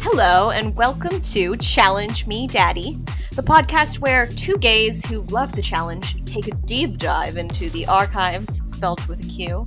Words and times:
Hello, 0.00 0.50
and 0.50 0.76
welcome 0.76 1.18
to 1.22 1.56
Challenge 1.56 2.26
Me 2.26 2.46
Daddy, 2.46 3.00
the 3.36 3.42
podcast 3.42 4.00
where 4.00 4.26
two 4.26 4.58
gays 4.58 5.02
who 5.06 5.22
love 5.30 5.56
the 5.56 5.62
challenge 5.62 6.22
take 6.26 6.46
a 6.46 6.54
deep 6.66 6.98
dive 6.98 7.38
into 7.38 7.70
the 7.70 7.86
archives, 7.86 8.60
spelled 8.70 9.02
with 9.06 9.24
a 9.24 9.28
Q, 9.28 9.66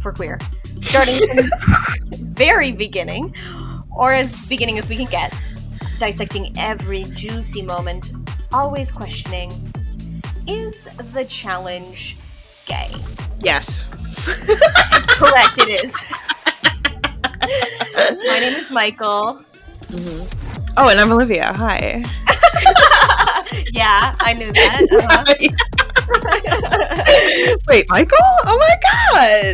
for 0.00 0.12
queer, 0.12 0.38
starting 0.82 1.16
from 1.16 1.36
the 1.36 1.50
very 2.20 2.70
beginning, 2.70 3.34
or 3.90 4.12
as 4.12 4.46
beginning 4.46 4.78
as 4.78 4.88
we 4.88 4.94
can 4.94 5.06
get, 5.06 5.34
dissecting 5.98 6.56
every 6.56 7.02
juicy 7.02 7.62
moment, 7.62 8.12
always 8.52 8.92
questioning 8.92 9.50
is 10.46 10.88
the 11.12 11.24
challenge 11.24 12.16
gay? 12.66 12.94
Yes. 13.40 13.84
Correct, 14.24 15.58
it 15.58 15.84
is. 15.84 15.94
My 18.26 18.38
name 18.38 18.56
is 18.56 18.70
Michael. 18.70 19.42
Oh, 20.76 20.88
and 20.88 21.00
I'm 21.00 21.12
Olivia. 21.12 21.52
Hi. 21.52 22.04
yeah, 23.72 24.14
I 24.20 24.34
knew 24.34 24.52
that. 24.52 24.86
Uh-huh. 24.92 25.24
Wait, 27.68 27.86
Michael? 27.88 28.18
Oh 28.44 28.58
my 28.58 28.76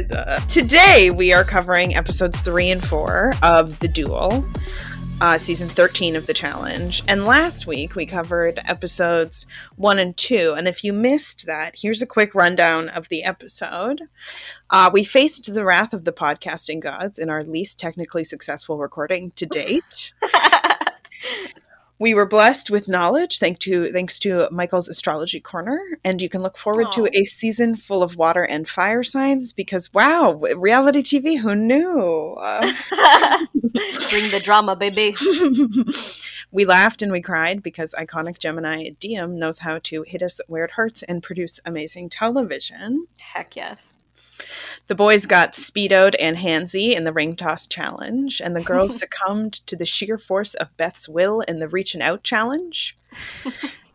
god! 0.09 0.49
Today 0.49 1.11
we 1.11 1.33
are 1.33 1.45
covering 1.45 1.97
episodes 1.97 2.41
three 2.41 2.71
and 2.71 2.85
four 2.85 3.35
of 3.43 3.79
The 3.79 3.89
Duel, 3.89 4.45
uh, 5.21 5.39
season 5.39 5.69
13 5.69 6.17
of 6.17 6.27
The 6.27 6.35
Challenge. 6.35 7.03
And 7.07 7.25
last 7.25 7.67
week 7.67 7.95
we 7.95 8.07
covered 8.07 8.61
episodes 8.65 9.47
one 9.77 9.99
and 9.99 10.17
two. 10.17 10.55
And 10.57 10.67
if 10.67 10.83
you 10.83 10.93
missed 10.93 11.47
that, 11.47 11.75
here's 11.77 12.03
a 12.03 12.07
quick 12.07 12.35
rundown 12.35 12.89
of 12.89 13.09
the 13.09 13.23
episode. 13.23 14.03
Uh, 14.71 14.91
we 14.93 15.05
faced 15.05 15.53
the 15.53 15.65
wrath 15.65 15.93
of 15.93 16.05
the 16.05 16.13
podcasting 16.13 16.81
gods 16.81 17.19
in 17.19 17.31
our 17.31 17.45
least 17.45 17.79
technically 17.79 18.25
successful 18.25 18.79
recording 18.79 19.31
to 19.33 19.47
date. 19.47 20.13
We 21.99 22.15
were 22.15 22.27
blessed 22.27 22.71
with 22.71 22.89
knowledge 22.89 23.39
thanks 23.39 23.61
to 23.61 23.93
thanks 23.93 24.19
to 24.21 24.49
Michael's 24.51 24.89
astrology 24.89 25.39
corner, 25.39 25.81
and 26.03 26.21
you 26.21 26.29
can 26.29 26.43
look 26.43 26.59
forward 26.59 26.91
to 26.93 27.09
a 27.13 27.25
season 27.25 27.77
full 27.77 28.03
of 28.03 28.17
water 28.17 28.43
and 28.43 28.69
fire 28.69 29.05
signs 29.05 29.53
because 29.53 29.95
wow, 29.95 30.33
reality 30.33 31.03
TV, 31.03 31.39
who 31.39 31.55
knew? 31.55 32.37
Uh, 32.41 32.73
Bring 34.11 34.31
the 34.31 34.41
drama, 34.43 34.75
baby. 34.75 35.15
we 36.51 36.65
laughed 36.65 37.03
and 37.03 37.13
we 37.13 37.21
cried 37.21 37.63
because 37.63 37.95
iconic 37.99 38.39
Gemini 38.39 38.91
Diem 39.01 39.39
knows 39.39 39.59
how 39.59 39.79
to 39.85 40.03
hit 40.03 40.23
us 40.23 40.41
where 40.49 40.65
it 40.65 40.73
hurts 40.73 41.03
and 41.05 41.23
produce 41.23 41.61
amazing 41.65 42.09
television. 42.09 43.07
Heck 43.19 43.55
yes. 43.55 43.97
The 44.89 44.95
boys 44.95 45.27
got 45.27 45.53
speedoed 45.53 46.15
and 46.19 46.37
handsy 46.37 46.95
in 46.95 47.05
the 47.05 47.13
ring 47.13 47.37
toss 47.37 47.67
challenge, 47.67 48.41
and 48.41 48.57
the 48.57 48.63
girls 48.63 48.99
succumbed 48.99 49.55
to 49.67 49.77
the 49.77 49.87
sheer 49.87 50.19
force 50.19 50.55
of 50.55 50.77
Beth's 50.77 51.09
will 51.09 51.41
in 51.43 51.59
the 51.59 51.69
reach 51.69 51.95
and 51.95 52.03
out 52.03 52.23
challenge. 52.23 52.97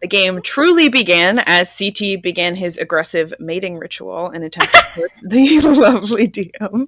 The 0.02 0.08
game 0.08 0.42
truly 0.44 0.90
began 0.90 1.40
as 1.46 1.76
CT 1.76 2.22
began 2.22 2.56
his 2.56 2.78
aggressive 2.78 3.34
mating 3.40 3.80
ritual 3.80 4.30
and 4.30 4.44
attempted 4.44 4.78
to 4.78 4.84
hurt 4.84 5.12
the 5.24 5.60
lovely 5.64 6.28
Diem. 6.28 6.88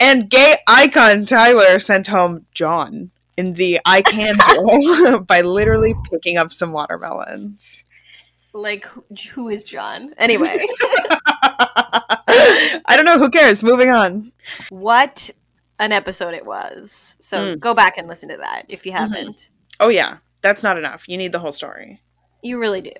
and 0.00 0.30
gay 0.30 0.56
icon 0.66 1.26
Tyler 1.26 1.78
sent 1.78 2.06
home 2.06 2.46
John 2.54 3.10
in 3.36 3.54
the 3.54 3.78
I 3.84 4.00
can 4.00 4.36
duel 4.50 5.20
by 5.20 5.42
literally 5.42 5.94
picking 6.10 6.38
up 6.38 6.50
some 6.52 6.72
watermelons. 6.72 7.84
Like, 8.54 8.86
who, 9.32 9.48
is 9.50 9.64
John? 9.64 10.14
Anyway, 10.18 10.66
I 12.30 12.94
don't 12.96 13.04
know. 13.04 13.18
Who 13.18 13.30
cares? 13.30 13.62
Moving 13.62 13.90
on. 13.90 14.32
what 14.70 15.30
an 15.78 15.92
episode 15.92 16.34
it 16.34 16.44
was. 16.44 17.16
So 17.20 17.38
Mm. 17.56 17.60
go 17.60 17.74
back 17.74 17.98
and 17.98 18.08
listen 18.08 18.28
to 18.30 18.36
that 18.38 18.64
if 18.68 18.84
you 18.86 18.92
haven't. 18.92 19.50
Oh 19.80 19.88
yeah, 19.88 20.16
that's 20.40 20.62
not 20.62 20.78
enough. 20.78 21.04
You 21.08 21.18
need 21.18 21.32
the 21.32 21.38
whole 21.38 21.52
story. 21.52 22.00
You 22.42 22.58
really 22.58 22.80
do. 22.80 22.92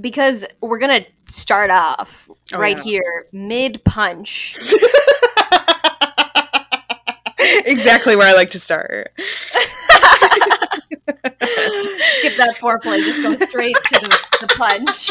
Because 0.00 0.44
we're 0.60 0.78
going 0.78 1.04
to 1.04 1.32
start 1.32 1.70
off 1.70 2.28
Oh, 2.52 2.58
right 2.58 2.76
yeah. 2.78 2.82
here, 2.82 3.26
mid 3.32 3.84
punch. 3.84 4.56
exactly 7.38 8.16
where 8.16 8.26
I 8.26 8.32
like 8.32 8.50
to 8.50 8.58
start. 8.60 9.12
Skip 11.46 12.36
that 12.38 12.56
foreplay, 12.60 13.02
just 13.04 13.22
go 13.22 13.34
straight 13.36 13.76
to 13.76 14.00
the, 14.00 14.18
the 14.40 14.46
punch. 14.56 15.10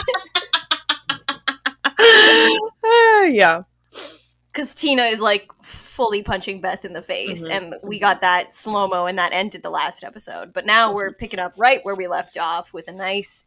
Ah, 1.99 3.23
yeah. 3.25 3.63
Because 4.51 4.73
Tina 4.73 5.03
is 5.03 5.19
like 5.19 5.49
fully 5.63 6.21
punching 6.23 6.61
Beth 6.61 6.85
in 6.85 6.93
the 6.93 7.01
face, 7.01 7.47
Mhm. 7.47 7.51
and 7.51 7.75
we 7.83 7.99
got 7.99 8.21
that 8.21 8.53
slow 8.53 8.87
mo, 8.87 9.05
and 9.05 9.17
that 9.17 9.31
ended 9.33 9.63
the 9.63 9.69
last 9.69 10.03
episode. 10.03 10.53
But 10.53 10.65
now 10.65 10.93
we're 10.93 11.13
picking 11.13 11.39
up 11.39 11.53
right 11.57 11.79
where 11.83 11.95
we 11.95 12.07
left 12.07 12.37
off 12.37 12.73
with 12.73 12.87
a 12.87 12.91
nice 12.91 13.45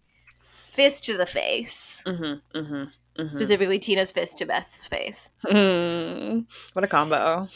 fist 0.62 1.04
to 1.06 1.16
the 1.16 1.26
face, 1.26 2.02
Mm-hmm, 2.06 2.58
mm-hmm, 2.58 2.74
mm-hmm. 3.22 3.32
specifically 3.32 3.78
Tina's 3.78 4.12
fist 4.12 4.38
to 4.38 4.46
Beth's 4.46 4.86
face. 4.86 5.30
Mm, 5.46 6.44
what 6.72 6.84
a 6.84 6.88
combo. 6.88 7.48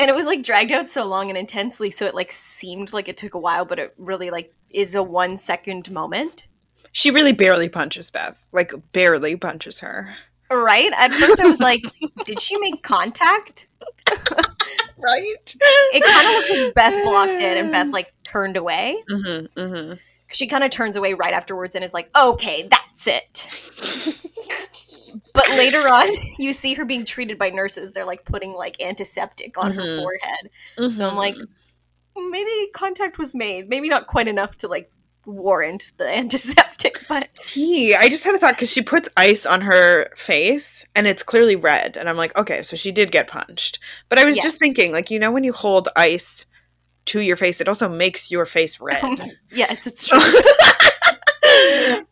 And 0.00 0.08
it 0.08 0.14
was 0.14 0.24
like 0.24 0.42
dragged 0.42 0.72
out 0.72 0.88
so 0.88 1.04
long 1.04 1.28
and 1.28 1.36
intensely, 1.36 1.90
so 1.90 2.06
it 2.06 2.14
like 2.14 2.32
seemed 2.32 2.94
like 2.94 3.06
it 3.06 3.18
took 3.18 3.34
a 3.34 3.38
while, 3.38 3.66
but 3.66 3.78
it 3.78 3.92
really 3.98 4.30
like 4.30 4.50
is 4.70 4.94
a 4.94 5.02
one 5.02 5.36
second 5.36 5.90
moment. 5.90 6.46
She 6.92 7.10
really 7.10 7.32
barely 7.32 7.68
punches 7.68 8.10
Beth. 8.10 8.48
Like 8.50 8.72
barely 8.92 9.36
punches 9.36 9.78
her. 9.80 10.16
Right? 10.50 10.90
At 10.96 11.12
first 11.12 11.42
I 11.42 11.50
was 11.50 11.60
like, 11.60 11.82
did 12.24 12.40
she 12.40 12.58
make 12.58 12.82
contact? 12.82 13.68
Right? 15.02 15.56
It 15.94 16.04
kind 16.04 16.28
of 16.28 16.34
looks 16.34 16.50
like 16.50 16.74
Beth 16.74 17.04
blocked 17.04 17.30
it 17.30 17.56
and 17.56 17.70
Beth 17.72 17.88
like 17.92 18.12
turned 18.22 18.58
away. 18.58 19.02
Mm-hmm, 19.10 19.58
mm-hmm. 19.58 19.94
she 20.28 20.46
kind 20.46 20.62
of 20.62 20.70
turns 20.70 20.96
away 20.96 21.14
right 21.14 21.32
afterwards 21.32 21.74
and 21.74 21.82
is 21.82 21.94
like, 21.94 22.10
okay, 22.14 22.68
that's 22.68 23.06
it. 23.06 23.48
but 25.34 25.48
later 25.50 25.88
on, 25.88 26.08
you 26.38 26.52
see 26.52 26.74
her 26.74 26.84
being 26.84 27.04
treated 27.04 27.38
by 27.38 27.50
nurses. 27.50 27.92
They're 27.92 28.04
like 28.04 28.24
putting 28.24 28.52
like 28.52 28.80
antiseptic 28.82 29.56
on 29.58 29.72
her 29.72 29.82
Mhm. 29.82 29.96
forehead. 29.98 30.92
So 30.92 31.06
I'm 31.08 31.16
like, 31.16 31.36
maybe 32.16 32.70
contact 32.74 33.18
was 33.18 33.34
made. 33.34 33.68
Maybe 33.68 33.88
not 33.88 34.06
quite 34.06 34.28
enough 34.28 34.56
to 34.58 34.68
like 34.68 34.90
warrant 35.26 35.92
the 35.98 36.08
antiseptic, 36.16 37.04
but 37.08 37.28
He, 37.46 37.94
I 37.94 38.08
just 38.08 38.24
had 38.24 38.34
a 38.34 38.38
thought 38.38 38.54
because 38.54 38.72
she 38.72 38.82
puts 38.82 39.08
ice 39.16 39.44
on 39.46 39.60
her 39.60 40.08
face 40.16 40.84
and 40.94 41.06
it's 41.06 41.22
clearly 41.22 41.56
red. 41.56 41.96
And 41.96 42.08
I'm 42.08 42.16
like, 42.16 42.36
okay, 42.38 42.62
so 42.62 42.74
she 42.76 42.90
did 42.90 43.12
get 43.12 43.28
punched. 43.28 43.78
But 44.08 44.18
I 44.18 44.24
was 44.24 44.36
Yeah. 44.36 44.42
just 44.44 44.58
thinking, 44.58 44.92
like, 44.92 45.10
you 45.10 45.18
know, 45.18 45.30
when 45.30 45.44
you 45.44 45.52
hold 45.52 45.88
ice 45.96 46.46
to 47.06 47.20
your 47.20 47.36
face, 47.36 47.60
it 47.60 47.68
also 47.68 47.88
makes 47.88 48.30
your 48.30 48.46
face 48.46 48.80
red. 48.80 49.02
yeah, 49.52 49.70
it's, 49.72 49.86
it's 49.86 50.08
true. 50.08 50.18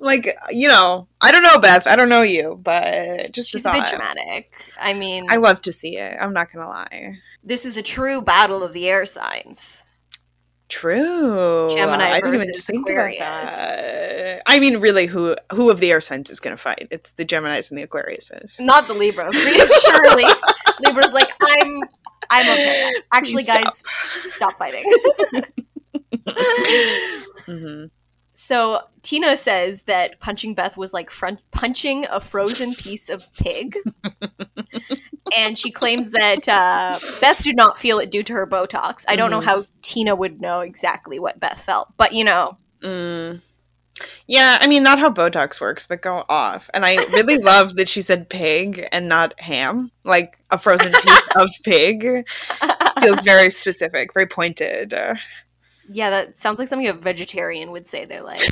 Like, 0.08 0.36
you 0.50 0.66
know, 0.68 1.06
I 1.20 1.30
don't 1.30 1.42
know, 1.42 1.58
Beth. 1.58 1.86
I 1.86 1.94
don't 1.94 2.08
know 2.08 2.22
you, 2.22 2.58
but 2.62 3.30
just 3.32 3.50
She's 3.50 3.64
a 3.64 3.72
bit 3.72 3.86
dramatic. 3.88 4.50
I 4.80 4.94
mean, 4.94 5.26
I 5.28 5.36
love 5.36 5.62
to 5.62 5.72
see 5.72 5.96
it. 5.96 6.16
I'm 6.20 6.32
not 6.32 6.52
going 6.52 6.64
to 6.64 6.68
lie. 6.68 7.18
this 7.44 7.64
is 7.64 7.76
a 7.76 7.82
true 7.82 8.20
battle 8.20 8.62
of 8.62 8.72
the 8.72 8.88
air 8.88 9.06
signs. 9.06 9.84
True. 10.68 11.70
Gemini 11.70 12.10
I 12.10 12.20
didn't 12.20 12.34
even 12.34 12.60
think 12.60 12.86
Aquarius. 12.86 13.18
about 13.18 13.46
that. 13.46 14.42
I 14.44 14.58
mean, 14.58 14.78
really, 14.80 15.06
who 15.06 15.34
who 15.52 15.70
of 15.70 15.80
the 15.80 15.90
air 15.90 16.00
signs 16.00 16.28
is 16.30 16.40
going 16.40 16.54
to 16.54 16.62
fight? 16.62 16.88
It's 16.90 17.12
the 17.12 17.24
Gemini's 17.24 17.70
and 17.70 17.80
the 17.80 17.86
Aquariuses. 17.86 18.60
Not 18.60 18.86
the 18.86 18.92
Libra. 18.92 19.32
Surely, 19.32 20.24
Libra's 20.84 21.14
like, 21.14 21.32
I'm, 21.40 21.80
I'm 22.30 22.50
okay. 22.52 22.92
Actually, 23.12 23.44
Stop. 23.44 23.64
guys, 23.64 23.82
stop 24.34 24.58
fighting. 24.58 24.84
hmm 27.46 27.86
So 28.40 28.82
Tina 29.02 29.36
says 29.36 29.82
that 29.82 30.20
punching 30.20 30.54
Beth 30.54 30.76
was 30.76 30.92
like 30.92 31.10
front 31.10 31.40
punching 31.50 32.06
a 32.08 32.20
frozen 32.20 32.72
piece 32.72 33.08
of 33.08 33.26
pig, 33.34 33.76
and 35.36 35.58
she 35.58 35.72
claims 35.72 36.10
that 36.10 36.48
uh, 36.48 36.96
Beth 37.20 37.42
did 37.42 37.56
not 37.56 37.80
feel 37.80 37.98
it 37.98 38.12
due 38.12 38.22
to 38.22 38.32
her 38.34 38.46
Botox. 38.46 39.04
I 39.08 39.16
don't 39.16 39.32
know 39.32 39.40
Mhm. 39.40 39.44
how 39.44 39.64
Tina 39.82 40.14
would 40.14 40.40
know 40.40 40.60
exactly 40.60 41.18
what 41.18 41.40
Beth 41.40 41.60
felt, 41.60 41.88
but 41.96 42.12
you 42.12 42.22
know, 42.22 42.56
Mm. 42.80 43.40
Yeah, 44.28 44.58
I 44.60 44.68
mean, 44.68 44.84
not 44.84 45.00
how 45.00 45.10
Botox 45.10 45.60
works, 45.60 45.88
but 45.88 46.00
go 46.00 46.24
off. 46.28 46.70
And 46.72 46.86
I 46.86 46.94
really 47.06 47.38
love 47.42 47.74
that 47.74 47.88
she 47.88 48.02
said 48.02 48.28
pig 48.28 48.86
and 48.92 49.08
not 49.08 49.38
ham. 49.40 49.90
Like 50.04 50.38
a 50.52 50.58
frozen 50.60 50.92
piece 50.92 51.22
of 51.34 51.50
pig 51.64 52.24
feels 53.00 53.20
very 53.22 53.50
specific, 53.50 54.14
very 54.14 54.26
pointed. 54.26 54.94
Yeah, 55.90 56.10
that 56.10 56.36
sounds 56.36 56.58
like 56.58 56.68
something 56.68 56.88
a 56.88 56.92
vegetarian 56.92 57.70
would 57.70 57.86
say. 57.86 58.04
They're 58.04 58.22
like, 58.22 58.40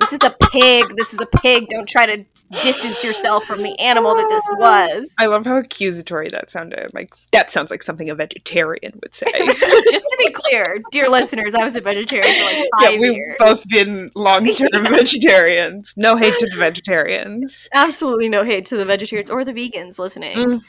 "This 0.00 0.12
is 0.12 0.20
a 0.24 0.34
pig. 0.50 0.96
This 0.96 1.14
is 1.14 1.20
a 1.20 1.26
pig. 1.26 1.68
Don't 1.68 1.88
try 1.88 2.06
to 2.06 2.24
distance 2.62 3.02
yourself 3.02 3.44
from 3.44 3.62
the 3.62 3.78
animal 3.78 4.14
that 4.14 4.28
this 4.28 4.44
was. 4.58 5.14
I 5.18 5.26
love 5.26 5.44
how 5.46 5.56
accusatory 5.58 6.28
that 6.30 6.50
sounded. 6.50 6.92
Like 6.94 7.14
that 7.32 7.50
sounds 7.50 7.70
like 7.70 7.82
something 7.82 8.10
a 8.10 8.14
vegetarian 8.14 8.98
would 9.02 9.14
say. 9.14 9.26
Just 9.34 10.06
to 10.06 10.16
be 10.18 10.30
clear, 10.30 10.82
dear 10.90 11.08
listeners, 11.08 11.54
I 11.54 11.64
was 11.64 11.76
a 11.76 11.80
vegetarian 11.80 12.32
for 12.34 12.44
like 12.44 12.68
five 12.80 12.92
yeah, 12.94 13.00
we've 13.00 13.14
years. 13.14 13.36
both 13.38 13.66
been 13.68 14.10
long-term 14.14 14.84
vegetarians. 14.90 15.94
No 15.96 16.16
hate 16.16 16.38
to 16.38 16.46
the 16.46 16.56
vegetarians. 16.56 17.68
Absolutely 17.72 18.28
no 18.28 18.44
hate 18.44 18.66
to 18.66 18.76
the 18.76 18.84
vegetarians 18.84 19.30
or 19.30 19.44
the 19.44 19.52
vegans 19.52 19.98
listening. 19.98 20.36
Mm, 20.36 20.60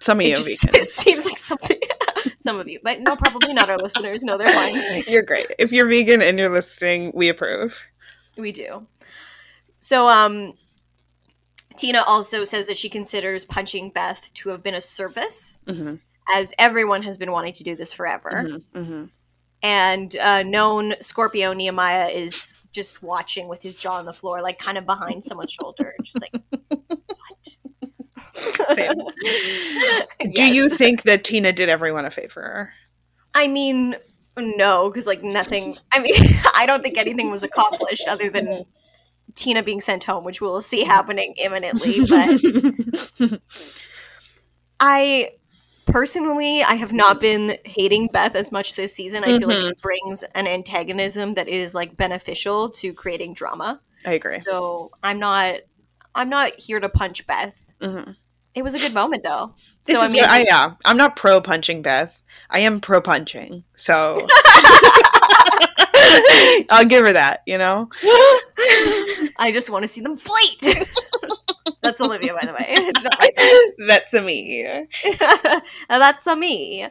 Some 0.00 0.20
of 0.20 0.26
you 0.26 0.36
just 0.36 0.64
it 0.74 0.86
seems 0.86 1.26
like 1.26 1.38
something. 1.38 1.78
Some 2.38 2.58
of 2.58 2.68
you, 2.68 2.80
but 2.82 3.00
no, 3.00 3.16
probably 3.16 3.52
not 3.54 3.70
our 3.70 3.78
listeners. 3.78 4.22
No, 4.24 4.38
they're 4.38 4.46
fine. 4.48 5.02
You're 5.06 5.22
great. 5.22 5.46
If 5.58 5.72
you're 5.72 5.88
vegan 5.88 6.22
and 6.22 6.38
you're 6.38 6.50
listening, 6.50 7.12
we 7.14 7.28
approve. 7.28 7.80
We 8.36 8.52
do. 8.52 8.86
So, 9.78 10.08
um, 10.08 10.54
Tina 11.76 12.02
also 12.02 12.44
says 12.44 12.66
that 12.66 12.76
she 12.76 12.88
considers 12.88 13.44
punching 13.44 13.90
Beth 13.90 14.30
to 14.34 14.48
have 14.50 14.62
been 14.62 14.74
a 14.74 14.80
service, 14.80 15.60
hmm 15.66 15.96
as 16.34 16.52
everyone 16.58 17.02
has 17.02 17.16
been 17.16 17.32
wanting 17.32 17.54
to 17.54 17.64
do 17.64 17.74
this 17.74 17.92
forever. 17.92 18.46
hmm 18.74 18.82
hmm 18.82 19.04
And 19.62 20.14
uh, 20.16 20.42
known 20.42 20.94
Scorpio 21.00 21.54
Nehemiah 21.54 22.10
is 22.10 22.60
just 22.72 23.02
watching 23.02 23.48
with 23.48 23.62
his 23.62 23.74
jaw 23.74 23.94
on 23.94 24.04
the 24.04 24.12
floor, 24.12 24.42
like 24.42 24.58
kind 24.58 24.76
of 24.76 24.84
behind 24.84 25.24
someone's 25.24 25.52
shoulder, 25.52 25.94
just 26.04 26.20
like, 26.20 26.42
Same. 28.74 28.92
Do 30.32 30.44
you 30.44 30.68
think 30.76 31.02
that 31.02 31.24
Tina 31.24 31.52
did 31.52 31.68
everyone 31.68 32.04
a 32.04 32.10
favor? 32.10 32.72
I 33.34 33.48
mean, 33.48 33.96
no, 34.36 34.88
because 34.88 35.06
like 35.06 35.22
nothing. 35.22 35.76
I 35.92 36.00
mean, 36.00 36.14
I 36.54 36.66
don't 36.66 36.82
think 36.82 36.98
anything 36.98 37.30
was 37.30 37.42
accomplished 37.42 38.08
other 38.08 38.30
than 38.30 38.64
Tina 39.34 39.62
being 39.62 39.80
sent 39.80 40.04
home, 40.04 40.24
which 40.24 40.40
we'll 40.40 40.60
see 40.60 40.84
happening 40.84 41.34
imminently. 41.38 42.00
But 42.00 43.40
I 44.80 45.30
personally, 45.86 46.62
I 46.62 46.74
have 46.74 46.92
not 46.92 47.20
been 47.20 47.58
hating 47.64 48.08
Beth 48.12 48.34
as 48.34 48.52
much 48.52 48.74
this 48.74 48.94
season. 48.94 49.24
I 49.24 49.38
feel 49.38 49.48
like 49.48 49.60
she 49.60 49.72
brings 49.82 50.22
an 50.34 50.46
antagonism 50.46 51.34
that 51.34 51.48
is 51.48 51.74
like 51.74 51.96
beneficial 51.96 52.70
to 52.70 52.92
creating 52.92 53.34
drama. 53.34 53.80
I 54.04 54.12
agree. 54.12 54.40
So 54.40 54.90
I'm 55.02 55.18
not, 55.18 55.56
I'm 56.14 56.28
not 56.28 56.58
here 56.58 56.80
to 56.80 56.88
punch 56.88 57.26
Beth. 57.26 57.72
hmm 57.80 58.12
It 58.58 58.64
was 58.64 58.74
a 58.74 58.78
good 58.78 58.92
moment 58.94 59.22
though. 59.22 59.54
This 59.84 59.96
so 59.96 60.02
is 60.04 60.10
I 60.10 60.12
mean, 60.12 60.22
what 60.22 60.30
I 60.30 60.40
yeah. 60.42 60.74
I'm 60.84 60.96
not 60.96 61.14
pro 61.16 61.40
punching 61.40 61.80
Beth. 61.82 62.20
I 62.50 62.60
am 62.60 62.80
pro 62.80 63.00
punching. 63.00 63.62
So 63.76 64.26
I'll 66.70 66.84
give 66.84 67.04
her 67.04 67.12
that. 67.12 67.42
You 67.46 67.58
know. 67.58 67.88
I 69.40 69.50
just 69.52 69.70
want 69.70 69.84
to 69.84 69.86
see 69.88 70.00
them 70.00 70.16
fight. 70.16 70.86
That's 71.82 72.00
Olivia, 72.00 72.34
by 72.34 72.44
the 72.44 72.52
way. 72.52 72.66
It's 72.68 73.04
not 73.04 73.18
like 73.20 73.38
That's 73.86 74.12
a 74.14 74.20
me. 74.20 74.86
That's 75.88 76.26
a 76.26 76.36
me. 76.36 76.88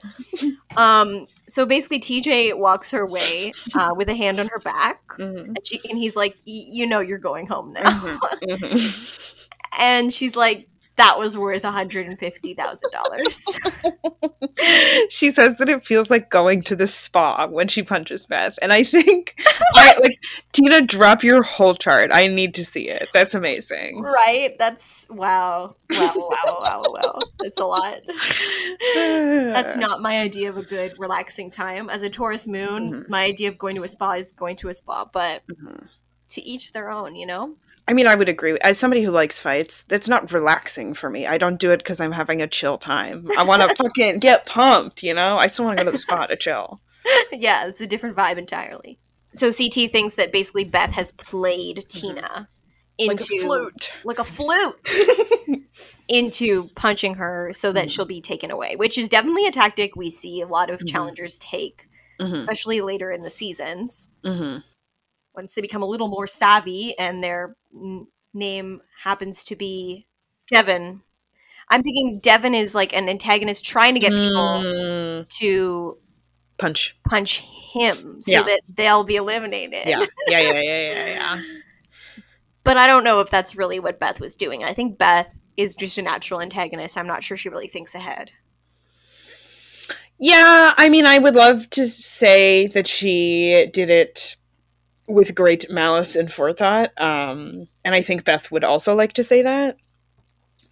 Um. 0.75 1.27
So 1.49 1.65
basically, 1.65 1.99
TJ 1.99 2.57
walks 2.57 2.91
her 2.91 3.05
way 3.05 3.51
uh, 3.75 3.93
with 3.95 4.09
a 4.09 4.15
hand 4.15 4.39
on 4.39 4.47
her 4.47 4.59
back, 4.59 5.01
Mhm. 5.19 5.47
and, 5.47 5.59
she, 5.67 5.81
and 5.89 5.97
he's 5.97 6.15
like, 6.15 6.35
"Y- 6.47 6.65
"You 6.69 6.87
know, 6.87 6.99
you're 7.01 7.17
going 7.17 7.47
home 7.47 7.73
now." 7.73 7.83
Mhm. 7.99 8.19
Mhm. 8.43 9.47
and 9.77 10.13
she's 10.13 10.35
like, 10.35 10.67
"That 10.97 11.17
was 11.17 11.37
worth 11.37 11.63
one 11.63 11.73
hundred 11.73 12.07
and 12.07 12.19
fifty 12.19 12.53
thousand 12.53 12.91
dollars." 12.91 13.45
she 15.09 15.29
says 15.29 15.57
that 15.57 15.69
it 15.69 15.85
feels 15.85 16.09
like 16.09 16.29
going 16.29 16.61
to 16.63 16.75
the 16.75 16.87
spa 16.87 17.47
when 17.47 17.67
she 17.67 17.83
punches 17.83 18.25
Beth, 18.25 18.57
and 18.61 18.73
I 18.73 18.83
think, 18.83 19.35
I, 19.75 19.97
like 20.01 20.19
Tina, 20.51 20.81
drop 20.81 21.23
your 21.23 21.43
whole 21.43 21.75
chart. 21.75 22.09
I 22.13 22.27
need 22.27 22.53
to 22.55 22.65
see 22.65 22.89
it. 22.89 23.07
That's 23.13 23.33
amazing. 23.35 24.01
Right? 24.01 24.55
That's 24.57 25.07
wow, 25.09 25.75
wow, 25.91 26.13
wow, 26.15 26.57
wow, 26.61 26.83
wow. 26.87 27.19
That's 27.39 27.59
a 27.59 27.65
lot. 27.65 27.99
That's 28.95 29.75
not 29.77 30.01
my 30.01 30.19
idea 30.19 30.49
of 30.49 30.57
a 30.57 30.63
good 30.63 30.93
relaxing 30.97 31.51
time. 31.51 31.89
As 31.89 32.03
a 32.03 32.09
Taurus 32.09 32.47
moon, 32.47 32.93
Mhm. 32.93 33.09
my 33.09 33.23
idea 33.23 33.49
of 33.49 33.57
going 33.57 33.75
to 33.75 33.83
a 33.83 33.87
spa 33.87 34.13
is 34.13 34.31
going 34.31 34.55
to 34.57 34.69
a 34.69 34.73
spa, 34.73 35.05
but 35.05 35.43
Mhm. 35.47 35.87
to 36.29 36.41
each 36.41 36.73
their 36.73 36.89
own, 36.89 37.15
you 37.15 37.25
know? 37.25 37.55
I 37.87 37.93
mean, 37.93 38.07
I 38.07 38.15
would 38.15 38.27
agree. 38.29 38.57
As 38.61 38.77
somebody 38.77 39.01
who 39.01 39.11
likes 39.11 39.39
fights, 39.39 39.83
that's 39.83 40.09
not 40.09 40.31
relaxing 40.33 40.93
for 40.93 41.09
me. 41.09 41.25
I 41.25 41.37
don't 41.37 41.59
do 41.59 41.71
it 41.71 41.77
because 41.77 42.01
I'm 42.01 42.11
having 42.11 42.41
a 42.41 42.47
chill 42.47 42.77
time. 42.77 43.27
I 43.37 43.43
want 43.43 43.61
to 43.61 43.69
fucking 43.83 44.19
get 44.19 44.45
pumped, 44.45 45.03
you 45.03 45.13
know? 45.13 45.37
I 45.37 45.47
still 45.47 45.65
want 45.65 45.77
to 45.77 45.83
go 45.85 45.89
to 45.89 45.93
the 45.93 45.99
spot 45.99 46.29
to 46.29 46.35
chill. 46.35 46.81
yeah, 47.31 47.65
it's 47.65 47.79
a 47.81 47.87
different 47.87 48.17
vibe 48.17 48.37
entirely. 48.37 48.99
So 49.33 49.51
CT 49.51 49.91
thinks 49.91 50.15
that 50.15 50.31
basically 50.31 50.65
Beth 50.65 50.91
has 50.91 51.11
played 51.13 51.85
Tina 51.89 52.49
into 52.97 53.13
Like 53.13 53.21
a 53.21 53.25
flute. 53.25 53.91
like 54.03 54.19
a 54.19 54.23
flute 54.23 54.93
into 56.09 56.69
punching 56.75 57.13
her 57.15 57.51
so 57.53 57.71
that 57.71 57.87
Mhm. 57.87 57.91
she'll 57.91 58.05
be 58.05 58.21
taken 58.21 58.51
away, 58.51 58.75
which 58.75 58.97
is 58.97 59.07
definitely 59.07 59.45
a 59.45 59.51
tactic 59.51 59.95
we 59.95 60.09
see 60.09 60.41
a 60.41 60.47
lot 60.47 60.69
of 60.69 60.79
Mhm. 60.81 60.87
challengers 60.87 61.37
take, 61.37 61.87
hmm 62.19 62.33
especially 62.33 62.81
later 62.81 63.11
in 63.11 63.21
the 63.21 63.29
seasons. 63.29 64.09
Once 65.37 65.53
they 65.53 65.61
become 65.61 65.83
a 65.83 65.87
little 65.87 66.07
more 66.09 66.27
savvy 66.27 66.97
and 66.99 67.23
their 67.23 67.55
n- 67.73 68.07
name 68.33 68.81
happens 69.01 69.43
to 69.45 69.55
be 69.55 70.05
Devon. 70.47 71.01
I'm 71.69 71.83
thinking 71.83 72.19
Devon 72.19 72.55
is 72.55 72.73
like 72.75 72.93
an 72.93 73.07
antagonist 73.07 73.63
trying 73.63 73.93
to 73.93 73.99
get 73.99 74.11
people 74.11 74.63
Mm, 74.65 75.29
to 75.29 75.97
punch. 76.57 76.97
punch 77.07 77.39
him 77.73 78.21
so 78.21 78.31
Yeah. 78.31 78.43
that 78.43 78.61
they'll 78.75 79.03
be 79.03 79.15
eliminated. 79.17 79.87
Yeah. 79.87 80.05
Yeah, 80.27 80.39
yeah, 80.39 80.61
yeah, 80.61 80.91
yeah, 80.91 81.05
yeah. 81.07 81.41
But 82.63 82.77
I 82.77 82.87
don't 82.87 83.03
know 83.05 83.21
if 83.21 83.29
that's 83.29 83.55
really 83.55 83.79
what 83.79 83.99
Beth 83.99 84.19
was 84.19 84.35
doing. 84.35 84.63
I 84.63 84.73
think 84.73 84.97
Beth 84.97 85.33
is 85.55 85.73
just 85.75 85.97
a 85.97 86.01
natural 86.01 86.41
antagonist. 86.41 86.97
I'm 86.97 87.07
not 87.07 87.23
sure 87.23 87.37
she 87.37 87.47
really 87.49 87.67
thinks 87.69 87.95
ahead. 87.95 88.31
Yeah, 90.19 90.73
I 90.75 90.89
mean, 90.89 91.05
I 91.05 91.19
would 91.19 91.35
love 91.35 91.69
to 91.71 91.87
say 91.87 92.67
that 92.67 92.87
she 92.87 93.67
did 93.71 93.89
it 93.89 94.35
with 95.07 95.33
great 95.35 95.69
malice 95.69 96.15
and 96.15 96.31
forethought. 96.31 96.91
Um, 97.01 97.67
and 97.85 97.95
I 97.95 98.01
think 98.01 98.25
Beth 98.25 98.51
would 98.51 98.63
also 98.63 98.95
like 98.95 99.13
to 99.13 99.23
say 99.23 99.41
that. 99.41 99.77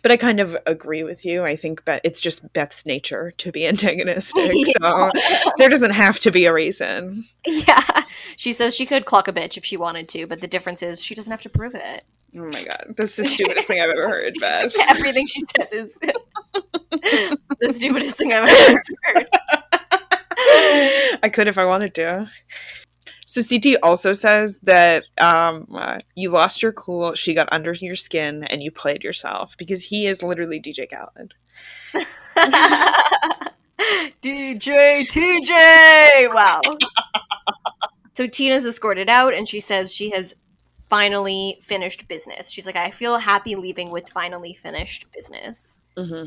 But 0.03 0.11
I 0.11 0.17
kind 0.17 0.39
of 0.39 0.55
agree 0.67 1.01
with 1.01 1.25
you. 1.25 1.43
I 1.43 1.55
think 1.55 1.83
Beth, 1.83 2.01
it's 2.03 2.19
just 2.19 2.53
Beth's 2.53 2.85
nature 2.85 3.31
to 3.37 3.51
be 3.51 3.65
antagonistic. 3.67 4.51
So 4.81 5.11
there 5.57 5.69
doesn't 5.69 5.93
have 5.93 6.19
to 6.19 6.31
be 6.31 6.45
a 6.45 6.53
reason. 6.53 7.23
yeah. 7.45 8.03
She 8.37 8.53
says 8.53 8.75
she 8.75 8.85
could 8.85 9.05
clock 9.05 9.27
a 9.27 9.33
bitch 9.33 9.57
if 9.57 9.65
she 9.65 9.77
wanted 9.77 10.07
to, 10.09 10.27
but 10.27 10.41
the 10.41 10.47
difference 10.47 10.83
is 10.83 11.01
she 11.01 11.15
doesn't 11.15 11.31
have 11.31 11.41
to 11.41 11.49
prove 11.49 11.73
it. 11.73 12.03
Oh 12.37 12.45
my 12.45 12.63
god, 12.65 12.93
that's 12.97 13.15
the 13.15 13.23
stupidest 13.25 13.67
thing 13.67 13.79
I've 13.81 13.89
ever 13.89 14.09
heard, 14.09 14.33
Beth. 14.41 14.73
Everything 14.89 15.25
she 15.25 15.39
says 15.57 15.71
is 15.71 15.97
the 16.01 17.69
stupidest 17.71 18.17
thing 18.17 18.33
I've 18.33 18.47
ever 18.47 18.83
heard. 19.03 19.27
I 21.23 21.29
could 21.31 21.47
if 21.47 21.57
I 21.57 21.65
wanted 21.65 21.95
to. 21.95 22.29
So 23.25 23.41
CT 23.41 23.77
also 23.81 24.13
says 24.13 24.59
that 24.63 25.03
um, 25.17 25.67
uh, 25.73 25.99
you 26.15 26.29
lost 26.29 26.61
your 26.61 26.71
cool, 26.71 27.15
she 27.15 27.33
got 27.33 27.49
under 27.51 27.73
your 27.73 27.95
skin, 27.95 28.43
and 28.45 28.61
you 28.61 28.71
played 28.71 29.03
yourself 29.03 29.57
because 29.57 29.83
he 29.83 30.05
is 30.05 30.21
literally 30.21 30.61
DJ 30.61 30.87
Khaled. 30.89 31.33
DJ 34.21 35.01
TJ! 35.07 36.33
Wow. 36.33 36.61
So 38.13 38.27
Tina's 38.27 38.65
escorted 38.65 39.09
out 39.09 39.33
and 39.33 39.49
she 39.49 39.59
says 39.59 39.93
she 39.93 40.11
has 40.11 40.33
finally 40.89 41.59
finished 41.61 42.07
business. 42.07 42.49
She's 42.49 42.65
like, 42.65 42.75
I 42.75 42.91
feel 42.91 43.17
happy 43.17 43.55
leaving 43.55 43.89
with 43.89 44.07
finally 44.09 44.53
finished 44.53 45.07
business. 45.11 45.81
hmm 45.97 46.25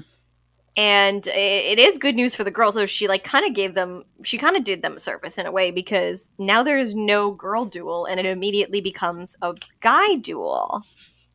And 0.78 1.26
it 1.26 1.78
is 1.80 1.98
good 1.98 2.14
news 2.14 2.36
for 2.36 2.44
the 2.44 2.52
girls. 2.52 2.74
So 2.74 2.86
she 2.86 3.08
like 3.08 3.24
kind 3.24 3.44
of 3.44 3.52
gave 3.52 3.74
them, 3.74 4.04
she 4.22 4.38
kind 4.38 4.56
of 4.56 4.62
did 4.62 4.80
them 4.80 4.94
a 4.94 5.00
service 5.00 5.36
in 5.36 5.44
a 5.44 5.50
way 5.50 5.72
because 5.72 6.30
now 6.38 6.62
there 6.62 6.78
is 6.78 6.94
no 6.94 7.32
girl 7.32 7.64
duel 7.64 8.04
and 8.04 8.20
it 8.20 8.26
immediately 8.26 8.80
becomes 8.80 9.36
a 9.42 9.54
guy 9.80 10.14
duel. 10.16 10.84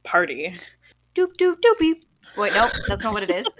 Party. 0.04 0.56
Doop 1.14 1.36
doop 1.38 1.58
doopy. 1.60 1.96
Wait, 2.38 2.54
nope, 2.56 2.72
that's 2.88 3.04
not 3.04 3.14
what 3.14 3.22
it 3.24 3.30
is. 3.32 3.46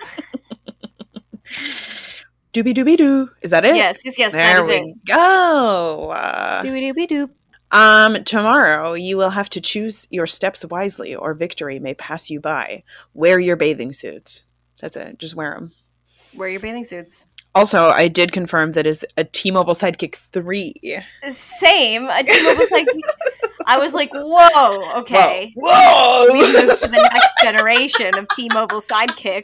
Doobie 2.54 2.74
doobie 2.74 2.98
doo. 2.98 3.30
Is 3.42 3.50
that 3.52 3.66
it? 3.66 3.76
yes, 3.76 4.02
yes, 4.06 4.18
yes, 4.18 4.32
There 4.32 4.64
we 4.66 4.74
it. 4.76 5.06
go. 5.06 6.12
Uh, 6.12 6.62
Doopy 6.64 6.94
doopy 6.94 7.10
doop. 7.10 7.30
um, 7.72 8.24
tomorrow 8.24 8.94
you 8.94 9.18
will 9.18 9.32
have 9.32 9.50
to 9.50 9.60
choose 9.62 10.08
your 10.12 10.28
steps 10.28 10.64
wisely, 10.66 11.16
or 11.16 11.34
victory 11.34 11.80
may 11.80 11.94
pass 11.96 12.30
you 12.30 12.40
by. 12.40 12.84
Wear 13.16 13.40
your 13.40 13.56
bathing 13.56 13.92
suits. 13.92 14.46
That's 14.84 14.98
it. 14.98 15.18
Just 15.18 15.34
wear 15.34 15.52
them. 15.52 15.72
Wear 16.36 16.50
your 16.50 16.60
bathing 16.60 16.84
suits. 16.84 17.28
Also, 17.56 17.88
I 17.88 18.10
did 18.10 18.34
confirm 18.34 18.74
that 18.74 18.86
is 18.86 19.06
a 19.16 19.24
T-Mobile 19.24 19.76
Sidekick 19.76 20.16
three. 20.16 20.74
Same. 21.30 22.10
A 22.10 22.22
T-Mobile 22.22 22.66
Sidekick. 22.66 23.00
I 23.66 23.80
was 23.80 23.94
like, 23.94 24.10
whoa, 24.14 25.00
okay. 25.00 25.54
Whoa! 25.56 26.28
We 26.34 26.42
moved 26.42 26.82
to 26.82 26.88
the 26.88 27.10
next 27.14 27.34
generation 27.42 28.12
of 28.18 28.28
T-Mobile 28.36 28.82
sidekicks. 28.82 29.44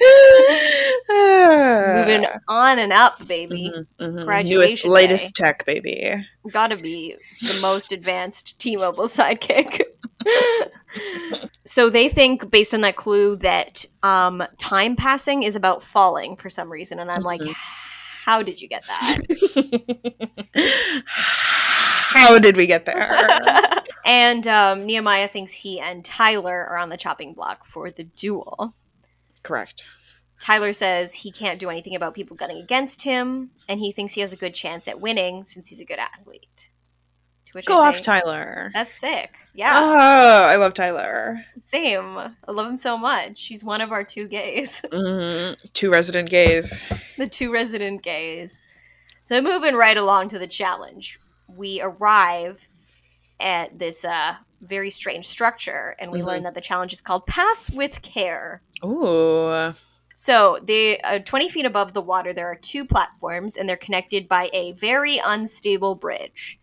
Moving 2.06 2.28
on 2.50 2.80
and 2.80 2.92
up, 2.92 3.26
baby. 3.30 3.72
Mhm, 3.74 3.86
mhm. 3.98 4.14
Newest, 4.14 4.26
Graduation 4.26 4.92
latest 4.92 5.36
tech, 5.38 5.66
baby. 5.66 6.14
Gotta 6.52 6.76
be 6.76 7.16
the 7.42 7.62
most 7.62 7.94
advanced 7.94 8.60
T-Mobile 8.60 9.06
sidekick. 9.06 9.84
So 11.66 11.90
they 11.90 12.10
think, 12.10 12.50
based 12.50 12.74
on 12.74 12.82
that 12.82 12.96
clue, 12.96 13.36
that 13.38 13.86
um, 14.04 14.44
time 14.58 14.96
passing 14.96 15.44
is 15.44 15.56
about 15.56 15.84
falling 15.84 16.36
for 16.36 16.50
some 16.50 16.72
reason, 16.72 17.00
and 17.00 17.12
I'm 17.12 17.22
like, 17.24 17.42
Mhm. 17.42 17.56
how 18.26 18.42
did 18.44 18.60
you 18.62 18.68
get 18.68 18.84
that? 18.88 19.20
How 21.06 22.40
did 22.40 22.58
we 22.58 22.66
get 22.66 22.86
there? 22.86 23.20
and 24.06 24.48
um, 24.48 24.86
Nehemiah 24.86 25.28
thinks 25.28 25.54
he 25.54 25.80
and 25.80 26.04
Tyler 26.04 26.66
are 26.68 26.78
on 26.78 26.90
the 26.90 26.98
chopping 26.98 27.34
block 27.34 27.66
for 27.68 27.92
the 27.92 28.04
duel. 28.04 28.74
Correct. 29.44 29.84
Tyler 30.40 30.74
says 30.74 31.14
he 31.14 31.32
can't 31.32 31.60
do 31.60 31.70
anything 31.70 31.96
about 31.96 32.16
people 32.16 32.36
gunning 32.36 32.58
against 32.58 33.04
him, 33.04 33.52
and 33.68 33.80
he 33.80 33.92
thinks 33.92 34.14
he 34.14 34.22
has 34.22 34.34
a 34.34 34.38
good 34.38 34.56
chance 34.56 34.88
at 34.88 35.00
winning 35.00 35.46
since 35.46 35.68
he's 35.68 35.82
a 35.82 35.86
good 35.86 36.00
athlete. 36.00 36.69
Which 37.54 37.66
Go 37.66 37.82
I 37.82 37.88
off, 37.88 37.96
say, 37.98 38.02
Tyler. 38.04 38.72
That's 38.74 38.94
sick. 38.94 39.32
Yeah, 39.56 39.74
Oh, 39.76 40.44
I 40.44 40.56
love 40.58 40.74
Tyler. 40.76 41.44
same. 41.60 42.18
I 42.18 42.32
love 42.52 42.68
him 42.68 42.78
so 42.78 42.98
much. 42.98 43.46
He's 43.46 43.64
one 43.64 43.82
of 43.82 43.92
our 43.92 44.04
two 44.04 44.28
gays, 44.28 44.82
Mhm. 44.92 45.58
Two 45.74 45.90
resident 45.92 46.30
gays. 46.30 46.86
the 47.18 47.28
two 47.28 47.52
resident 47.52 48.04
gays. 48.04 48.64
So 49.24 49.42
moving 49.42 49.76
right 49.76 49.98
along 49.98 50.30
to 50.30 50.40
the 50.40 50.48
challenge, 50.48 51.20
we 51.48 51.82
arrive 51.82 52.66
at 53.40 53.78
this 53.80 54.06
uh, 54.06 54.36
very 54.62 54.90
strange 54.92 55.26
structure, 55.28 55.96
and 56.00 56.12
we 56.12 56.20
Mhm. 56.20 56.26
learn 56.26 56.44
that 56.44 56.54
the 56.54 56.62
challenge 56.62 56.94
is 56.94 57.02
called 57.02 57.26
Pass 57.26 57.70
with 57.72 58.02
Care. 58.02 58.62
Ooh. 58.86 59.74
So, 60.16 60.60
they 60.62 61.00
uh, 61.02 61.20
20 61.20 61.50
feet 61.50 61.66
above 61.66 61.94
the 61.94 62.02
water, 62.02 62.34
there 62.34 62.48
are 62.48 62.56
two 62.56 62.86
platforms, 62.86 63.56
and 63.56 63.68
they're 63.68 63.78
connected 63.78 64.28
by 64.28 64.50
a 64.54 64.74
very 64.74 65.18
unstable 65.26 65.96
bridge. 65.96 66.60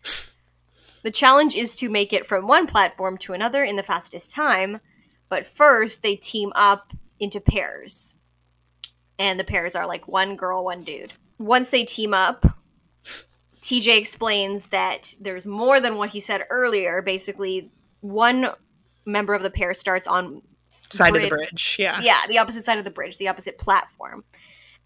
The 1.06 1.12
challenge 1.12 1.54
is 1.54 1.76
to 1.76 1.88
make 1.88 2.12
it 2.12 2.26
from 2.26 2.48
one 2.48 2.66
platform 2.66 3.16
to 3.18 3.32
another 3.32 3.62
in 3.62 3.76
the 3.76 3.84
fastest 3.84 4.32
time, 4.32 4.80
but 5.28 5.46
first 5.46 6.02
they 6.02 6.16
team 6.16 6.50
up 6.56 6.92
into 7.20 7.40
pairs. 7.40 8.16
And 9.16 9.38
the 9.38 9.44
pairs 9.44 9.76
are 9.76 9.86
like 9.86 10.08
one 10.08 10.34
girl, 10.34 10.64
one 10.64 10.82
dude. 10.82 11.12
Once 11.38 11.68
they 11.68 11.84
team 11.84 12.12
up, 12.12 12.44
TJ 13.60 13.96
explains 13.96 14.66
that 14.70 15.14
there's 15.20 15.46
more 15.46 15.78
than 15.78 15.96
what 15.96 16.08
he 16.08 16.18
said 16.18 16.42
earlier. 16.50 17.00
Basically, 17.02 17.70
one 18.00 18.48
member 19.04 19.32
of 19.32 19.44
the 19.44 19.50
pair 19.50 19.74
starts 19.74 20.08
on 20.08 20.42
Side 20.90 21.14
of 21.14 21.22
the 21.22 21.28
Bridge. 21.28 21.50
bridge. 21.50 21.76
Yeah. 21.78 22.00
yeah, 22.02 22.22
the 22.26 22.38
opposite 22.38 22.64
side 22.64 22.78
of 22.78 22.84
the 22.84 22.90
bridge, 22.90 23.16
the 23.18 23.28
opposite 23.28 23.58
platform. 23.58 24.24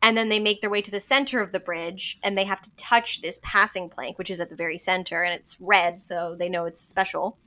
And 0.02 0.16
then 0.16 0.28
they 0.28 0.40
make 0.40 0.60
their 0.60 0.70
way 0.70 0.80
to 0.82 0.90
the 0.90 1.00
center 1.00 1.40
of 1.40 1.52
the 1.52 1.60
bridge 1.60 2.18
and 2.22 2.36
they 2.36 2.44
have 2.44 2.62
to 2.62 2.74
touch 2.76 3.20
this 3.20 3.38
passing 3.42 3.90
plank, 3.90 4.18
which 4.18 4.30
is 4.30 4.40
at 4.40 4.48
the 4.48 4.56
very 4.56 4.78
center, 4.78 5.22
and 5.22 5.34
it's 5.34 5.58
red, 5.60 6.00
so 6.00 6.36
they 6.38 6.48
know 6.48 6.64
it's 6.64 6.80
special. 6.80 7.38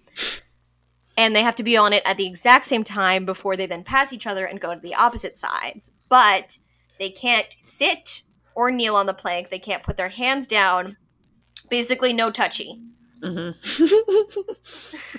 And 1.18 1.36
they 1.36 1.44
have 1.44 1.56
to 1.56 1.64
be 1.64 1.78
on 1.78 1.94
it 1.94 2.04
at 2.06 2.18
the 2.18 2.28
exact 2.28 2.66
same 2.66 2.84
time 2.84 3.26
before 3.26 3.56
they 3.56 3.66
then 3.66 3.84
pass 3.84 4.14
each 4.14 4.28
other 4.28 4.46
and 4.46 4.60
go 4.60 4.74
to 4.74 4.80
the 4.80 4.96
opposite 4.96 5.38
sides. 5.38 5.92
But 6.10 6.58
they 7.00 7.10
can't 7.10 7.56
sit 7.60 8.24
or 8.56 8.72
kneel 8.72 8.96
on 8.96 9.06
the 9.08 9.14
plank, 9.14 9.50
they 9.50 9.60
can't 9.60 9.84
put 9.84 9.98
their 9.98 10.10
hands 10.10 10.48
down. 10.48 10.98
Basically, 11.70 12.14
no 12.14 12.30
touchy. 12.30 12.80
Mm-hmm. 13.22 13.52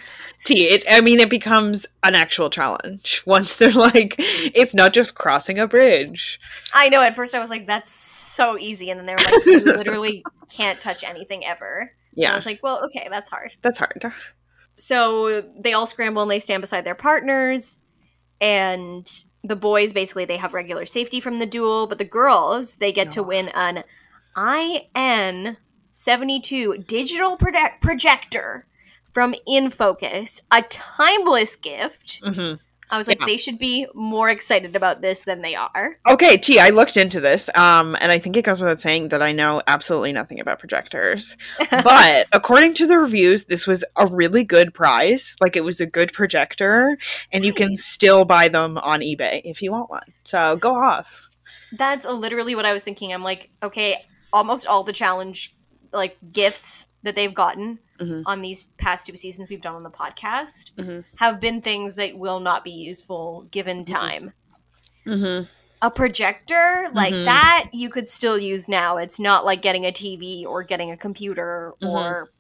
T, 0.44 0.64
it, 0.68 0.84
I 0.90 1.00
mean, 1.00 1.20
it 1.20 1.30
becomes 1.30 1.86
an 2.02 2.14
actual 2.14 2.50
challenge 2.50 3.22
once 3.26 3.56
they're 3.56 3.70
like, 3.72 4.14
it's 4.18 4.74
not 4.74 4.92
just 4.92 5.14
crossing 5.14 5.58
a 5.58 5.66
bridge. 5.66 6.38
I 6.72 6.88
know 6.90 7.00
at 7.00 7.16
first 7.16 7.34
I 7.34 7.40
was 7.40 7.50
like, 7.50 7.66
that's 7.66 7.90
so 7.90 8.58
easy. 8.58 8.90
And 8.90 8.98
then 9.00 9.06
they 9.06 9.14
were 9.14 9.22
like, 9.22 9.40
you 9.46 9.64
literally 9.74 10.26
can't 10.50 10.80
touch 10.80 11.02
anything 11.04 11.44
ever. 11.46 11.92
And 12.20 12.30
I 12.30 12.32
Yeah, 12.32 12.34
was 12.34 12.46
like, 12.46 12.60
well, 12.62 12.84
okay, 12.86 13.08
that's 13.10 13.28
hard. 13.30 13.52
that's 13.62 13.78
hard. 13.78 14.04
so 14.76 15.42
they 15.58 15.72
all 15.72 15.86
scramble 15.86 16.22
and 16.22 16.30
they 16.30 16.40
stand 16.40 16.60
beside 16.60 16.84
their 16.84 16.94
partners 16.94 17.78
and 18.40 19.10
the 19.44 19.56
boys 19.56 19.92
basically 19.92 20.24
they 20.24 20.36
have 20.36 20.54
regular 20.54 20.86
safety 20.86 21.20
from 21.20 21.38
the 21.38 21.46
duel 21.46 21.86
but 21.86 21.98
the 21.98 22.04
girls 22.04 22.76
they 22.76 22.92
get 22.92 23.12
to 23.12 23.22
win 23.22 23.48
an 23.50 23.84
in 24.96 25.56
72 25.92 26.78
digital 26.78 27.36
project- 27.36 27.82
projector 27.82 28.66
from 29.14 29.35
InFocus 29.49 30.42
a 30.52 30.62
timeless 30.62 31.56
gift 31.56 32.21
hmm 32.23 32.54
i 32.90 32.99
was 32.99 33.09
like 33.09 33.18
Yeah. 33.21 33.26
they 33.26 33.38
should 33.38 33.59
be 33.59 33.87
more 33.94 34.28
excited 34.28 34.76
about 34.76 35.00
this 35.00 35.21
than 35.21 35.40
they 35.40 35.54
are 35.54 35.97
Okay, 36.06 36.37
T, 36.37 36.61
I 36.61 36.68
looked 36.68 36.97
into 36.99 37.18
this, 37.18 37.49
um, 37.56 37.97
and 38.00 38.12
I 38.12 38.18
think 38.18 38.37
it 38.37 38.44
goes 38.44 38.61
without 38.61 38.80
saying 38.80 39.09
that 39.09 39.23
I 39.23 39.33
know 39.33 39.62
absolutely 39.66 40.12
nothing 40.12 40.38
about 40.38 40.59
projectors. 40.59 41.37
But 41.71 42.26
according 42.33 42.75
to 42.75 42.87
the 42.87 42.99
reviews, 42.99 43.47
this 43.47 43.66
was 43.66 43.85
a 43.97 44.06
really 44.06 44.44
good 44.44 44.75
price. 44.75 45.35
Like, 45.40 45.56
it 45.56 45.64
was 45.64 45.80
a 45.80 45.87
good 45.87 46.12
projector, 46.12 46.99
and 47.33 47.44
you 47.44 47.52
can 47.54 47.75
still 47.75 48.25
buy 48.26 48.49
them 48.49 48.76
on 48.78 49.00
eBay 49.00 49.40
if 49.44 49.62
you 49.62 49.73
want 49.73 49.88
one. 49.90 50.12
So 50.25 50.56
go 50.56 50.75
off. 50.76 51.28
That's 51.73 52.04
literally 52.06 52.54
what 52.54 52.66
I 52.66 52.73
was 52.75 52.83
thinking. 52.85 53.12
I'm 53.12 53.25
like, 53.25 53.50
okay, 53.62 54.04
almost 54.33 54.66
all 54.66 54.85
the 54.85 54.92
challenge 54.92 55.56
like 55.92 56.16
gifts 56.33 56.87
that 57.02 57.14
they've 57.16 57.35
gotten 57.35 57.78
Mhm. 58.00 58.22
on 58.26 58.42
these 58.42 58.66
past 58.78 59.06
two 59.06 59.16
seasons 59.16 59.48
we've 59.48 59.60
done 59.60 59.74
on 59.76 59.82
the 59.84 59.90
podcast 59.90 60.72
Mhm. 60.76 61.04
have 61.16 61.40
been 61.40 61.60
things 61.62 61.94
that 61.94 62.16
will 62.18 62.40
not 62.40 62.64
be 62.64 62.72
useful 62.72 63.46
given 63.50 63.84
Mhm. 63.84 63.92
time. 63.92 64.32
Mm-hmm. 65.06 65.44
A 65.82 65.90
projector 65.90 66.88
like 66.94 67.12
Mhm. 67.14 67.24
that 67.26 67.68
you 67.72 67.90
could 67.90 68.08
still 68.08 68.38
use 68.38 68.68
now. 68.68 68.96
It's 68.96 69.20
not 69.20 69.44
like 69.44 69.60
getting 69.62 69.84
a 69.86 69.92
TV 69.92 70.44
or 70.46 70.62
getting 70.62 70.90
a 70.90 70.96
computer 70.96 71.74
Mhm. 71.82 71.88
or 71.90 72.30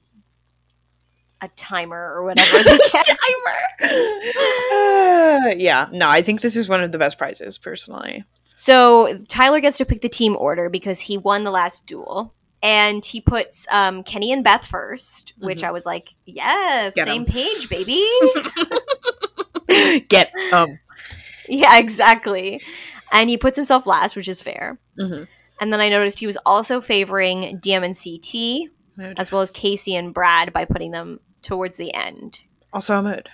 a 1.40 1.48
timer 1.56 2.14
or 2.14 2.24
whatever. 2.24 2.58
get. 3.04 3.58
Uh, 3.84 5.54
yeah, 5.58 5.88
no, 5.92 6.08
I 6.08 6.22
think 6.22 6.40
this 6.40 6.56
is 6.56 6.68
one 6.68 6.82
of 6.82 6.90
the 6.92 6.98
best 6.98 7.18
prizes, 7.18 7.58
personally. 7.58 8.24
So 8.54 9.18
Tyler 9.28 9.60
gets 9.60 9.76
to 9.78 9.84
pick 9.84 10.00
the 10.00 10.08
team 10.08 10.36
order 10.36 10.70
because 10.70 11.00
he 11.00 11.18
won 11.18 11.44
the 11.44 11.50
last 11.50 11.86
duel. 11.86 12.32
And 12.64 13.04
he 13.04 13.20
puts 13.20 13.66
um, 13.70 14.02
Kenny 14.02 14.32
and 14.32 14.42
Beth 14.42 14.66
1st 14.66 15.34
which 15.38 15.60
Mhm. 15.60 15.64
I 15.68 15.70
was 15.70 15.84
like, 15.84 16.08
yes, 16.24 16.94
Get 16.94 17.06
'em. 17.06 17.14
same 17.14 17.26
page, 17.26 17.68
baby. 17.68 18.02
Get 20.08 20.32
um. 20.52 20.78
yeah, 21.48 21.78
exactly. 21.78 22.60
And 23.12 23.28
he 23.30 23.36
puts 23.36 23.56
himself 23.56 23.86
last, 23.86 24.16
which 24.16 24.28
is 24.28 24.40
fair. 24.40 24.78
mhm. 24.98 25.28
And 25.60 25.72
then 25.72 25.80
I 25.80 25.88
noticed 25.88 26.18
he 26.18 26.26
was 26.26 26.38
also 26.44 26.80
favoring 26.80 27.58
Diem 27.58 27.84
and 27.84 27.94
CT, 27.96 28.68
Mood. 28.96 29.18
as 29.20 29.30
well 29.30 29.40
as 29.42 29.50
Casey 29.52 29.94
and 29.94 30.12
Brad, 30.12 30.52
by 30.52 30.64
putting 30.64 30.90
them 30.90 31.20
towards 31.42 31.78
the 31.78 31.94
end. 31.94 32.42
Also 32.72 32.96
a 32.96 33.02
mood. 33.02 33.28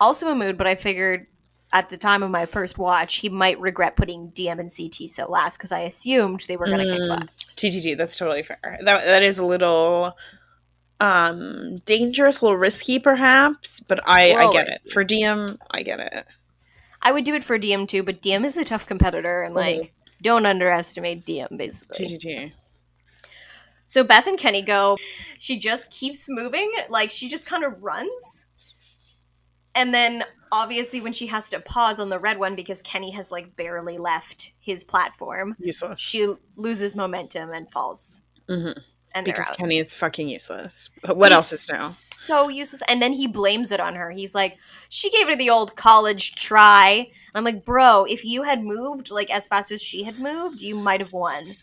Also 0.00 0.30
a 0.30 0.34
mood, 0.34 0.56
but 0.56 0.66
I 0.66 0.74
figured 0.74 1.26
at 1.72 1.88
the 1.90 1.96
time 1.96 2.22
of 2.22 2.30
my 2.30 2.46
first 2.46 2.78
watch, 2.78 3.16
he 3.16 3.28
might 3.28 3.60
regret 3.60 3.96
putting 3.96 4.30
Diem 4.30 4.58
and 4.58 4.70
CT 4.74 5.08
so 5.08 5.26
last 5.30 5.56
because 5.56 5.70
I 5.72 5.80
assumed 5.80 6.40
they 6.48 6.56
were 6.56 6.66
going 6.66 6.78
to 6.80 6.92
kick 6.92 7.00
Mm. 7.02 7.08
butt. 7.08 7.28
TTT, 7.56 7.96
that's 7.96 8.16
totally 8.16 8.42
fair. 8.42 8.58
That 8.82 9.04
that 9.04 9.22
is 9.22 9.38
a 9.38 9.44
little 9.44 10.16
um 10.98 11.76
dangerous, 11.86 12.40
a 12.40 12.44
little 12.44 12.58
risky 12.58 12.98
perhaps, 12.98 13.80
but 13.80 14.00
I 14.06 14.32
I 14.34 14.50
get 14.52 14.66
risky. 14.66 14.88
it. 14.88 14.92
For 14.92 15.04
Diem, 15.04 15.58
I 15.70 15.82
get 15.82 16.00
it. 16.00 16.26
I 17.02 17.12
would 17.12 17.24
do 17.24 17.34
it 17.34 17.44
for 17.44 17.56
Diem 17.56 17.86
too, 17.86 18.02
but 18.02 18.20
Diem 18.20 18.44
is 18.44 18.56
a 18.58 18.64
tough 18.64 18.86
competitor, 18.86 19.42
and 19.42 19.54
like, 19.54 19.76
Mhm. 19.78 19.90
don't 20.22 20.44
underestimate 20.46 21.24
Diem, 21.24 21.48
basically. 21.56 22.04
TTT. 22.06 22.52
So 23.86 24.04
Beth 24.04 24.26
and 24.26 24.38
Kenny 24.38 24.62
go. 24.62 24.98
She 25.38 25.58
just 25.58 25.90
keeps 25.90 26.26
moving, 26.28 26.70
like 26.90 27.10
she 27.10 27.28
just 27.28 27.46
kind 27.46 27.64
of 27.64 27.82
runs, 27.82 28.46
and 29.74 29.92
then 29.94 30.24
obviously 30.52 31.00
when 31.00 31.12
she 31.12 31.26
has 31.28 31.48
to 31.50 31.60
pause 31.60 32.00
on 32.00 32.08
the 32.08 32.18
red 32.18 32.38
one 32.38 32.54
because 32.56 32.82
Kenny 32.82 33.10
has 33.12 33.30
like 33.30 33.54
barely 33.56 33.98
left 33.98 34.52
his 34.60 34.84
platform, 34.84 35.56
Useless. 35.58 35.98
she 36.00 36.34
loses 36.56 36.94
momentum 36.94 37.50
and 37.50 37.70
falls, 37.70 38.22
hmm 38.48 38.70
and 39.14 39.24
Because. 39.24 39.50
Kenny 39.56 39.78
is 39.78 39.94
fucking 39.94 40.28
useless. 40.28 40.90
What 41.04 41.32
He's 41.32 41.36
else 41.36 41.52
is 41.52 41.70
new? 41.70 41.82
So 41.82 42.48
useless. 42.48 42.82
And 42.88 43.02
then 43.02 43.12
he 43.12 43.26
blames 43.26 43.72
it 43.72 43.80
on 43.80 43.94
her. 43.96 44.10
He's 44.10 44.34
like, 44.34 44.56
she 44.88 45.10
gave 45.10 45.28
it 45.28 45.38
the 45.38 45.50
old 45.50 45.74
college 45.76 46.34
try. 46.36 46.92
And 46.94 47.08
I'm 47.34 47.44
like, 47.44 47.64
bro, 47.64 48.04
if 48.04 48.24
you 48.24 48.42
had 48.42 48.62
moved 48.62 49.10
like 49.10 49.30
as 49.30 49.48
fast 49.48 49.70
as 49.72 49.82
she 49.82 50.04
had 50.04 50.18
moved, 50.18 50.60
you 50.60 50.76
might 50.76 51.00
have 51.00 51.12
won. 51.12 51.56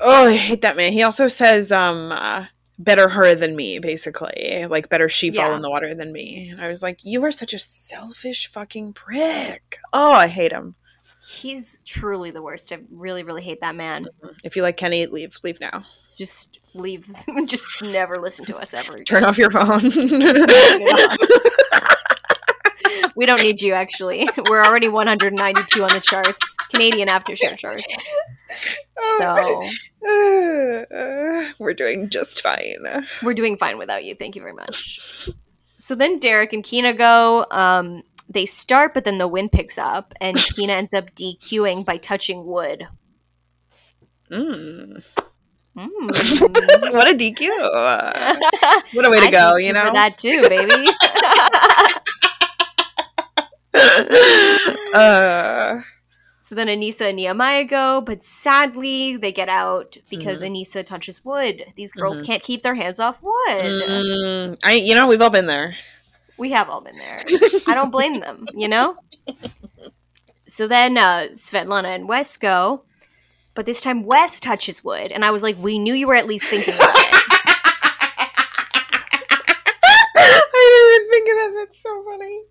Oh, 0.00 0.26
I 0.26 0.36
hate 0.36 0.62
that 0.62 0.76
man. 0.76 0.92
He 0.92 1.02
also 1.04 1.28
says, 1.28 1.70
um, 1.70 2.10
uh, 2.10 2.46
better 2.78 3.08
her 3.08 3.34
than 3.34 3.56
me, 3.56 3.78
basically. 3.78 4.66
Like, 4.68 4.88
better 4.88 5.08
she 5.08 5.30
fall 5.30 5.54
in 5.54 5.62
the 5.62 5.70
water 5.70 5.94
than 5.94 6.12
me. 6.12 6.50
And 6.50 6.60
I 6.60 6.68
was 6.68 6.82
like, 6.82 7.04
you 7.04 7.24
are 7.24 7.32
such 7.32 7.54
a 7.54 7.58
selfish 7.58 8.48
fucking 8.48 8.94
prick. 8.94 9.78
Oh, 9.92 10.12
I 10.12 10.26
hate 10.26 10.52
him. 10.52 10.74
He's 11.26 11.82
truly 11.86 12.30
the 12.30 12.42
worst. 12.42 12.72
I 12.72 12.78
really, 12.90 13.22
really 13.22 13.42
hate 13.42 13.60
that 13.60 13.76
man. 13.76 14.04
Mm-hmm. 14.04 14.34
If 14.44 14.56
you 14.56 14.62
like 14.62 14.76
Kenny, 14.76 15.06
leave. 15.06 15.36
Leave 15.42 15.60
now. 15.60 15.84
Just 16.16 16.60
leave. 16.74 17.08
Just 17.46 17.82
never 17.82 18.18
listen 18.18 18.44
to 18.46 18.56
us 18.56 18.74
ever. 18.74 18.94
again. 18.94 19.04
Turn 19.04 19.24
off 19.24 19.38
your 19.38 19.50
phone. 19.50 19.80
We 23.16 23.26
don't 23.26 23.40
need 23.40 23.60
you, 23.62 23.74
actually. 23.74 24.28
We're 24.48 24.62
already 24.62 24.88
192 24.88 25.82
on 25.82 25.88
the 25.90 26.00
charts, 26.00 26.42
Canadian 26.70 27.08
after 27.08 27.36
show 27.36 27.54
charts. 27.56 27.84
So 29.18 29.62
Uh, 30.06 31.50
we're 31.58 31.72
doing 31.74 32.10
just 32.10 32.42
fine. 32.42 32.76
we're 33.22 33.32
doing 33.34 33.56
fine 33.56 33.78
without 33.78 34.04
you. 34.04 34.14
Thank 34.14 34.36
you 34.36 34.42
very 34.42 34.52
much. 34.52 35.28
So 35.78 35.94
then 35.94 36.18
Derek 36.18 36.52
and 36.52 36.62
Kina 36.64 36.92
go. 36.92 37.46
Um, 37.50 38.02
they 38.28 38.46
start, 38.46 38.94
but 38.94 39.04
then 39.04 39.18
the 39.18 39.28
wind 39.28 39.52
picks 39.52 39.78
up, 39.78 40.12
and 40.20 40.36
Kina 40.56 40.72
ends 40.74 40.94
up 40.94 41.14
DQing 41.14 41.84
by 41.84 41.96
touching 41.98 42.44
wood. 42.46 42.86
Mm. 44.30 45.04
Mm. 45.76 46.92
what 46.92 47.08
a 47.10 47.14
DQ! 47.14 47.48
What 48.94 49.04
a 49.04 49.10
way 49.10 49.20
to 49.20 49.26
I'd 49.26 49.32
go, 49.32 49.56
you 49.56 49.72
know. 49.72 49.86
For 49.86 49.92
that 49.92 50.16
too, 50.18 50.48
baby. 50.48 50.86
uh, 54.94 55.80
so 56.42 56.54
then 56.54 56.68
Aneesa 56.68 57.02
and 57.08 57.16
Nehemiah 57.16 57.64
go, 57.64 58.00
but 58.00 58.22
sadly 58.22 59.16
they 59.16 59.32
get 59.32 59.48
out 59.48 59.96
because 60.10 60.42
Aneesa 60.42 60.84
touches 60.86 61.24
wood. 61.24 61.64
These 61.76 61.92
girls 61.92 62.20
Mhm. 62.22 62.26
can't 62.26 62.42
keep 62.42 62.62
their 62.62 62.74
hands 62.74 63.00
off 63.00 63.16
wood. 63.22 63.34
mm, 63.48 64.58
I, 64.62 64.72
you 64.74 64.94
know, 64.94 65.06
we've 65.06 65.22
all 65.22 65.30
been 65.30 65.46
there. 65.46 65.74
We 66.36 66.50
have 66.50 66.68
all 66.68 66.80
been 66.80 66.98
there. 66.98 67.24
I 67.66 67.74
don't 67.74 67.90
blame 67.90 68.20
them, 68.20 68.48
you 68.54 68.68
know? 68.68 68.96
So 70.46 70.68
then 70.68 70.98
uh, 70.98 71.28
Svetlana 71.32 71.94
and 71.94 72.08
Wes 72.08 72.36
go, 72.36 72.84
but 73.54 73.66
this 73.66 73.80
time 73.80 74.04
Wes 74.04 74.40
touches 74.40 74.84
wood. 74.84 75.12
And 75.12 75.24
I 75.24 75.30
was 75.30 75.42
like, 75.42 75.56
we 75.58 75.78
knew 75.78 75.94
you 75.94 76.06
were 76.08 76.14
at 76.14 76.26
least 76.26 76.46
thinking 76.48 76.74
about 76.74 76.94
it. 76.96 77.22
That's 81.74 81.82
so 81.82 82.02
funny. 82.04 82.42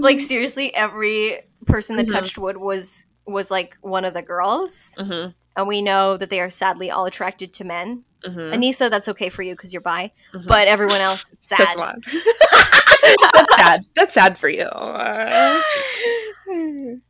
like, 0.02 0.20
seriously, 0.20 0.74
every 0.74 1.40
person 1.66 1.96
that 1.96 2.06
Mhm. 2.06 2.12
touched 2.12 2.38
wood 2.38 2.56
was 2.56 3.04
was 3.26 3.50
like 3.50 3.76
one 3.80 4.04
of 4.04 4.14
the 4.14 4.22
girls. 4.22 4.94
Mhm, 4.98 5.34
And 5.56 5.66
we 5.66 5.82
know 5.82 6.16
that 6.16 6.30
they 6.30 6.40
are 6.40 6.50
sadly 6.50 6.90
all 6.90 7.06
attracted 7.06 7.52
to 7.54 7.64
men. 7.64 8.04
mhm, 8.24 8.52
Aneesa, 8.54 8.88
that's 8.90 9.08
okay 9.08 9.30
for 9.30 9.42
you 9.42 9.54
because 9.54 9.72
you're 9.72 9.82
bi. 9.82 10.12
mhm. 10.34 10.46
But 10.46 10.68
everyone 10.68 11.00
else, 11.00 11.32
sad. 11.40 11.58
that's 11.76 11.76
sad. 11.76 13.16
that's 13.34 13.56
sad. 13.56 13.80
That's 13.96 14.14
sad 14.14 14.38
for 14.38 14.48
you. 14.48 14.64
Uh, 14.64 15.60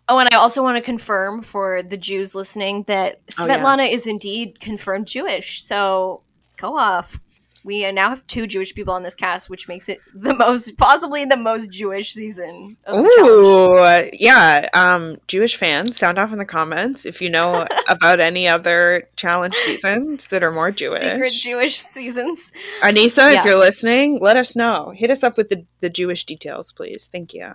Oh, 0.08 0.18
and 0.18 0.28
I 0.32 0.36
also 0.36 0.62
want 0.62 0.76
to 0.76 0.82
confirm 0.82 1.42
for 1.42 1.82
the 1.82 1.96
Jews 1.98 2.34
listening 2.34 2.84
that 2.84 3.20
Oh, 3.38 3.46
yeah. 3.46 3.58
Svetlana 3.58 3.92
is 3.92 4.06
indeed 4.06 4.58
confirmed 4.60 5.06
Jewish. 5.06 5.62
So 5.62 6.22
go 6.56 6.76
off. 6.76 7.18
We 7.66 7.90
now 7.90 8.10
have 8.10 8.24
two 8.28 8.46
Jewish 8.46 8.72
people 8.76 8.94
on 8.94 9.02
this 9.02 9.16
cast, 9.16 9.50
which 9.50 9.66
makes 9.66 9.88
it 9.88 9.98
the 10.14 10.34
most, 10.34 10.76
possibly 10.78 11.24
the 11.24 11.36
most 11.36 11.68
Jewish 11.68 12.12
season 12.12 12.76
of 12.86 13.02
the. 13.02 13.10
Ooh, 13.22 14.08
yeah. 14.12 14.68
Um, 14.72 15.16
Jewish 15.26 15.56
fans, 15.56 15.96
sound 15.96 16.16
off 16.16 16.32
in 16.32 16.38
the 16.38 16.44
comments 16.44 17.04
if 17.04 17.20
you 17.20 17.28
know 17.28 17.66
about 17.88 18.20
any 18.20 18.46
other 18.46 19.08
challenge 19.16 19.54
seasons 19.56 20.30
that 20.30 20.44
are 20.44 20.52
more 20.52 20.70
Jewish. 20.70 21.02
Secret 21.02 21.32
Jewish 21.32 21.76
seasons. 21.80 22.52
Aneesa, 22.82 23.32
Yeah. 23.32 23.40
if 23.40 23.44
you're 23.44 23.58
listening, 23.58 24.20
let 24.20 24.36
us 24.36 24.54
know. 24.54 24.92
Hit 24.94 25.10
us 25.10 25.24
up 25.24 25.36
with 25.36 25.48
the, 25.48 25.64
the 25.80 25.90
Jewish 25.90 26.24
details, 26.24 26.70
please. 26.70 27.08
Thank 27.10 27.34
you. 27.34 27.52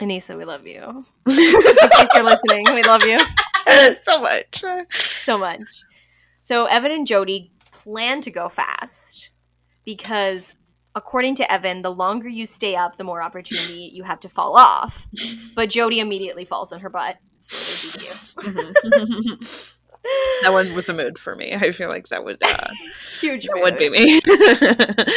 Aneesa, 0.00 0.38
we 0.38 0.46
love 0.46 0.66
you. 0.66 1.04
In 1.26 1.34
case 1.36 2.08
you're 2.14 2.24
listening, 2.24 2.64
we 2.72 2.82
love 2.82 3.04
you 3.04 3.18
so 4.00 4.20
much. 4.22 4.64
so 5.22 5.36
much. 5.36 5.82
So 6.40 6.64
Evan 6.64 6.92
and 6.92 7.06
Jodi 7.06 7.50
plan 7.72 8.22
to 8.22 8.30
go 8.30 8.48
fast 8.48 9.30
because 9.84 10.54
according 10.94 11.34
to 11.36 11.52
Evan, 11.52 11.82
the 11.82 11.90
longer 11.92 12.28
you 12.28 12.46
stay 12.46 12.76
up, 12.76 12.96
the 12.96 13.04
more 13.04 13.22
opportunity 13.22 13.90
you 13.92 14.02
have 14.04 14.20
to 14.20 14.28
fall 14.28 14.56
off. 14.56 15.06
But 15.54 15.70
Jodi 15.70 16.00
immediately 16.00 16.44
falls 16.44 16.72
on 16.72 16.80
her 16.80 16.90
butt. 16.90 17.16
So. 17.40 17.56
Mhm. 18.42 19.74
that 20.42 20.52
one 20.52 20.74
was 20.74 20.88
a 20.88 20.94
mood 20.94 21.18
for 21.18 21.34
me. 21.34 21.54
I 21.54 21.72
feel 21.72 21.88
like 21.88 22.08
that 22.08 22.24
would 22.24 22.42
uh, 22.42 22.68
Huge 23.20 23.46
that 23.46 23.60
would 23.60 23.78
be 23.78 23.90
me. 23.90 24.20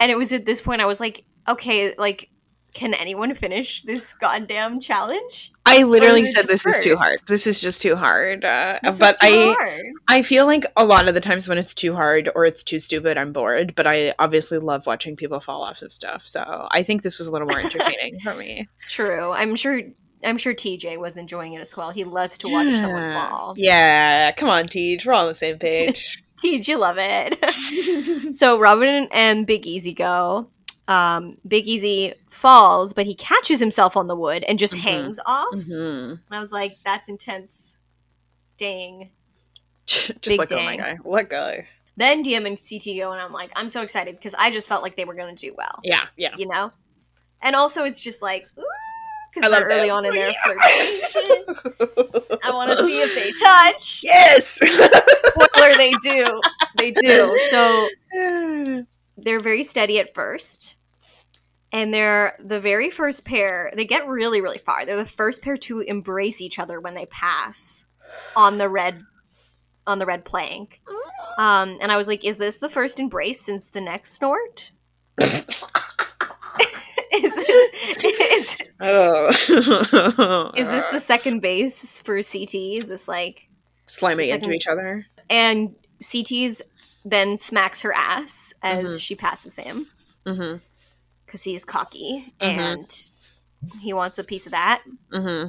And 0.00 0.10
it 0.10 0.16
was 0.18 0.32
at 0.32 0.44
this 0.44 0.60
point 0.60 0.82
I 0.82 0.86
was 0.86 1.00
like, 1.00 1.24
okay, 1.48 1.94
like, 1.96 2.28
can 2.74 2.92
anyone 2.92 3.34
finish 3.34 3.82
this 3.82 4.12
goddamn 4.12 4.80
challenge? 4.80 5.52
I 5.64 5.84
literally 5.84 6.26
said 6.26 6.46
this 6.46 6.66
is 6.66 6.78
too 6.80 6.96
hard. 6.96 7.18
This 7.26 7.46
is 7.46 7.58
just 7.60 7.80
too 7.80 7.96
hard. 7.96 8.44
Uh, 8.44 8.78
but 8.98 9.18
too 9.20 9.26
I 9.26 9.54
hard. 9.58 9.82
I 10.08 10.22
feel 10.22 10.44
like 10.46 10.66
a 10.76 10.84
lot 10.84 11.08
of 11.08 11.14
the 11.14 11.20
times 11.20 11.48
when 11.48 11.56
it's 11.56 11.74
too 11.74 11.94
hard 11.94 12.28
or 12.34 12.44
it's 12.44 12.62
too 12.62 12.78
stupid, 12.80 13.16
I'm 13.16 13.32
bored. 13.32 13.74
But 13.74 13.86
I 13.86 14.12
obviously 14.18 14.58
love 14.58 14.86
watching 14.86 15.16
people 15.16 15.40
fall 15.40 15.62
off 15.62 15.80
of 15.82 15.92
stuff. 15.92 16.26
So 16.26 16.68
I 16.70 16.82
think 16.82 17.02
this 17.02 17.18
was 17.18 17.28
a 17.28 17.32
little 17.32 17.48
more 17.48 17.60
entertaining 17.60 18.18
for 18.22 18.34
me. 18.34 18.68
True. 18.88 19.30
I'm 19.32 19.56
sure. 19.56 19.80
I'm 20.24 20.38
sure 20.38 20.54
TJ 20.54 20.98
was 20.98 21.18
enjoying 21.18 21.52
it 21.52 21.60
as 21.60 21.76
well. 21.76 21.90
He 21.90 22.02
loves 22.02 22.38
to 22.38 22.48
watch 22.48 22.70
someone 22.70 23.02
Yeah. 23.02 23.28
fall. 23.28 23.54
Yeah, 23.58 24.32
come 24.32 24.48
on, 24.48 24.64
Teej. 24.64 25.04
We're 25.06 25.12
all 25.12 25.22
on 25.22 25.28
the 25.28 25.34
same 25.34 25.58
page. 25.60 26.18
TJ, 26.42 26.66
you 26.68 26.78
love 26.78 26.96
it. 26.98 28.34
so 28.34 28.58
Robin 28.58 29.06
and 29.12 29.46
Big 29.46 29.66
Easy 29.66 29.92
go. 29.92 30.48
Um, 30.86 31.38
Big 31.48 31.66
Easy 31.66 32.12
falls, 32.30 32.92
but 32.92 33.06
he 33.06 33.14
catches 33.14 33.58
himself 33.58 33.96
on 33.96 34.06
the 34.06 34.16
wood 34.16 34.44
and 34.44 34.58
just 34.58 34.74
Mhm. 34.74 34.80
hangs 34.80 35.18
off. 35.24 35.52
hmm 35.54 36.10
And 36.10 36.20
I 36.30 36.40
was 36.40 36.52
like, 36.52 36.76
"That's 36.84 37.08
intense." 37.08 37.78
Dang. 38.58 39.10
Just 39.86 40.22
Big 40.24 40.38
let 40.38 40.48
go, 40.48 40.56
my 40.56 40.76
guy. 40.76 40.96
Let 41.04 41.28
go. 41.28 41.60
Then 41.96 42.22
Diem 42.22 42.46
and 42.46 42.56
CT 42.58 42.96
go, 42.98 43.12
and 43.12 43.20
I'm 43.20 43.32
like, 43.32 43.50
I'm 43.56 43.68
so 43.68 43.82
excited 43.82 44.16
because 44.16 44.34
I 44.38 44.50
just 44.50 44.68
felt 44.68 44.82
like 44.82 44.96
they 44.96 45.04
were 45.04 45.14
going 45.14 45.34
to 45.36 45.46
do 45.48 45.54
well. 45.56 45.80
Yeah, 45.84 46.06
yeah. 46.16 46.34
you 46.36 46.46
know? 46.46 46.70
And 47.42 47.54
also, 47.54 47.84
it's 47.84 48.00
just 48.02 48.22
like, 48.22 48.46
because 49.34 49.50
they're 49.50 49.64
early 49.66 49.88
that. 49.88 49.90
on 49.90 50.04
in 50.06 50.14
their 50.14 50.32
flirtation. 50.44 52.38
I 52.42 52.50
want 52.52 52.70
to 52.70 52.86
see 52.86 53.00
if 53.02 53.14
they 53.14 53.32
touch. 53.32 54.00
Yes. 54.02 54.58
Spoiler, 55.52 55.74
they 55.76 55.92
do. 56.02 56.40
They 56.78 56.90
do. 56.92 57.38
So 57.50 57.88
they're 59.16 59.40
very 59.40 59.64
steady 59.64 59.98
at 59.98 60.14
first. 60.14 60.76
And 61.72 61.92
they're 61.92 62.38
the 62.44 62.60
very 62.60 62.88
first 62.88 63.24
pair, 63.24 63.72
they 63.74 63.84
get 63.84 64.06
really, 64.06 64.40
really 64.40 64.58
far. 64.58 64.86
They're 64.86 64.96
the 64.96 65.04
first 65.04 65.42
pair 65.42 65.56
to 65.56 65.80
embrace 65.80 66.40
each 66.40 66.60
other 66.60 66.80
when 66.80 66.94
they 66.94 67.06
pass 67.06 67.84
on 68.36 68.58
the 68.58 68.68
red 68.68 69.02
on 69.86 69.98
the 69.98 70.06
red 70.06 70.24
plank. 70.24 70.80
Um, 71.36 71.76
and 71.80 71.90
I 71.90 71.96
was 71.96 72.06
like, 72.06 72.24
is 72.24 72.38
this 72.38 72.58
the 72.58 72.70
first 72.70 73.00
embrace 73.00 73.40
since 73.40 73.70
the 73.70 73.80
next 73.80 74.12
snort? 74.12 74.70
is 75.20 75.44
this, 77.12 77.86
is, 78.02 78.56
oh. 78.80 80.52
is 80.56 80.66
this 80.68 80.84
the 80.92 81.00
second 81.00 81.40
base 81.40 82.00
for 82.00 82.22
CT? 82.22 82.54
Is 82.54 82.88
this 82.88 83.08
like 83.08 83.48
slamming 83.86 84.30
into 84.30 84.52
each 84.52 84.68
other? 84.68 85.04
and 85.30 85.74
CT's 86.02 86.62
then 87.04 87.36
smacks 87.38 87.82
her 87.82 87.92
ass 87.92 88.52
as 88.62 88.96
Mhm. 88.96 89.00
she 89.00 89.14
passes 89.14 89.56
him 89.56 89.86
Mm-hmm. 90.26 90.56
because 91.26 91.42
he's 91.42 91.64
cocky 91.64 92.32
Mhm. 92.40 92.58
and 92.58 93.10
he 93.80 93.92
wants 93.92 94.18
a 94.18 94.24
piece 94.24 94.46
of 94.46 94.52
that. 94.52 94.82
Mm-hmm. 95.12 95.48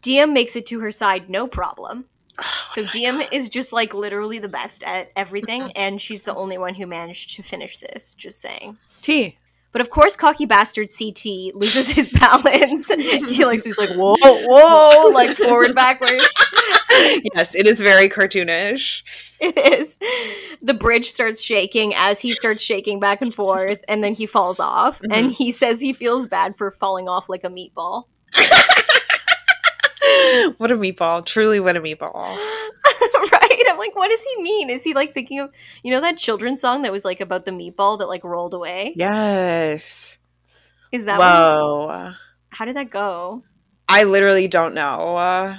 Diem 0.00 0.32
makes 0.32 0.56
it 0.56 0.66
to 0.66 0.80
her 0.80 0.92
side, 0.92 1.28
no 1.30 1.46
problem. 1.46 2.04
Oh 2.38 2.44
So 2.68 2.84
Diem 2.86 3.22
is 3.30 3.48
just 3.48 3.72
like 3.72 3.94
literally 3.94 4.38
the 4.40 4.48
best 4.48 4.82
at 4.82 5.12
everything, 5.16 5.62
Mm-hmm. 5.62 5.76
and 5.76 6.02
she's 6.02 6.24
the 6.24 6.34
only 6.34 6.58
one 6.58 6.74
who 6.74 6.86
managed 6.86 7.34
to 7.36 7.42
finish 7.42 7.78
this. 7.78 8.14
Just 8.14 8.40
saying. 8.40 8.76
T. 9.00 9.36
But 9.74 9.80
of 9.80 9.90
course, 9.90 10.14
cocky 10.14 10.46
bastard 10.46 10.88
CT 10.96 11.52
loses 11.56 11.90
his 11.90 12.08
balance. 12.20 12.86
he 12.94 13.44
likes 13.44 13.64
he's 13.64 13.76
like 13.76 13.90
whoa, 13.90 14.14
whoa, 14.22 15.08
like 15.08 15.36
forward 15.36 15.74
backwards. 15.74 16.26
yes, 17.34 17.56
it 17.56 17.66
is 17.66 17.80
very 17.80 18.08
cartoonish. 18.08 19.02
It 19.40 19.58
is. 19.58 19.98
The 20.62 20.74
bridge 20.74 21.10
starts 21.10 21.42
shaking 21.42 21.92
as 21.96 22.20
he 22.20 22.30
starts 22.30 22.62
shaking 22.62 23.00
back 23.00 23.20
and 23.20 23.34
forth, 23.34 23.84
and 23.88 24.04
then 24.04 24.14
he 24.14 24.26
falls 24.26 24.60
off. 24.60 25.00
Mm-hmm. 25.00 25.12
And 25.12 25.32
he 25.32 25.50
says 25.50 25.80
he 25.80 25.92
feels 25.92 26.28
bad 26.28 26.56
for 26.56 26.70
falling 26.70 27.08
off 27.08 27.28
like 27.28 27.42
a 27.42 27.48
meatball. 27.48 28.04
what 30.56 30.70
a 30.70 30.76
meatball. 30.76 31.26
Truly, 31.26 31.58
what 31.58 31.76
a 31.76 31.80
meatball. 31.80 32.38
I'm 33.74 33.78
like, 33.86 33.96
what 33.96 34.08
does 34.10 34.22
he 34.22 34.42
mean? 34.42 34.70
Is 34.70 34.84
he 34.84 34.94
like 34.94 35.14
thinking 35.14 35.40
of, 35.40 35.50
you 35.82 35.92
know, 35.92 36.00
that 36.00 36.16
children's 36.16 36.60
song 36.60 36.82
that 36.82 36.92
was 36.92 37.04
like 37.04 37.20
about 37.20 37.44
the 37.44 37.50
meatball 37.50 37.98
that 37.98 38.08
like 38.08 38.24
rolled 38.24 38.54
away? 38.54 38.92
Yes. 38.96 40.18
Is 40.92 41.04
that 41.06 41.18
one? 41.18 41.28
Whoa. 41.28 42.12
How 42.50 42.64
did 42.64 42.76
that 42.76 42.90
go? 42.90 43.42
I 43.88 44.04
literally 44.04 44.48
don't 44.48 44.74
know. 44.74 45.16
Uh, 45.16 45.58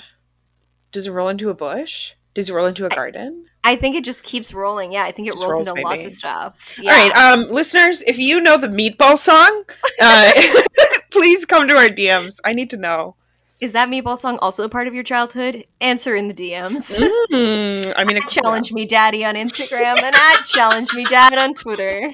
does 0.92 1.08
it 1.08 1.12
roll 1.12 1.30
into 1.30 1.50
a 1.50 1.54
bush? 1.54 2.14
Does 2.34 2.50
it 2.50 2.54
roll 2.54 2.66
into 2.66 2.86
a 2.86 2.90
garden? 2.90 3.46
I 3.64 3.76
think 3.76 3.96
it 3.96 4.04
just 4.04 4.24
keeps 4.24 4.54
rolling. 4.54 4.92
Yeah, 4.92 5.04
I 5.04 5.12
think 5.12 5.28
it 5.28 5.36
rolls, 5.36 5.54
rolls, 5.54 5.68
into 5.68 5.82
lots 5.82 6.06
of 6.06 6.12
stuff. 6.12 6.78
Yeah. 6.80 6.92
All 6.92 6.98
right, 6.98 7.16
um, 7.18 7.50
listeners, 7.50 8.04
if 8.04 8.18
you 8.18 8.40
know 8.40 8.58
the 8.58 8.68
meatball 8.68 9.18
song, 9.18 9.66
uh, 10.00 10.32
please 11.12 11.46
come 11.46 11.68
to 11.68 11.76
our 11.76 11.90
DMs. 11.90 12.40
I 12.44 12.54
need 12.54 12.70
to 12.72 12.78
know. 12.78 13.16
Is 13.62 13.72
that 13.72 13.88
meatball 13.90 14.18
song 14.20 14.38
also 14.40 14.66
a 14.66 14.70
part 14.70 14.88
of 14.88 14.94
your 14.94 15.04
childhood? 15.04 15.66
Answer 15.80 16.16
in 16.16 16.28
the 16.28 16.34
DMs. 16.34 17.00
Mm, 17.32 17.94
I 17.96 18.04
mean, 18.04 18.22
Challenge 18.28 18.74
me 18.74 18.86
daddy 18.86 19.24
on 19.24 19.36
Instagram 19.36 20.02
and 20.02 20.16
at 20.16 20.42
challenge 20.48 20.94
me 20.94 21.06
dad 21.06 21.38
on 21.38 21.54
Twitter. 21.54 22.14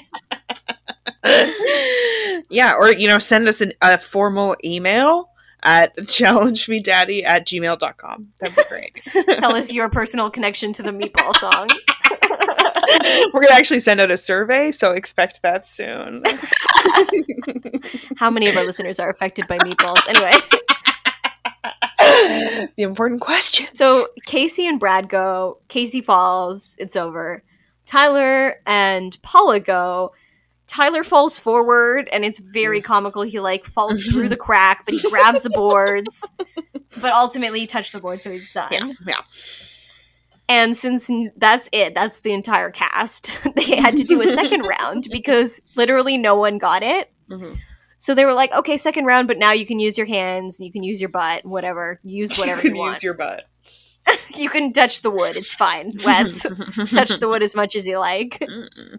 yeah, 2.49 2.75
or 2.75 2.91
you 2.91 3.08
know, 3.08 3.17
send 3.17 3.47
us 3.47 3.60
an, 3.62 3.71
a 3.82 3.97
formal 3.97 4.56
email 4.63 5.30
at 5.63 5.95
challengemedaddy 5.97 7.23
at 7.23 7.47
gmail.com. 7.47 8.27
That'd 8.39 8.56
be 8.56 8.63
great. 8.69 9.01
Tell 9.39 9.56
us 9.56 9.71
your 9.71 9.89
personal 9.89 10.30
connection 10.30 10.73
to 10.73 10.84
the 10.84 10.91
meatball 10.91 11.36
song. 11.38 11.69
We're 13.34 13.41
gonna 13.41 13.54
actually 13.54 13.80
send 13.80 13.99
out 13.99 14.12
a 14.12 14.17
survey, 14.17 14.71
so 14.71 14.91
expect 14.91 15.41
that 15.41 15.65
soon. 15.65 16.23
How 18.17 18.30
many 18.30 18.47
of 18.47 18.58
our 18.58 18.65
listeners 18.65 18.99
are 18.99 19.10
affected 19.10 19.47
by 19.47 19.58
meatballs? 19.60 20.08
Anyway, 20.08 20.34
the 22.00 22.71
important 22.78 23.21
question. 23.21 23.67
so 23.74 24.08
Casey 24.26 24.67
and 24.67 24.80
Brad 24.80 25.10
go. 25.10 25.60
Casey 25.67 26.02
falls. 26.02 26.76
It's 26.80 26.95
over. 26.95 27.43
Tyler 27.86 28.60
and 28.65 29.21
Paula 29.21 29.60
go. 29.60 30.13
Tyler 30.67 31.04
falls 31.04 31.38
forward, 31.38 32.08
and 32.13 32.24
it's 32.24 32.39
very 32.39 32.80
comical. 32.82 33.24
He 33.24 33.39
like 33.41 33.65
falls 33.65 34.04
through 34.06 34.30
the 34.30 34.38
crack, 34.38 34.86
but 34.86 34.95
he 34.95 35.10
grabs 35.10 35.41
the 35.43 35.52
boards. 35.56 36.28
But 37.02 37.13
ultimately, 37.13 37.62
he 37.62 37.67
touched 37.67 37.93
the 37.93 38.00
board, 38.00 38.19
so 38.19 38.30
he's 38.30 38.52
done. 38.52 38.67
yeah, 38.69 38.91
yeah. 39.08 39.21
And 40.50 40.76
since 40.76 41.10
that's 41.38 41.69
it, 41.71 41.95
that's 41.95 42.19
the 42.19 42.34
entire 42.34 42.69
cast. 42.69 43.38
they 43.56 43.78
had 43.78 43.95
to 43.95 44.04
do 44.04 44.21
a 44.21 44.28
second 44.28 44.63
round 44.63 45.08
because 45.10 45.62
literally 45.78 46.17
no 46.17 46.36
one 46.36 46.58
got 46.58 46.84
it. 46.84 47.10
Mhm. 47.30 47.58
So 48.02 48.16
they 48.16 48.26
were 48.26 48.34
like, 48.34 48.52
okay, 48.52 48.78
second 48.78 49.06
round, 49.06 49.28
but 49.28 49.38
now 49.38 49.52
you 49.52 49.64
can 49.64 49.80
use 49.80 49.96
your 49.96 50.08
hands, 50.08 50.60
you 50.60 50.72
can 50.72 50.82
use 50.82 51.00
your 51.00 51.12
butt, 51.12 51.46
whatever. 51.46 52.00
Use 52.04 52.36
whatever 52.40 52.68
you, 52.68 52.74
want. 52.74 52.74
You 52.74 52.74
can 52.74 52.78
want. 52.80 52.96
use 52.96 53.04
your 53.04 53.14
butt. 53.14 53.44
you 54.36 54.50
can 54.50 54.74
touch 54.74 55.04
the 55.04 55.12
wood, 55.12 55.38
it's 55.38 55.54
fine. 55.54 55.92
Wes, 56.04 56.42
touch 56.92 57.20
the 57.20 57.28
wood 57.30 57.44
as 57.44 57.56
much 57.56 57.76
as 57.76 57.86
you 57.86 58.00
like. 58.00 58.40
Mm-mm. 58.40 58.98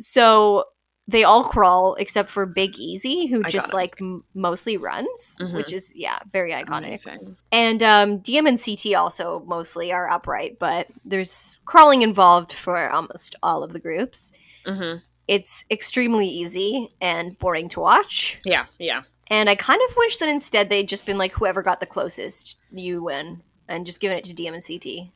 So 0.00 0.64
they 1.08 1.24
all 1.24 1.44
crawl 1.44 1.94
except 1.94 2.28
for 2.30 2.44
Big 2.44 2.76
Easy, 2.76 3.24
who 3.26 3.42
just 3.44 3.72
like 3.72 3.94
m- 4.02 4.22
mostly 4.34 4.76
runs, 4.76 5.38
Mhm. 5.40 5.54
which 5.54 5.72
is, 5.72 5.90
yeah, 5.96 6.18
very 6.30 6.52
iconic. 6.52 6.88
Amazing. 6.88 7.36
And 7.52 7.82
um, 7.82 8.18
Diem 8.18 8.46
and 8.46 8.62
CT 8.62 8.94
also 8.94 9.42
mostly 9.46 9.92
are 9.94 10.10
upright, 10.10 10.58
but 10.58 10.88
there's 11.06 11.56
crawling 11.64 12.02
involved 12.02 12.52
for 12.52 12.90
almost 12.90 13.34
all 13.42 13.62
of 13.62 13.72
the 13.72 13.80
groups. 13.80 14.30
hmm 14.66 14.96
It's 15.28 15.64
extremely 15.70 16.26
easy 16.26 16.90
and 17.00 17.38
boring 17.38 17.68
to 17.70 17.80
watch. 17.80 18.40
Yeah, 18.44 18.66
yeah. 18.78 19.02
And 19.28 19.48
I 19.48 19.54
kind 19.54 19.80
of 19.88 19.96
wish 19.96 20.18
that 20.18 20.28
instead 20.28 20.68
they'd 20.68 20.88
just 20.88 21.06
been 21.06 21.16
like, 21.18 21.32
whoever 21.32 21.62
got 21.62 21.80
the 21.80 21.86
closest, 21.86 22.56
you 22.70 23.02
win, 23.02 23.42
and 23.68 23.86
just 23.86 24.00
given 24.00 24.18
it 24.18 24.24
to 24.24 24.34
Diem 24.34 24.54
and 24.54 24.64
CT. 24.64 25.08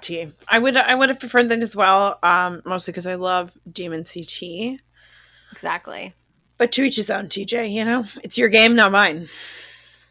T. 0.00 0.32
I 0.48 0.58
would 0.58 0.76
I 0.76 0.94
would 0.94 1.08
have 1.08 1.20
preferred 1.20 1.48
that 1.48 1.60
as 1.60 1.74
well. 1.74 2.18
Um, 2.22 2.62
mostly 2.64 2.92
because 2.92 3.06
I 3.06 3.16
love 3.16 3.50
Demon 3.72 4.04
CT. 4.04 4.80
Exactly. 5.52 6.14
But 6.58 6.72
to 6.72 6.84
each 6.84 6.96
his 6.96 7.10
own, 7.10 7.26
TJ. 7.26 7.72
You 7.72 7.84
know, 7.84 8.04
it's 8.22 8.38
your 8.38 8.48
game, 8.48 8.76
not 8.76 8.92
mine. 8.92 9.28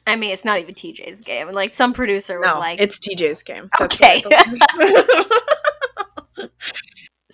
I 0.07 0.15
mean, 0.15 0.31
it's 0.31 0.43
not 0.43 0.59
even 0.59 0.73
TJ's 0.75 1.21
game. 1.21 1.51
Like 1.51 1.71
some 1.73 1.93
producer 1.93 2.39
was 2.39 2.47
No, 2.47 2.59
like, 2.59 2.79
it's 2.81 2.99
TJ's 2.99 3.43
game. 3.43 3.69
That's 3.77 3.95
Okay. 3.95 4.23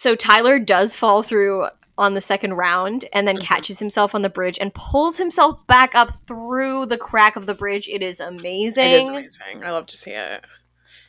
what 0.06 0.12
I 0.12 0.13
believe. 0.13 0.22
so 0.22 0.28
Tyler 0.28 0.60
does 0.60 0.96
fall 0.96 1.24
through 1.24 1.68
on 1.98 2.13
the 2.13 2.22
second 2.22 2.54
round 2.56 3.06
and 3.13 3.26
then 3.28 3.38
Mhm. 3.38 3.41
catches 3.44 3.80
himself 3.80 4.13
on 4.13 4.22
the 4.22 4.30
bridge 4.30 4.58
and 4.60 4.74
pulls 4.74 5.18
himself 5.18 5.65
back 5.68 5.96
up 5.96 6.12
through 6.28 6.88
the 6.88 6.98
crack 6.98 7.36
of 7.38 7.46
the 7.46 7.54
bridge. 7.54 7.88
It 7.88 8.02
is 8.02 8.20
amazing. 8.20 8.84
it 8.91 8.91
is 9.02 9.08
amazing. 9.08 9.63
I 9.63 9.72
love 9.72 9.88
to 9.88 9.98
see 9.98 10.12
it. 10.12 10.44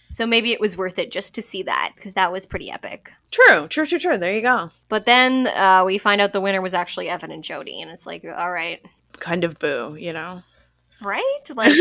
So 0.08 0.24
maybe 0.24 0.52
it 0.52 0.60
was 0.60 0.76
worth 0.76 1.00
it 1.00 1.10
just 1.10 1.34
to 1.34 1.42
see 1.42 1.64
that 1.64 1.90
because 1.96 2.14
that 2.14 2.30
was 2.30 2.46
pretty 2.46 2.70
epic. 2.70 3.10
True, 3.32 3.66
true, 3.66 3.84
true, 3.86 3.98
true. 3.98 4.16
There 4.16 4.32
you 4.32 4.42
go. 4.42 4.70
But 4.88 5.04
then 5.06 5.48
uh, 5.48 5.82
we 5.84 5.98
find 5.98 6.20
out 6.20 6.32
the 6.32 6.40
winner 6.40 6.62
was 6.62 6.74
actually 6.74 7.08
Evan 7.08 7.32
and 7.32 7.42
Jodi, 7.42 7.80
and 7.82 7.90
it's 7.90 8.06
like, 8.06 8.24
all 8.24 8.52
right, 8.52 8.80
Kind 9.18 9.42
of 9.42 9.58
boo, 9.58 9.96
you 9.98 10.12
know. 10.12 10.42
right? 11.02 11.22
Like, 11.56 11.72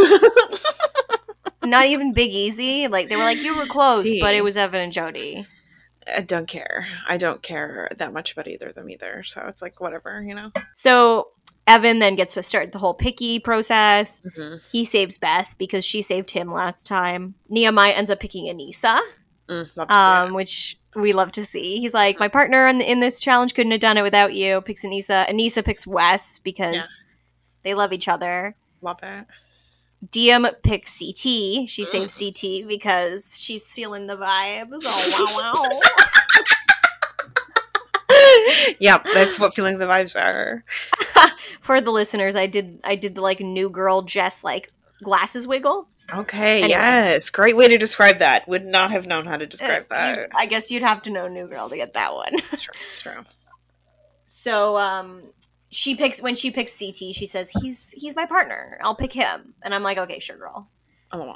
not 1.63 1.85
even 1.87 2.13
Big 2.13 2.31
Easy. 2.31 2.87
Like 2.87 3.09
they 3.09 3.15
were 3.15 3.23
like, 3.23 3.41
you 3.43 3.55
were 3.55 3.65
close, 3.65 4.03
Tea. 4.03 4.19
but 4.21 4.33
it 4.35 4.43
was 4.43 4.55
Evan 4.57 4.81
and 4.81 4.93
Jodi. 4.93 5.45
I 6.15 6.21
don't 6.21 6.47
care. 6.47 6.85
I 7.07 7.17
don't 7.17 7.41
care 7.41 7.89
that 7.97 8.13
much 8.13 8.31
about 8.33 8.47
either 8.47 8.67
of 8.67 8.75
them 8.75 8.89
either. 8.89 9.23
So 9.23 9.43
it's 9.47 9.61
like 9.61 9.79
whatever, 9.81 10.21
you 10.23 10.35
know. 10.35 10.51
So 10.73 11.29
Evan 11.67 11.99
then 11.99 12.15
gets 12.15 12.33
to 12.35 12.43
start 12.43 12.71
the 12.71 12.77
whole 12.77 12.93
picky 12.93 13.39
process. 13.39 14.21
Mm-hmm. 14.25 14.57
He 14.71 14.85
saves 14.85 15.17
Beth 15.17 15.55
because 15.57 15.83
she 15.83 16.01
saved 16.01 16.29
him 16.31 16.51
last 16.51 16.85
time. 16.85 17.33
Nehemiah 17.49 17.93
ends 17.93 18.11
up 18.11 18.19
picking 18.19 18.45
Aneesa, 18.45 18.99
Mm, 19.47 19.69
love 19.75 19.87
to 19.89 19.93
see 19.93 19.99
um, 19.99 20.33
which 20.33 20.77
we 20.95 21.13
love 21.13 21.31
to 21.33 21.45
see. 21.45 21.79
He's 21.79 21.93
like, 21.93 22.19
my 22.19 22.27
partner 22.27 22.65
in, 22.67 22.81
in 22.81 22.99
this 22.99 23.19
challenge 23.19 23.53
couldn't 23.53 23.71
have 23.73 23.81
done 23.81 23.95
it 23.97 24.01
without 24.01 24.33
you. 24.33 24.61
Picks 24.61 24.83
Aneesa. 24.83 25.27
Aneesa 25.29 25.63
picks 25.63 25.85
Wes 25.85 26.39
because 26.39 26.75
Yeah. 26.75 26.83
they 27.63 27.73
love 27.75 27.93
each 27.93 28.07
other. 28.07 28.55
Love 28.81 28.99
it. 29.03 29.25
Diem 30.11 30.47
picks 30.63 30.99
CT. 30.99 31.69
She 31.69 31.85
saves 31.85 32.17
CT 32.19 32.67
because 32.67 33.39
she's 33.39 33.71
feeling 33.73 34.07
the 34.07 34.17
vibes. 34.17 34.81
Oh 34.85 35.41
wow 35.43 35.53
wow. 35.63 35.79
yep, 38.79 39.05
that's 39.13 39.39
what 39.39 39.53
feeling 39.53 39.79
the 39.79 39.85
vibes 39.85 40.15
are. 40.21 40.63
For 41.61 41.81
the 41.81 41.91
listeners, 41.91 42.35
I 42.35 42.45
did 42.47 42.79
I 42.83 42.95
did 42.95 43.15
the 43.15 43.21
like 43.21 43.39
new 43.39 43.69
girl 43.69 44.01
Jess 44.01 44.43
like 44.43 44.71
glasses 45.03 45.47
wiggle. 45.47 45.87
Okay, 46.13 46.57
Anyway. 46.59 46.69
yes. 46.69 47.31
Great 47.31 47.55
way 47.57 47.67
to 47.67 47.77
describe 47.79 48.19
that. 48.19 48.47
Would 48.47 48.63
not 48.63 48.91
have 48.91 49.07
known 49.07 49.25
how 49.25 49.37
to 49.37 49.47
describe 49.47 49.85
Uh, 49.89 49.95
you- 50.09 50.15
that. 50.17 50.29
I 50.35 50.45
guess 50.45 50.69
you'd 50.69 50.83
have 50.83 51.01
to 51.03 51.09
know 51.09 51.27
new 51.27 51.47
girl 51.47 51.67
to 51.69 51.75
get 51.75 51.93
that 51.95 52.13
one. 52.13 52.33
It's 52.51 52.61
true. 52.61 52.73
It's 52.89 53.01
true. 53.01 53.23
So 54.27 54.75
um 54.77 55.21
she 55.75 55.93
picks 55.93 56.21
when 56.21 56.35
she 56.35 56.51
picks 56.51 56.79
CT, 56.79 57.13
she 57.13 57.25
says, 57.25 57.51
He's 57.61 57.91
he's 57.91 58.15
my 58.15 58.25
partner. 58.25 58.79
I'll 58.81 58.95
pick 58.95 59.11
him. 59.11 59.53
And 59.61 59.75
I'm 59.75 59.83
like, 59.83 59.97
Okay, 59.97 60.19
sure 60.19 60.37
girl. 60.37 60.69
Oh. 61.11 61.35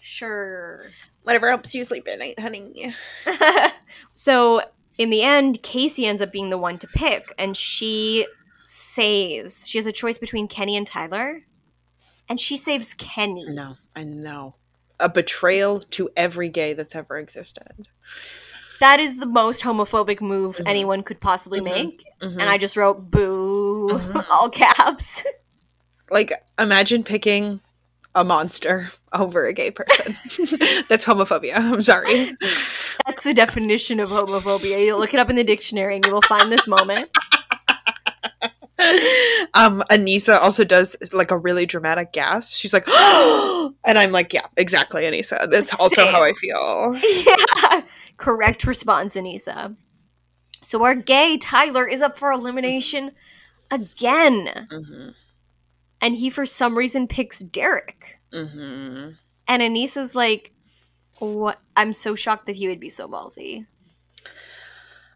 Sure. 0.00 0.86
Whatever 1.24 1.48
helps 1.48 1.74
you 1.74 1.82
sleep 1.82 2.06
at 2.06 2.20
night, 2.20 2.38
honey. 2.38 2.94
so 4.14 4.62
in 4.98 5.10
the 5.10 5.22
end, 5.22 5.64
Casey 5.64 6.06
ends 6.06 6.22
up 6.22 6.30
being 6.30 6.50
the 6.50 6.58
one 6.58 6.78
to 6.78 6.86
pick, 6.86 7.34
and 7.38 7.56
she 7.56 8.24
saves. 8.66 9.66
She 9.66 9.78
has 9.78 9.86
a 9.86 9.92
choice 9.92 10.16
between 10.16 10.46
Kenny 10.46 10.76
and 10.76 10.86
Tyler, 10.86 11.42
and 12.28 12.40
she 12.40 12.56
saves 12.56 12.94
Kenny. 12.94 13.46
No, 13.48 13.76
I 13.96 14.04
know. 14.04 14.54
A 15.00 15.08
betrayal 15.08 15.80
to 15.80 16.08
every 16.16 16.50
gay 16.50 16.72
that's 16.72 16.94
ever 16.94 17.18
existed. 17.18 17.88
That 18.80 19.00
is 19.00 19.18
the 19.18 19.26
most 19.26 19.62
homophobic 19.62 20.20
move 20.20 20.56
Mhm. 20.58 20.68
anyone 20.68 21.02
could 21.02 21.20
possibly 21.20 21.60
Mhm. 21.60 21.64
make. 21.64 22.04
Mhm. 22.22 22.32
And 22.40 22.42
I 22.42 22.58
just 22.58 22.76
wrote 22.76 23.10
boo, 23.10 23.88
Mhm. 23.90 24.26
all 24.30 24.48
caps. 24.50 25.22
like 26.10 26.32
imagine 26.58 27.02
picking 27.02 27.60
a 28.14 28.24
monster 28.24 28.88
over 29.12 29.44
a 29.46 29.52
gay 29.52 29.70
person. 29.70 30.14
that's 30.88 31.04
homophobia. 31.04 31.56
I'm 31.56 31.82
sorry. 31.82 32.30
That's 33.06 33.22
the 33.24 33.34
definition 33.34 34.00
of 34.00 34.08
homophobia. 34.10 34.84
You 34.84 34.96
look 34.96 35.12
it 35.14 35.20
up 35.20 35.28
in 35.30 35.36
the 35.36 35.44
dictionary 35.44 35.96
and 35.96 36.06
you 36.06 36.12
will 36.12 36.22
find 36.22 36.50
this 36.50 36.66
moment. 36.66 37.10
um 39.54 39.82
Aneesa 39.90 40.38
also 40.40 40.62
does 40.64 40.96
like 41.12 41.30
a 41.30 41.36
really 41.38 41.66
dramatic 41.66 42.12
gasp. 42.12 42.52
She's 42.54 42.72
like, 42.72 42.84
Oh 42.86 43.74
and 43.86 43.98
I'm 43.98 44.12
like, 44.12 44.32
yeah, 44.32 44.46
exactly, 44.56 45.02
Aneesa. 45.04 45.50
That's 45.50 45.78
also 45.80 46.06
how 46.06 46.22
I 46.22 46.32
feel. 46.34 46.98
yeah. 47.02 47.82
Correct 48.16 48.66
response, 48.66 49.14
Aneesa. 49.14 49.76
So 50.62 50.82
our 50.84 50.94
gay 50.94 51.38
Tyler 51.38 51.86
is 51.86 52.02
up 52.02 52.18
for 52.18 52.32
elimination 52.32 53.12
again. 53.70 54.66
hmm 54.70 55.08
And 56.00 56.16
he 56.16 56.30
for 56.30 56.46
some 56.46 56.76
reason 56.76 57.08
picks 57.08 57.40
Derek. 57.40 58.18
hmm 58.32 59.10
And 59.48 59.62
Aneesa's 59.62 60.14
like, 60.14 60.52
what 61.18 61.60
I'm 61.76 61.92
so 61.92 62.14
shocked 62.14 62.46
that 62.46 62.56
he 62.56 62.68
would 62.68 62.80
be 62.80 62.90
so 62.90 63.08
ballsy. 63.08 63.66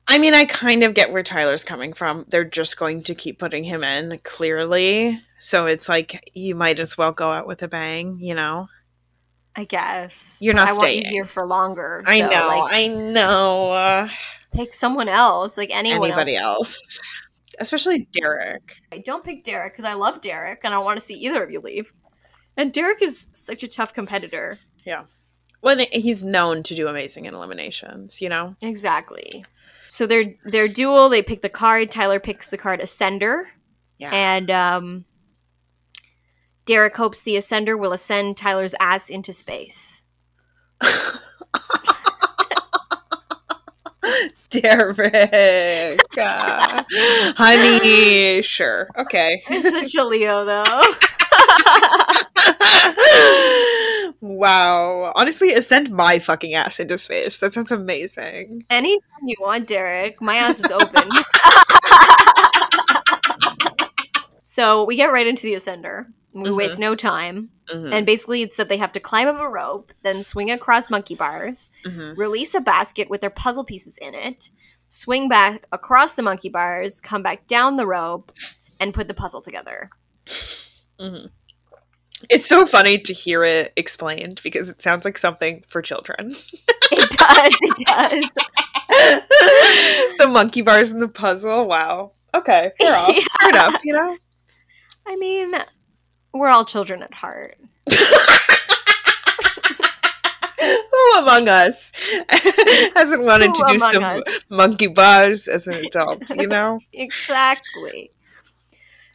I 0.09 0.19
mean, 0.19 0.35
I 0.35 0.45
kind 0.45 0.83
of 0.83 0.95
get 0.95 1.13
where 1.13 1.23
Tyler's 1.23 1.63
coming 1.63 1.93
from. 1.93 2.25
They're 2.29 2.45
just 2.45 2.77
going 2.77 3.05
to 3.05 3.15
keep 3.15 3.39
putting 3.39 3.63
him 3.63 3.85
in, 3.85 4.19
clearly. 4.25 5.21
So 5.39 5.67
it's 5.67 5.89
like 5.89 6.29
you 6.35 6.55
might 6.57 6.81
as 6.81 6.99
well 6.99 7.13
go 7.13 7.31
out 7.31 7.47
with 7.47 7.63
a 7.63 7.69
bang, 7.69 8.19
you 8.19 8.35
know? 8.35 8.67
I 9.57 9.65
guess. 9.65 10.39
You're 10.41 10.55
not 10.55 10.69
I 10.69 10.73
want 10.73 10.95
you 10.95 11.01
staying. 11.01 11.13
here 11.13 11.25
for 11.25 11.45
longer. 11.47 12.03
I 12.07 12.21
know, 12.21 12.27
Like, 12.49 12.75
I 12.75 12.87
know. 12.87 13.73
Uh, 13.73 14.09
pick 14.55 14.75
someone 14.75 15.09
else, 15.09 15.57
like 15.59 15.71
anyone 15.73 16.09
anybody 16.11 16.37
else. 16.37 16.77
else. 16.77 17.01
Especially 17.59 18.09
Derek. 18.13 18.77
I 18.93 18.99
Don't 18.99 19.25
pick 19.25 19.45
Derek 19.45 19.75
because 19.77 19.85
I 19.85 19.95
love 19.95 20.21
Derek 20.23 20.61
and 20.65 20.73
I 20.73 20.79
want 20.79 20.99
to 20.99 21.05
see 21.05 21.15
either 21.15 21.43
of 21.43 21.51
you 21.51 21.61
leave. 21.61 21.93
And 22.57 22.73
Derek 22.73 23.03
is 23.03 23.29
such 23.33 23.63
a 23.63 23.69
tough 23.69 23.93
competitor. 23.93 24.59
Yeah. 24.87 25.05
When 25.61 25.81
he's 25.93 26.25
known 26.25 26.63
to 26.63 26.75
do 26.75 26.89
amazing 26.89 27.27
in 27.27 27.35
eliminations, 27.35 28.21
you 28.23 28.29
know? 28.31 28.57
Exactly. 28.63 29.45
So 29.89 30.07
their 30.07 30.25
their 30.45 30.69
duel, 30.69 31.09
they 31.11 31.21
pick 31.23 31.43
the 31.43 31.49
card. 31.51 31.91
Tyler 31.91 32.19
picks 32.21 32.49
the 32.49 32.57
card 32.57 32.81
Ascender, 32.81 33.45
Yeah. 33.99 34.11
and 34.15 34.51
um, 34.51 35.05
Derek 36.65 36.97
hopes 36.97 37.23
the 37.23 37.37
Ascender 37.37 37.79
will 37.79 37.93
ascend 37.93 38.37
Tyler's 38.37 38.75
ass 38.81 39.11
into 39.11 39.33
space. 39.33 40.03
Derek. 44.51 46.01
Uh, 46.19 46.83
honey, 47.37 48.43
sure. 48.43 48.89
Okay. 48.97 49.43
It's 49.49 49.71
such 49.71 49.95
a 49.95 50.05
Leo, 50.05 50.45
though. 50.45 50.65
Wow. 54.23 55.15
Honestly, 55.17 55.59
send 55.63 55.89
my 55.91 56.19
fucking 56.19 56.53
ass 56.53 56.79
into 56.79 56.99
space. 56.99 57.41
That 57.41 57.55
sounds 57.55 57.73
amazing. 57.73 58.67
Anytime 58.69 59.01
you 59.27 59.35
want, 59.41 59.67
Derek. 59.67 60.21
My 60.21 60.37
ass 60.37 60.61
is 60.61 60.71
open. 60.71 61.09
so 64.43 64.85
we 64.85 64.97
get 64.97 65.07
right 65.07 65.27
into 65.27 65.45
the 65.45 65.55
ascender. 65.55 66.05
We 66.33 66.49
Mhm. 66.51 66.57
waste 66.57 66.79
no 66.79 66.95
time. 66.95 67.51
Mhm, 67.69 67.93
And 67.93 68.07
basically, 68.07 68.43
it's 68.43 68.57
that 68.57 68.69
they 68.69 68.77
have 68.77 68.93
to 68.93 69.01
climb 69.01 69.27
up 69.29 69.41
a 69.41 69.49
rope, 69.49 69.93
then 70.03 70.23
swing 70.25 70.51
across 70.51 70.89
monkey 70.91 71.15
bars, 71.17 71.71
mhm. 71.85 72.17
release 72.17 72.55
a 72.55 72.61
basket 72.61 73.11
with 73.11 73.21
their 73.21 73.31
puzzle 73.31 73.65
pieces 73.65 73.97
in 73.99 74.15
it, 74.15 74.51
swing 74.87 75.29
back 75.29 75.67
across 75.73 76.15
the 76.15 76.23
monkey 76.23 76.49
bars, 76.49 77.01
come 77.01 77.23
back 77.23 77.47
down 77.49 77.77
the 77.77 77.87
rope, 77.87 78.33
and 78.81 78.95
put 78.95 79.09
the 79.09 79.15
puzzle 79.15 79.41
together. 79.43 79.91
Mhm. 81.01 81.31
It's 82.29 82.47
so 82.47 82.67
funny 82.67 82.99
to 82.99 83.13
hear 83.15 83.43
it 83.45 83.73
explained 83.77 84.41
because 84.45 84.69
it 84.69 84.83
sounds 84.83 85.05
like 85.05 85.17
something 85.19 85.65
for 85.69 85.83
children. 85.83 86.35
It 86.93 87.11
does. 87.11 87.55
It 87.63 87.87
does. 87.87 88.39
the 90.19 90.27
monkey 90.29 90.61
bars 90.61 90.91
in 90.91 90.99
the 90.99 91.07
puzzle. 91.09 91.67
Wow. 91.67 92.13
Okay, 92.35 92.73
fair, 92.81 92.93
off. 92.97 93.15
Yeah. 93.17 93.25
fair 93.41 93.49
enough. 93.51 93.81
You 93.85 93.93
know. 93.93 94.17
I 95.07 95.15
mean, 95.17 95.55
we're 96.33 96.49
all 96.49 96.65
children 96.65 97.03
at 97.03 97.13
heart. 97.15 97.57
Who 100.61 101.19
among 101.19 101.49
us 101.49 101.93
hasn't 102.95 103.23
wanted 103.25 103.49
Who 103.49 103.55
to 103.55 103.73
do 103.73 103.79
some 103.79 104.05
us? 104.05 104.23
monkey 104.51 104.87
bars 104.89 105.49
as 105.49 105.67
an 105.67 105.75
adult? 105.87 106.29
You 106.31 106.47
know. 106.47 106.81
Exactly. 106.93 108.11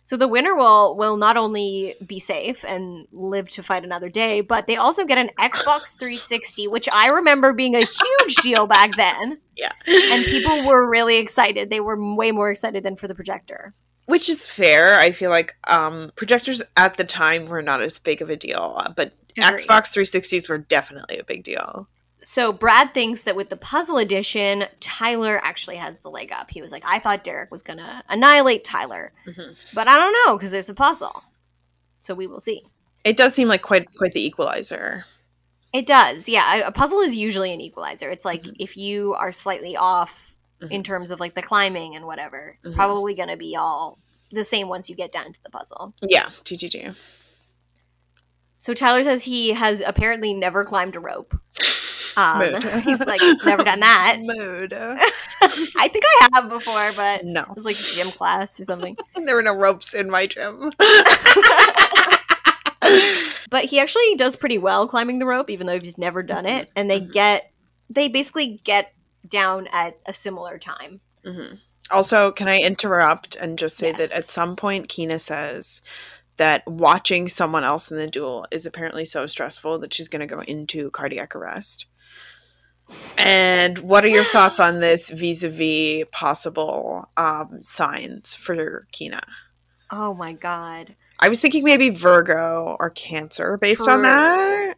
So 0.04 0.18
the 0.18 0.28
winner 0.28 0.56
will 0.56 0.96
will 0.98 1.18
not 1.18 1.38
only 1.38 1.96
be 2.06 2.20
safe 2.20 2.64
and 2.66 3.08
live 3.12 3.48
to 3.50 3.64
fight 3.64 3.84
another 3.84 4.10
day, 4.10 4.42
but 4.42 4.66
they 4.68 4.76
also 4.78 5.06
get 5.06 5.18
an 5.18 5.30
Xbox 5.40 5.98
360, 5.98 6.68
which 6.68 6.88
I 6.92 7.08
remember 7.10 7.54
being 7.54 7.76
a 7.76 7.80
huge 7.86 8.36
deal 8.42 8.66
back 8.68 8.96
then, 8.98 9.40
Yeah. 9.56 9.72
and 9.88 10.24
people 10.26 10.66
were 10.66 10.88
really 10.90 11.18
excited. 11.18 11.70
They 11.70 11.80
were 11.80 11.98
way 12.16 12.32
more 12.32 12.52
excited 12.52 12.84
than 12.84 12.96
for 12.96 13.08
the 13.08 13.16
projector. 13.16 13.74
Which 14.06 14.30
is 14.30 14.48
fair. 14.48 15.00
I 15.00 15.12
feel 15.12 15.30
like 15.32 15.56
um, 15.66 16.12
projectors 16.16 16.62
at 16.78 16.96
the 16.98 17.04
time 17.04 17.48
were 17.48 17.62
not 17.62 17.82
as 17.82 17.98
big 18.00 18.22
of 18.22 18.30
a 18.30 18.36
deal, 18.36 18.76
uh, 18.78 18.92
but 18.96 19.14
Agreed. 19.38 19.60
Xbox 19.68 19.92
360s 19.94 20.48
were 20.48 20.60
definitely 20.60 21.18
a 21.18 21.24
big 21.24 21.44
deal. 21.44 21.88
So 22.22 22.52
Brad 22.54 22.94
thinks 22.94 23.24
that 23.24 23.36
with 23.36 23.50
the 23.50 23.58
puzzle 23.58 23.98
edition, 23.98 24.66
Tyler 24.80 25.40
actually 25.44 25.76
has 25.76 26.00
the 26.00 26.10
leg 26.10 26.32
up. 26.32 26.50
He 26.50 26.62
was 26.62 26.72
like, 26.72 26.84
"I 26.86 26.98
thought 27.00 27.24
Derek 27.24 27.52
was 27.52 27.62
gonna 27.62 28.04
annihilate 28.10 28.64
Tyler, 28.64 29.12
Mhm. 29.28 29.56
but 29.74 29.88
I 29.88 29.96
don't 29.96 30.16
know 30.26 30.38
because 30.38 30.52
there's 30.52 30.70
a 30.70 30.74
puzzle." 30.74 31.24
So 32.02 32.14
we 32.16 32.26
will 32.28 32.40
see. 32.40 32.64
It 33.04 33.18
does 33.18 33.34
seem 33.36 33.48
like 33.48 33.62
quite 33.62 33.88
quite 33.96 34.14
the 34.14 34.26
equalizer. 34.26 35.06
It 35.74 35.86
does, 35.86 36.28
yeah. 36.30 36.68
A- 36.68 36.72
puzzle 36.72 37.02
is 37.02 37.14
usually 37.16 37.52
an 37.54 37.60
equalizer. 37.62 38.10
It's 38.10 38.26
like 38.26 38.44
Mhm. 38.44 38.56
if 38.60 38.78
you 38.78 39.14
are 39.16 39.32
slightly 39.32 39.76
off 39.76 40.25
in 40.62 40.82
Mhm. 40.82 40.84
terms 40.86 41.12
of 41.12 41.20
like 41.20 41.36
the 41.36 41.42
climbing 41.42 41.96
and 41.96 42.06
whatever, 42.06 42.58
it's 42.62 42.70
Mhm. 42.70 42.76
probably 42.76 43.14
going 43.16 43.30
to 43.30 43.38
be 43.38 43.56
all 43.56 44.00
the 44.32 44.44
same 44.44 44.68
once 44.68 44.90
you 44.90 44.96
get 44.96 45.12
down 45.12 45.32
to 45.34 45.44
the 45.44 45.50
puzzle. 45.50 45.94
Yeah, 46.02 46.30
TGG. 46.44 46.96
So 48.58 48.74
Tyler 48.74 49.04
says 49.04 49.24
he 49.24 49.50
has 49.50 49.82
apparently 49.86 50.34
never 50.34 50.64
climbed 50.66 50.96
a 50.96 51.00
rope. 51.00 51.38
Um, 52.18 52.56
he's 52.84 53.02
like 53.06 53.20
never 53.44 53.62
done 53.62 53.82
that. 53.82 54.16
Mood. 54.22 54.72
I 54.74 55.90
think 55.90 56.06
I 56.22 56.30
have 56.34 56.48
before, 56.48 56.94
but 56.96 57.26
no, 57.26 57.42
it 57.42 57.54
was 57.54 57.66
like 57.66 57.76
gym 57.76 58.10
class 58.10 58.58
or 58.58 58.64
something. 58.64 58.96
there 59.26 59.36
were 59.36 59.42
no 59.42 59.54
ropes 59.54 59.94
in 59.94 60.10
my 60.10 60.26
gym. 60.26 60.72
But 63.50 63.66
he 63.66 63.80
actually 63.80 64.16
does 64.16 64.36
pretty 64.38 64.58
well 64.58 64.88
climbing 64.88 65.20
the 65.20 65.26
rope, 65.26 65.50
even 65.50 65.68
though 65.68 65.80
he's 65.80 65.98
never 65.98 66.24
done 66.24 66.46
it. 66.46 66.70
And 66.76 66.90
they 66.90 67.02
Mhm. 67.02 67.12
get, 67.12 67.52
they 67.90 68.08
basically 68.08 68.62
get 68.64 68.94
down 69.30 69.68
at 69.72 69.98
a 70.06 70.14
similar 70.14 70.58
time. 70.58 71.02
Mhm. 71.26 71.60
Also, 71.92 72.32
can 72.32 72.48
I 72.48 72.60
interrupt 72.60 73.36
and 73.36 73.60
just 73.60 73.78
say 73.78 73.92
that 73.92 74.12
at 74.12 74.26
some 74.26 74.56
point, 74.56 74.90
Kina 74.90 75.20
says 75.20 75.82
that 76.38 76.66
watching 76.68 77.30
someone 77.30 77.64
else 77.64 77.92
in 77.92 77.98
the 77.98 78.08
duel 78.08 78.46
is 78.52 78.66
apparently 78.66 79.06
so 79.06 79.28
stressful 79.28 79.80
that 79.80 79.94
she's 79.94 80.08
going 80.08 80.28
to 80.28 80.36
go 80.36 80.42
into 80.42 80.90
cardiac 80.92 81.36
arrest. 81.36 81.86
And 83.18 83.80
what 83.80 84.04
are 84.06 84.10
your 84.10 84.24
thoughts 84.26 84.60
on 84.60 84.80
this 84.80 85.10
vis-a-vis 85.10 86.06
possible 86.12 87.10
um, 87.18 87.60
signs 87.64 88.36
for 88.36 88.86
Kina? 88.92 89.22
Oh 89.92 90.14
my 90.14 90.34
god. 90.34 90.96
I 91.20 91.30
was 91.30 91.40
thinking 91.40 91.64
maybe 91.64 91.90
Virgo 91.90 92.76
or 92.80 92.90
Cancer 92.90 93.58
based 93.58 93.88
on 93.88 94.00
True. 94.00 94.04
that. 94.04 94.76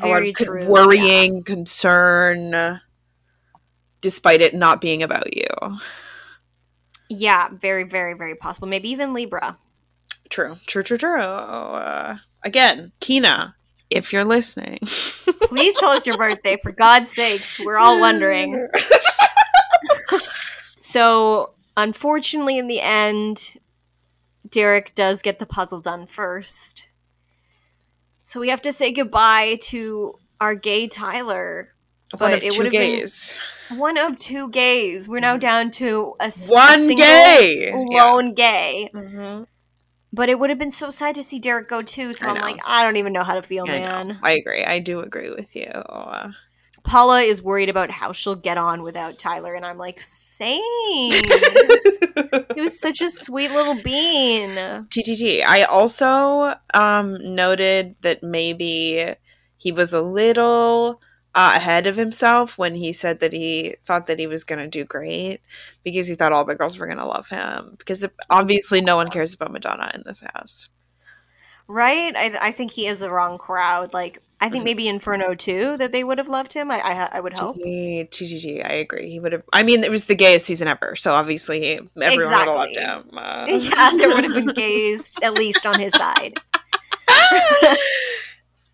a 0.00 0.08
lot 0.08 0.22
of 0.22 0.34
true. 0.34 0.66
worrying, 0.66 1.44
concern, 1.44 2.80
despite 4.04 4.42
it 4.42 4.52
not 4.52 4.82
being 4.82 5.02
about 5.02 5.34
you. 5.34 5.78
Yeah. 7.08 7.48
very, 7.50 7.84
very, 7.84 8.12
very 8.12 8.34
possible. 8.34 8.68
Maybe 8.68 8.90
even 8.90 9.14
Libra. 9.14 9.56
True, 10.28 10.56
true, 10.66 10.82
true, 10.82 10.98
true. 10.98 11.20
Uh, 11.20 12.18
again, 12.42 12.92
Kina, 13.00 13.56
if 13.88 14.12
you're 14.12 14.24
listening, 14.24 14.78
Please 15.44 15.74
tell 15.78 15.90
us 15.90 16.06
your 16.06 16.18
birthday, 16.18 16.58
for 16.62 16.72
God's 16.72 17.10
sakes. 17.10 17.58
We're 17.58 17.78
all 17.78 17.98
wondering. 17.98 18.68
So, 20.78 21.54
unfortunately, 21.76 22.56
in 22.56 22.68
the 22.68 22.80
end, 22.80 23.58
Derek 24.48 24.94
does 24.94 25.22
get 25.22 25.40
the 25.40 25.46
puzzle 25.46 25.80
done 25.80 26.06
first. 26.06 26.88
So 28.24 28.38
we 28.38 28.50
have 28.50 28.62
to 28.62 28.70
say 28.70 28.92
goodbye 28.92 29.58
to 29.62 30.14
our 30.40 30.54
gay 30.54 30.86
Tyler. 30.86 31.73
One 32.18 32.30
But 32.30 32.38
of 32.38 32.44
it 32.44 32.56
would've 32.56 32.72
been- 32.72 33.08
One 33.78 33.96
of 33.96 34.18
two 34.18 34.48
gays. 34.50 35.08
We're 35.08 35.20
now 35.20 35.36
Mhm. 35.36 35.40
down 35.40 35.70
to 35.72 36.14
a, 36.20 36.24
a 36.26 36.30
One 36.48 36.78
single 36.86 36.96
gay. 37.06 37.70
Yeah. 37.70 38.04
lone 38.04 38.34
gay. 38.34 38.90
Mhm. 38.94 39.46
But 40.12 40.28
it 40.28 40.38
would 40.38 40.50
have 40.50 40.58
been 40.60 40.70
so 40.70 40.90
sad 40.90 41.16
to 41.16 41.24
see 41.24 41.38
Derek 41.40 41.68
go 41.68 41.82
too. 41.82 42.12
So 42.12 42.26
I 42.26 42.30
I'm 42.30 42.36
know. 42.36 42.42
like, 42.42 42.60
I 42.64 42.84
don't 42.84 42.96
even 42.96 43.12
know 43.12 43.24
how 43.24 43.34
to 43.34 43.42
feel, 43.42 43.64
I 43.68 43.78
know. 43.78 43.84
man. 43.84 44.18
I 44.22 44.32
agree. 44.32 44.64
I 44.64 44.78
do 44.78 45.00
agree 45.00 45.30
with 45.30 45.56
you. 45.56 45.66
Uh, 45.66 46.30
Paula 46.84 47.22
is 47.22 47.42
worried 47.42 47.70
about 47.70 47.90
how 47.90 48.12
she'll 48.12 48.34
get 48.36 48.58
on 48.58 48.82
without 48.82 49.18
Tyler, 49.18 49.54
and 49.54 49.64
I'm 49.64 49.78
like, 49.78 49.98
same. 50.00 50.60
he 52.54 52.60
was 52.60 52.78
such 52.78 53.00
a 53.00 53.08
sweet 53.08 53.50
little 53.52 53.74
bean. 53.82 54.50
TTT. 54.50 55.42
I 55.44 55.62
also 55.64 56.54
um, 56.74 57.34
noted 57.34 57.96
that 58.02 58.22
maybe 58.22 59.14
he 59.56 59.72
was 59.72 59.94
a 59.94 60.02
little 60.02 61.00
uh, 61.34 61.52
ahead 61.56 61.86
of 61.86 61.96
himself 61.96 62.56
when 62.56 62.74
he 62.74 62.92
said 62.92 63.20
that 63.20 63.32
he 63.32 63.74
thought 63.84 64.06
that 64.06 64.18
he 64.18 64.26
was 64.26 64.44
going 64.44 64.60
to 64.60 64.68
do 64.68 64.84
great 64.84 65.40
because 65.82 66.06
he 66.06 66.14
thought 66.14 66.32
all 66.32 66.44
the 66.44 66.54
girls 66.54 66.78
were 66.78 66.86
going 66.86 66.98
to 66.98 67.06
love 67.06 67.28
him. 67.28 67.74
Because 67.78 68.06
obviously, 68.30 68.80
no 68.80 68.96
one 68.96 69.10
cares 69.10 69.34
about 69.34 69.52
Madonna 69.52 69.90
in 69.94 70.02
this 70.06 70.22
house. 70.34 70.68
Right? 71.66 72.14
I, 72.16 72.36
I 72.40 72.52
think 72.52 72.70
he 72.72 72.86
is 72.86 73.00
the 73.00 73.10
wrong 73.10 73.38
crowd. 73.38 73.92
Like, 73.92 74.20
I 74.40 74.50
think 74.50 74.62
Mhm. 74.62 74.66
maybe 74.66 74.88
Inferno 74.88 75.34
too 75.34 75.76
that 75.78 75.92
they 75.92 76.04
would 76.04 76.18
have 76.18 76.28
loved 76.28 76.52
him. 76.52 76.70
I 76.70 76.80
I, 76.80 77.08
I 77.12 77.20
would 77.20 77.38
hope. 77.38 77.56
TTT, 77.56 78.64
I 78.64 78.74
agree. 78.74 79.08
He 79.08 79.18
would 79.18 79.32
have. 79.32 79.42
I 79.52 79.62
mean, 79.62 79.82
it 79.82 79.90
was 79.90 80.04
the 80.04 80.14
gayest 80.14 80.44
season 80.44 80.68
ever, 80.68 80.96
so 80.96 81.14
obviously 81.14 81.80
everyone 82.00 82.32
would 82.32 82.48
have 82.48 82.48
loved 82.48 82.76
him. 82.76 83.10
Uh, 83.16 83.46
yeah, 83.48 83.90
there 83.96 84.10
would 84.10 84.24
have 84.24 84.34
been 84.34 84.52
gays 84.54 85.12
at 85.22 85.34
least 85.34 85.64
on 85.64 85.78
his 85.78 85.94
side. 85.94 86.34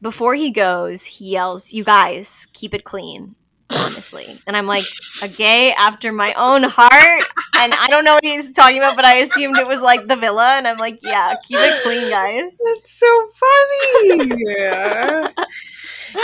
Before 0.02 0.34
he 0.34 0.50
goes, 0.50 1.04
he 1.04 1.32
yells, 1.32 1.72
"You 1.72 1.84
guys, 1.84 2.46
keep 2.52 2.74
it 2.74 2.84
clean." 2.84 3.34
Honestly, 3.72 4.36
and 4.48 4.56
I'm 4.56 4.66
like 4.66 4.82
a 5.22 5.28
gay 5.28 5.72
after 5.72 6.12
my 6.12 6.32
own 6.34 6.64
heart, 6.64 7.24
and 7.56 7.72
I 7.72 7.86
don't 7.88 8.04
know 8.04 8.14
what 8.14 8.24
he's 8.24 8.52
talking 8.52 8.78
about, 8.78 8.96
but 8.96 9.04
I 9.04 9.18
assumed 9.18 9.58
it 9.58 9.66
was 9.66 9.80
like 9.80 10.08
the 10.08 10.16
villa, 10.16 10.54
and 10.56 10.66
I'm 10.66 10.78
like, 10.78 10.98
yeah, 11.02 11.36
keep 11.46 11.58
it 11.60 11.82
clean, 11.84 12.10
guys. 12.10 12.58
That's 12.64 12.90
so 12.90 13.28
funny. 13.38 14.32
yeah. 14.44 15.28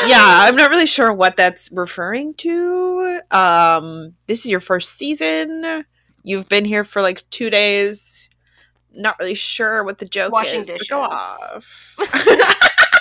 yeah, 0.06 0.38
I'm 0.40 0.56
not 0.56 0.70
really 0.70 0.86
sure 0.86 1.12
what 1.12 1.36
that's 1.36 1.70
referring 1.70 2.34
to. 2.34 3.20
Um, 3.30 4.14
this 4.26 4.44
is 4.44 4.50
your 4.50 4.60
first 4.60 4.98
season. 4.98 5.84
You've 6.24 6.48
been 6.48 6.64
here 6.64 6.82
for 6.82 7.00
like 7.00 7.22
two 7.30 7.50
days. 7.50 8.28
Not 8.92 9.20
really 9.20 9.34
sure 9.34 9.84
what 9.84 9.98
the 9.98 10.06
joke 10.06 10.32
Washing 10.32 10.62
is. 10.62 10.68
but 10.68 10.80
Go 10.88 11.00
off. 11.00 11.94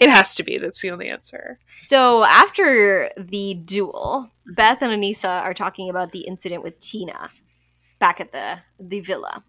it 0.00 0.08
has 0.08 0.34
to 0.36 0.42
be. 0.42 0.58
That's 0.58 0.80
the 0.80 0.90
only 0.90 1.08
answer. 1.08 1.58
So 1.86 2.24
after 2.24 3.10
the 3.16 3.54
duel, 3.54 4.30
Beth 4.46 4.82
and 4.82 4.92
Aneesa 4.92 5.42
are 5.42 5.54
talking 5.54 5.90
about 5.90 6.12
the 6.12 6.20
incident 6.20 6.62
with 6.62 6.80
Tina 6.80 7.30
back 7.98 8.20
at 8.20 8.32
the 8.32 8.58
the 8.78 9.00
villa. 9.00 9.44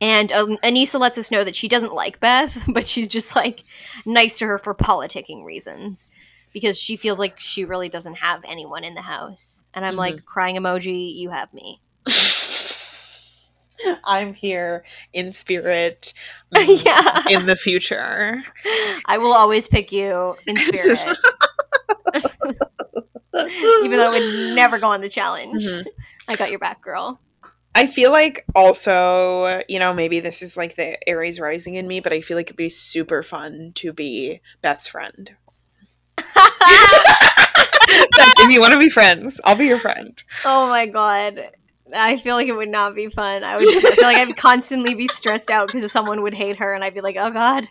And 0.00 0.32
um, 0.32 0.58
Aneesa 0.58 0.98
lets 0.98 1.18
us 1.18 1.30
know 1.30 1.44
that 1.44 1.56
she 1.56 1.68
doesn't 1.68 1.94
like 1.94 2.20
Beth, 2.20 2.56
but 2.68 2.86
she's 2.86 3.06
just 3.06 3.36
like 3.36 3.64
nice 4.04 4.38
to 4.38 4.46
her 4.46 4.58
for 4.58 4.74
politicking 4.74 5.44
reasons 5.44 6.10
because 6.52 6.78
she 6.78 6.96
feels 6.96 7.18
like 7.18 7.40
she 7.40 7.64
really 7.64 7.88
doesn't 7.88 8.14
have 8.14 8.42
anyone 8.44 8.84
in 8.84 8.94
the 8.94 9.02
house. 9.02 9.64
And 9.74 9.84
I'm 9.84 9.96
like 9.96 10.24
crying 10.24 10.56
emoji, 10.56 11.14
you 11.14 11.30
have 11.30 11.52
me. 11.52 11.80
I'm 14.04 14.34
here 14.34 14.84
in 15.12 15.32
spirit. 15.32 16.12
mm, 16.54 16.84
yeah. 16.84 17.24
In 17.28 17.46
the 17.46 17.56
future. 17.56 18.42
I 19.06 19.18
will 19.18 19.32
always 19.32 19.68
pick 19.68 19.92
you 19.92 20.36
in 20.46 20.56
spirit. 20.56 20.98
Even 23.82 23.98
though 23.98 24.10
I 24.12 24.18
would 24.18 24.54
never 24.54 24.78
go 24.78 24.88
on 24.88 25.00
the 25.00 25.08
challenge. 25.08 25.64
Mhm. 25.64 25.84
I 26.28 26.36
got 26.36 26.50
your 26.50 26.58
back, 26.60 26.80
girl. 26.80 27.20
I 27.74 27.88
feel 27.88 28.12
like 28.12 28.44
also, 28.54 29.62
you 29.68 29.80
know, 29.80 29.92
maybe 29.92 30.20
this 30.20 30.40
is 30.42 30.56
like 30.56 30.76
the 30.76 30.96
Aries 31.08 31.40
rising 31.40 31.74
in 31.74 31.88
me, 31.88 31.98
but 31.98 32.12
I 32.12 32.20
feel 32.20 32.36
like 32.36 32.46
it'd 32.46 32.56
be 32.56 32.70
super 32.70 33.22
fun 33.24 33.72
to 33.76 33.92
be 33.92 34.40
Beth's 34.62 34.86
friend. 34.86 35.32
Beth, 36.16 36.26
if 38.38 38.50
you 38.50 38.60
want 38.60 38.72
to 38.74 38.78
be 38.78 38.88
friends, 38.88 39.40
I'll 39.44 39.56
be 39.56 39.66
your 39.66 39.78
friend. 39.80 40.22
oh 40.44 40.68
my 40.68 40.86
god. 40.86 41.50
I 41.92 42.16
feel 42.18 42.34
like 42.34 42.48
it 42.48 42.52
would 42.52 42.68
not 42.68 42.94
be 42.94 43.08
fun. 43.08 43.44
I 43.44 43.56
would 43.56 43.68
I 43.68 43.90
feel 43.90 44.04
like 44.04 44.16
I'd 44.16 44.36
constantly 44.36 44.94
be 44.94 45.08
stressed 45.08 45.50
out 45.50 45.70
because 45.70 45.90
someone 45.92 46.22
would 46.22 46.34
hate 46.34 46.56
her 46.56 46.72
and 46.72 46.82
I'd 46.82 46.94
be 46.94 47.00
like, 47.00 47.16
oh 47.18 47.30
god. 47.30 47.68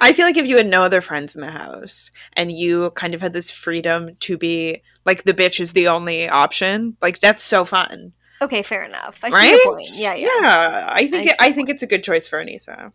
I 0.00 0.12
feel 0.14 0.26
like 0.26 0.36
if 0.36 0.46
you 0.46 0.56
had 0.56 0.66
no 0.66 0.82
other 0.82 1.00
friends 1.00 1.34
in 1.34 1.40
the 1.40 1.50
house 1.50 2.10
and 2.34 2.52
you 2.52 2.90
kind 2.90 3.14
of 3.14 3.20
had 3.20 3.32
this 3.32 3.50
freedom 3.50 4.14
to 4.20 4.36
be 4.36 4.82
like 5.04 5.24
the 5.24 5.34
bitch 5.34 5.60
is 5.60 5.72
the 5.72 5.88
only 5.88 6.28
option, 6.28 6.96
like 7.00 7.20
that's 7.20 7.42
so 7.42 7.64
fun, 7.64 8.12
Okay, 8.44 8.62
fair 8.62 8.82
enough. 8.82 9.18
I 9.22 9.30
right? 9.30 9.58
Yeah, 9.96 10.14
yeah. 10.14 10.28
Yeah, 10.40 10.88
I 10.90 11.06
think 11.08 11.28
I 11.28 11.30
it, 11.30 11.36
I 11.40 11.52
think 11.52 11.70
it's 11.70 11.82
a 11.82 11.86
good 11.86 12.04
choice 12.04 12.28
for 12.28 12.42
Aneesa. 12.42 12.92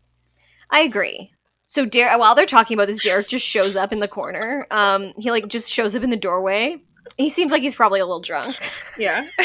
I 0.69 0.81
agree. 0.81 1.31
So 1.65 1.85
Derek, 1.85 2.19
while 2.19 2.35
they're 2.35 2.45
talking 2.45 2.75
about 2.75 2.87
this, 2.87 3.03
Derek 3.03 3.27
just 3.27 3.45
shows 3.45 3.75
up 3.75 3.91
in 3.91 3.99
the 3.99 4.07
corner. 4.07 4.67
Um, 4.69 5.13
he 5.17 5.31
like 5.31 5.47
just 5.47 5.71
shows 5.71 5.95
up 5.95 6.03
in 6.03 6.11
the 6.11 6.17
doorway. 6.17 6.77
He 7.17 7.29
seems 7.29 7.51
like 7.51 7.61
he's 7.61 7.75
probably 7.75 7.99
a 7.99 8.05
little 8.05 8.21
drunk. 8.21 8.57
Yeah. 8.97 9.27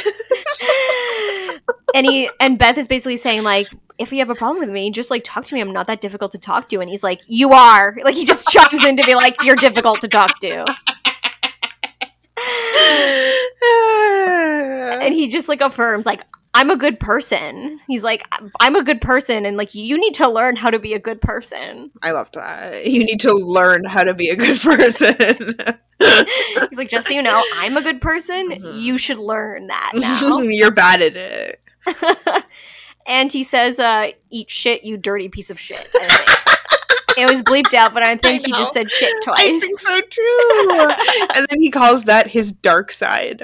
and 1.95 2.07
he 2.07 2.31
and 2.41 2.59
Beth 2.59 2.79
is 2.79 2.89
basically 2.89 3.17
saying 3.17 3.43
like, 3.43 3.69
if 3.99 4.13
you 4.13 4.19
have 4.19 4.31
a 4.31 4.35
problem 4.35 4.61
with 4.61 4.71
me, 4.71 4.91
just 4.91 5.11
like 5.11 5.23
talk 5.25 5.45
to 5.45 5.55
me. 5.55 5.61
I'm 5.61 5.73
not 5.73 5.87
that 5.87 6.01
difficult 6.01 6.33
to 6.33 6.39
talk 6.39 6.69
to. 6.71 6.81
And 6.81 6.91
he's 6.91 7.03
like, 7.03 7.21
you 7.27 7.53
are. 7.53 7.97
Like 8.05 8.15
he 8.15 8.25
just 8.25 8.49
chimes 8.49 8.85
in 8.85 8.97
to 8.99 9.05
be 9.05 9.15
like, 9.15 9.43
you're 9.43 9.57
difficult 9.57 10.01
to 10.03 10.09
talk 10.09 10.39
to. 10.41 10.65
And 15.05 15.13
he 15.13 15.29
just 15.29 15.49
like 15.49 15.61
affirms 15.61 16.07
like, 16.07 16.23
I'm 16.57 16.71
a 16.71 16.77
good 16.77 17.01
person. 17.01 17.81
He's 17.89 18.05
like, 18.05 18.27
I'm 18.61 18.77
a 18.77 18.85
good 18.85 19.01
person, 19.01 19.45
and 19.45 19.57
like 19.57 19.75
you 19.75 19.99
need 19.99 20.15
to 20.15 20.29
learn 20.31 20.55
how 20.57 20.71
to 20.71 20.79
be 20.79 20.95
a 20.95 20.99
good 21.01 21.21
person. 21.21 21.91
I 22.03 22.13
love 22.13 22.31
that. 22.35 22.87
You 22.87 23.05
need 23.05 23.19
to 23.21 23.33
learn 23.33 23.85
how 23.85 24.05
to 24.05 24.15
be 24.15 24.31
a 24.31 24.37
good 24.37 24.59
person. 24.61 25.15
He's 25.99 26.79
like, 26.79 26.89
just 26.91 27.09
so 27.09 27.15
you 27.15 27.23
know, 27.23 27.43
I'm 27.57 27.77
a 27.77 27.83
good 27.83 28.01
person. 28.01 28.51
Mhm. 28.51 28.81
You 28.81 28.99
should 28.99 29.19
learn 29.19 29.67
that 29.67 29.91
now. 29.95 30.39
You're 30.39 30.71
bad 30.71 31.03
at 31.03 31.17
it. 31.17 31.61
and 33.07 33.33
he 33.33 33.43
says, 33.43 33.79
uh, 33.81 34.13
"Eat 34.31 34.51
shit, 34.51 34.85
you 34.85 34.97
dirty 34.97 35.29
piece 35.29 35.51
of 35.51 35.59
shit." 35.59 35.91
It 37.17 37.31
was 37.31 37.43
bleeped 37.45 37.75
out, 37.75 37.95
but 37.95 38.03
I 38.03 38.17
think 38.17 38.45
he 38.45 38.51
just 38.53 38.73
said 38.73 38.91
shit 38.91 39.13
twice. 39.23 39.37
I 39.39 39.59
think 39.61 39.79
so 39.79 40.01
too. 40.01 40.95
and 41.37 41.47
then 41.49 41.61
he 41.61 41.71
calls 41.71 42.05
that 42.05 42.27
his 42.27 42.51
dark 42.53 42.91
side. 42.91 43.41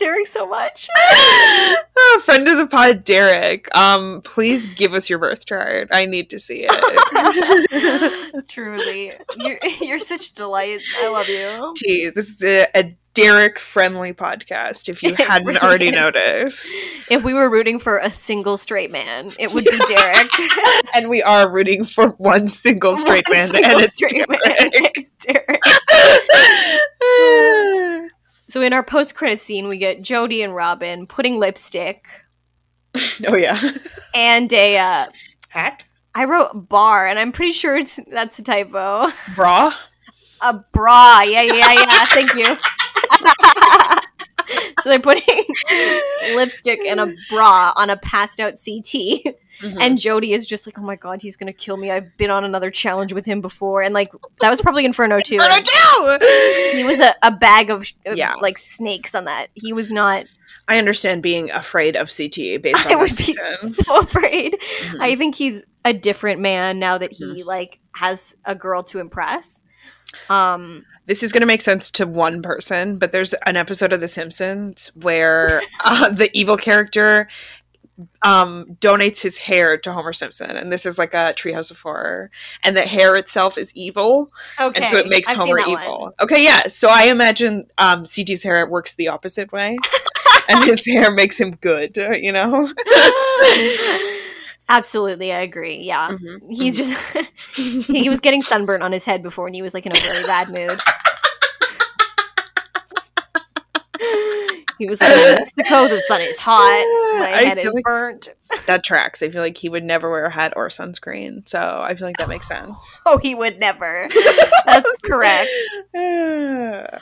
Derek 0.00 0.26
so 0.26 0.46
much. 0.46 0.88
oh, 0.98 2.22
friend 2.24 2.48
of 2.48 2.56
the 2.56 2.66
pod, 2.66 3.04
Derek. 3.04 3.72
Um, 3.76 4.22
please 4.22 4.66
give 4.66 4.94
us 4.94 5.08
your 5.10 5.18
birth 5.20 5.46
chart. 5.46 5.88
I 5.92 6.06
need 6.06 6.30
to 6.30 6.40
see 6.40 6.66
it. 6.68 8.48
Truly, 8.48 9.12
you're 9.38 9.58
you're 9.80 9.98
such 9.98 10.30
a 10.30 10.34
delight. 10.34 10.80
I 11.02 11.08
love 11.08 11.28
you. 11.28 11.74
Gee, 11.76 12.08
this 12.10 12.30
is 12.30 12.42
a, 12.42 12.66
a 12.74 12.96
Derek-friendly 13.12 14.12
podcast. 14.14 14.88
If 14.88 15.02
you 15.02 15.14
hadn't 15.14 15.46
really 15.46 15.60
already 15.60 15.88
is. 15.88 15.94
noticed, 15.96 16.66
If 17.10 17.22
we 17.24 17.34
were 17.34 17.50
rooting 17.50 17.78
for 17.78 17.98
a 17.98 18.10
single 18.12 18.56
straight 18.56 18.90
man, 18.90 19.30
it 19.38 19.52
would 19.52 19.64
be 19.64 19.78
Derek. 19.88 20.30
and 20.94 21.10
we 21.10 21.22
are 21.22 21.50
rooting 21.50 21.84
for 21.84 22.10
one 22.12 22.48
single 22.48 22.96
straight 22.96 23.28
One 23.28 23.36
man, 23.36 23.48
single 23.48 23.72
and 23.72 23.80
it's 23.82 23.92
straight 23.94 24.28
man. 24.28 24.70
It's 24.94 25.10
Derek. 25.12 25.60
So 28.50 28.62
in 28.62 28.72
our 28.72 28.82
post-credit 28.82 29.40
scene, 29.40 29.68
we 29.68 29.78
get 29.78 30.02
Jodi 30.02 30.42
and 30.42 30.54
Robin 30.54 31.06
putting 31.06 31.38
lipstick 31.38 32.06
oh 33.28 33.36
yeah, 33.36 33.58
and 34.14 34.52
a. 34.52 34.76
Uh, 34.76 35.06
hat, 35.50 35.84
I 36.14 36.24
wrote 36.24 36.68
bar, 36.68 37.06
and 37.06 37.18
I'm 37.18 37.32
pretty 37.32 37.52
sure 37.52 37.76
it's 37.76 38.00
that's 38.10 38.38
a 38.38 38.42
typo. 38.42 39.08
bra. 39.34 39.74
A 40.42 40.54
bra. 40.72 41.20
Yeah, 41.20 41.42
yeah, 41.42 41.70
yeah. 41.70 42.06
Thank 42.06 42.32
you. 42.32 42.46
so 44.80 44.88
they're 44.88 44.98
putting 44.98 45.44
lipstick 46.34 46.80
and 46.80 46.98
a 46.98 47.12
bra 47.28 47.74
on 47.76 47.90
a 47.90 47.98
passed 47.98 48.40
out 48.40 48.54
CT. 48.54 49.34
Mhm. 49.60 49.76
And 49.80 49.98
Jodi 49.98 50.32
is 50.32 50.46
just 50.46 50.66
like, 50.66 50.78
oh 50.78 50.82
my 50.82 50.96
god, 50.96 51.20
he's 51.22 51.36
gonna 51.36 51.52
kill 51.52 51.76
me. 51.76 51.90
I've 51.90 52.16
been 52.16 52.30
on 52.30 52.44
another 52.44 52.70
challenge 52.70 53.12
with 53.12 53.24
him 53.26 53.40
before. 53.40 53.82
And 53.82 53.92
like, 53.94 54.10
that 54.40 54.50
was 54.50 54.60
probably 54.60 54.84
Inferno 54.84 55.18
too. 55.20 55.36
What 55.36 55.52
and 55.52 55.68
I 55.68 56.18
do? 56.72 56.76
he 56.78 56.84
was 56.84 57.00
a, 57.00 57.14
a 57.22 57.30
bag 57.30 57.70
of 57.70 57.86
Yeah. 58.06 58.34
like 58.40 58.58
snakes 58.58 59.14
on 59.14 59.24
that. 59.24 59.48
He 59.54 59.72
was 59.72 59.90
not. 59.92 60.26
I 60.68 60.78
understand 60.78 61.22
being 61.22 61.50
afraid 61.50 61.96
of 61.96 62.10
CT 62.16 62.62
based 62.62 62.86
on 62.86 62.92
I 62.92 62.96
would 62.96 63.10
this 63.10 63.26
be 63.26 63.32
so 63.82 63.98
afraid. 64.00 64.56
Mhm. 64.82 65.00
I 65.00 65.16
think 65.16 65.34
he's 65.34 65.64
a 65.84 65.92
different 65.92 66.40
man 66.40 66.78
now 66.78 66.98
that 66.98 67.12
Mm-hmm. 67.12 67.34
he 67.34 67.42
like 67.44 67.78
has 67.92 68.34
a 68.44 68.54
girl 68.54 68.82
to 68.84 68.98
impress. 69.00 69.62
Um, 70.28 70.84
this 71.06 71.22
is 71.22 71.32
going 71.32 71.40
to 71.40 71.46
make 71.46 71.62
sense 71.62 71.90
to 71.92 72.06
one 72.06 72.42
person, 72.42 72.98
but 72.98 73.12
there's 73.12 73.32
an 73.46 73.56
episode 73.56 73.92
of 73.92 74.00
The 74.00 74.08
Simpsons 74.08 74.90
where 74.94 75.62
uh, 75.84 76.08
the 76.10 76.30
evil 76.38 76.56
character 76.56 77.28
um, 78.22 78.76
donates 78.80 79.20
his 79.22 79.38
hair 79.38 79.76
to 79.78 79.92
Homer 79.92 80.12
Simpson, 80.12 80.56
and 80.56 80.72
this 80.72 80.86
is 80.86 80.98
like 80.98 81.14
a 81.14 81.34
Treehouse 81.36 81.70
of 81.70 81.80
Horror, 81.80 82.30
and 82.64 82.76
the 82.76 82.82
hair 82.82 83.16
itself 83.16 83.58
is 83.58 83.72
evil, 83.74 84.32
okay, 84.60 84.80
and 84.80 84.90
so 84.90 84.96
it 84.96 85.08
makes 85.08 85.28
I've 85.28 85.36
Homer 85.36 85.56
that 85.56 85.68
one. 85.68 85.82
evil. 85.82 86.12
Okay, 86.20 86.42
yeah. 86.44 86.62
So 86.68 86.88
I 86.88 87.04
imagine 87.04 87.66
um, 87.78 88.04
CT's 88.04 88.42
hair 88.42 88.66
works 88.68 88.94
the 88.94 89.08
opposite 89.08 89.52
way, 89.52 89.76
and 90.48 90.64
his 90.64 90.84
hair 90.86 91.10
makes 91.10 91.38
him 91.40 91.52
good. 91.60 91.96
You 91.96 92.32
know. 92.32 92.72
Absolutely, 94.68 95.32
I 95.32 95.40
agree. 95.40 95.78
Yeah. 95.78 96.10
Mhm, 96.12 96.42
He's 96.48 96.76
just 96.76 96.96
he 97.56 98.08
was 98.08 98.20
getting 98.20 98.40
sunburn 98.40 98.82
on 98.82 98.92
his 98.92 99.04
head 99.04 99.20
before 99.20 99.46
and 99.46 99.54
he 99.54 99.62
was 99.62 99.74
like 99.74 99.84
in 99.84 99.90
a 99.96 100.00
very 100.00 100.22
bad 100.26 100.48
mood. 100.48 100.80
He 104.80 104.88
was 104.88 105.00
like 105.00 105.10
in 105.16 105.34
Mexico, 105.56 105.86
the 105.86 106.00
sun 106.00 106.20
is 106.22 106.38
hot, 106.40 106.58
my 107.20 107.32
I 107.32 107.44
head 107.44 107.58
is 107.58 107.72
like- 107.72 107.84
burnt. 107.84 108.28
that 108.66 108.82
tracks. 108.82 109.22
I 109.22 109.30
feel 109.30 109.42
like 109.42 109.56
he 109.56 109.68
would 109.68 109.84
never 109.84 110.10
wear 110.10 110.24
a 110.24 110.30
hat 110.30 110.54
or 110.56 110.68
sunscreen, 110.68 111.48
so 111.48 111.80
I 111.82 111.94
feel 111.94 112.08
like 112.08 112.16
that 112.16 112.28
makes 112.28 112.48
sense. 112.48 113.00
Oh, 113.06 113.18
he 113.18 113.34
would 113.36 113.60
never. 113.60 114.08
That's 114.66 114.96
correct. 115.04 115.48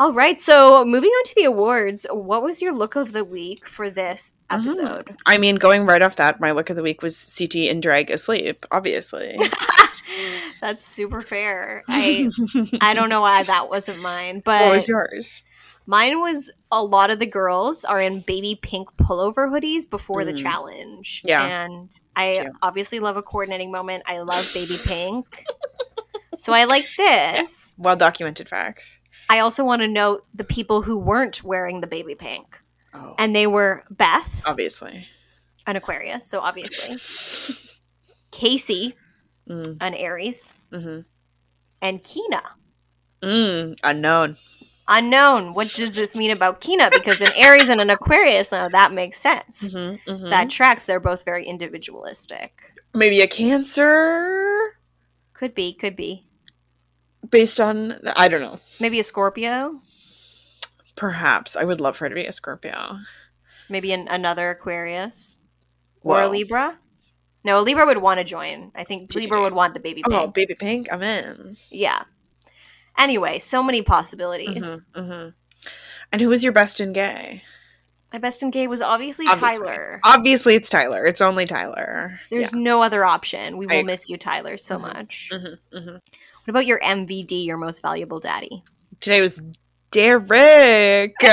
All 0.00 0.12
right, 0.12 0.40
so 0.40 0.84
moving 0.84 1.08
on 1.10 1.24
to 1.26 1.34
the 1.36 1.44
awards, 1.44 2.04
what 2.10 2.42
was 2.42 2.60
your 2.60 2.74
look 2.74 2.96
of 2.96 3.12
the 3.12 3.24
week 3.24 3.68
for 3.68 3.88
this 3.90 4.32
Mhm. 4.50 4.64
episode? 4.64 5.16
I 5.24 5.38
mean, 5.38 5.54
going 5.54 5.86
right 5.86 6.02
off 6.02 6.16
that, 6.16 6.40
my 6.40 6.50
look 6.50 6.68
of 6.68 6.74
the 6.74 6.82
week 6.82 7.00
was 7.00 7.36
CT 7.38 7.68
in 7.68 7.80
drag 7.80 8.10
asleep, 8.10 8.66
obviously. 8.72 9.38
That's 10.60 10.84
super 10.84 11.22
fair. 11.22 11.84
I 11.88 12.28
I 12.80 12.92
don't 12.94 13.08
know 13.08 13.20
why 13.20 13.44
that 13.44 13.68
wasn't 13.70 14.00
mine, 14.02 14.42
but 14.44 14.62
what 14.64 14.72
was 14.72 14.88
yours? 14.88 15.42
Mine 15.86 16.20
was 16.20 16.50
a 16.72 16.82
lot 16.82 17.10
of 17.10 17.18
the 17.18 17.26
girls 17.26 17.84
are 17.84 18.00
in 18.00 18.20
baby 18.20 18.58
pink 18.62 18.88
pullover 18.96 19.48
hoodies 19.50 19.88
before 19.88 20.24
the 20.24 20.32
Mhm. 20.32 20.38
challenge. 20.42 21.20
Yeah. 21.24 21.64
And 21.64 21.90
I 22.16 22.38
Cute. 22.40 22.52
obviously 22.62 23.00
love 23.00 23.16
a 23.18 23.22
coordinating 23.22 23.70
moment. 23.70 24.02
I 24.06 24.20
love 24.20 24.48
baby 24.54 24.78
pink. 24.84 25.44
so 26.38 26.52
I 26.52 26.64
liked 26.64 26.96
this. 26.96 27.74
Well 27.78 27.96
documented 27.96 28.48
facts. 28.48 28.98
I 29.28 29.40
also 29.40 29.64
want 29.64 29.82
to 29.82 29.88
note 29.88 30.24
the 30.34 30.44
people 30.44 30.82
who 30.82 30.96
weren't 30.96 31.42
wearing 31.44 31.80
the 31.80 31.86
baby 31.86 32.14
pink. 32.14 32.58
Oh, 32.94 33.14
And 33.18 33.34
they 33.36 33.46
were 33.46 33.84
Beth, 33.90 34.42
obviously. 34.46 35.06
an 35.66 35.76
Aquarius, 35.76 36.26
so 36.26 36.40
obviously. 36.40 36.96
Casey, 38.30 38.96
Mm, 39.48 39.76
an 39.82 39.92
Aries, 39.94 40.56
hmm 40.72 41.00
and 41.82 42.02
Kina. 42.02 42.42
mm, 43.22 43.78
unknown. 43.84 44.38
Unknown. 44.88 45.54
What 45.54 45.72
does 45.72 45.94
this 45.94 46.14
mean 46.14 46.30
about 46.30 46.60
Kina? 46.60 46.90
Because 46.90 47.20
an 47.22 47.32
Aries 47.36 47.68
and 47.70 47.80
an 47.80 47.88
Aquarius, 47.90 48.52
now 48.52 48.68
that 48.68 48.92
makes 48.92 49.18
sense. 49.18 49.72
hmm 49.72 49.94
hmm 50.06 50.28
That 50.30 50.50
tracks. 50.50 50.84
They're 50.84 51.00
both 51.00 51.24
very 51.24 51.46
individualistic. 51.46 52.52
Maybe 52.94 53.22
a 53.22 53.26
cancer 53.26 54.76
Could 55.32 55.54
be, 55.54 55.72
could 55.72 55.96
be. 55.96 56.26
based 57.30 57.58
on 57.60 57.98
I 58.16 58.28
don't 58.28 58.42
know. 58.42 58.60
Maybe 58.78 59.00
a 59.00 59.04
Scorpio. 59.04 59.80
Perhaps 60.96 61.56
I 61.56 61.64
would 61.64 61.80
love 61.80 61.96
for 61.96 62.04
her 62.04 62.08
to 62.10 62.14
be 62.14 62.26
a 62.26 62.32
Scorpio. 62.32 62.98
Maybe 63.68 63.92
an, 63.92 64.06
another 64.08 64.50
Aquarius. 64.50 65.38
Or 66.02 66.20
a 66.20 66.28
Libra. 66.28 66.78
No, 67.42 67.58
a 67.58 67.62
Libra 67.62 67.86
would 67.86 67.98
want 67.98 68.18
to 68.18 68.24
join. 68.24 68.70
I 68.74 68.84
think 68.84 69.14
Libra 69.14 69.40
would 69.40 69.54
want 69.54 69.74
the 69.74 69.80
baby 69.80 70.02
pink. 70.02 70.14
Oh, 70.14 70.28
baby 70.28 70.54
pink, 70.54 70.92
I'm 70.92 71.02
in. 71.02 71.56
Yeah. 71.70 72.04
Anyway, 72.98 73.38
so 73.38 73.62
many 73.62 73.82
possibilities. 73.82 74.64
Mhm, 74.64 74.80
mhm. 74.94 75.34
And 76.12 76.20
who 76.22 76.28
was 76.28 76.42
your 76.44 76.52
best 76.52 76.80
in 76.80 76.92
gay? 76.92 77.42
My 78.12 78.18
best 78.20 78.42
in 78.44 78.50
gay 78.52 78.68
was 78.68 78.80
obviously, 78.80 79.26
Obviously. 79.28 79.66
Tyler. 79.66 80.00
Obviously, 80.04 80.54
it's 80.54 80.70
Tyler. 80.70 81.04
It's 81.04 81.20
only 81.20 81.46
Tyler. 81.46 82.20
There's 82.30 82.52
no 82.52 82.80
other 82.82 83.04
option. 83.04 83.56
We 83.56 83.66
will 83.66 83.72
agree. 83.80 83.82
miss 83.82 84.08
you, 84.08 84.16
Tyler, 84.16 84.56
so 84.56 84.76
Mhm. 84.78 84.80
much. 84.82 85.28
yeah. 85.32 85.38
Mhm, 85.38 85.58
mhm. 85.72 85.92
What 85.94 86.48
about 86.48 86.66
your 86.66 86.78
MVD, 86.80 87.44
your 87.44 87.56
most 87.56 87.82
valuable 87.82 88.20
daddy? 88.20 88.62
Today 89.00 89.20
was 89.20 89.42
Derek. 89.90 91.14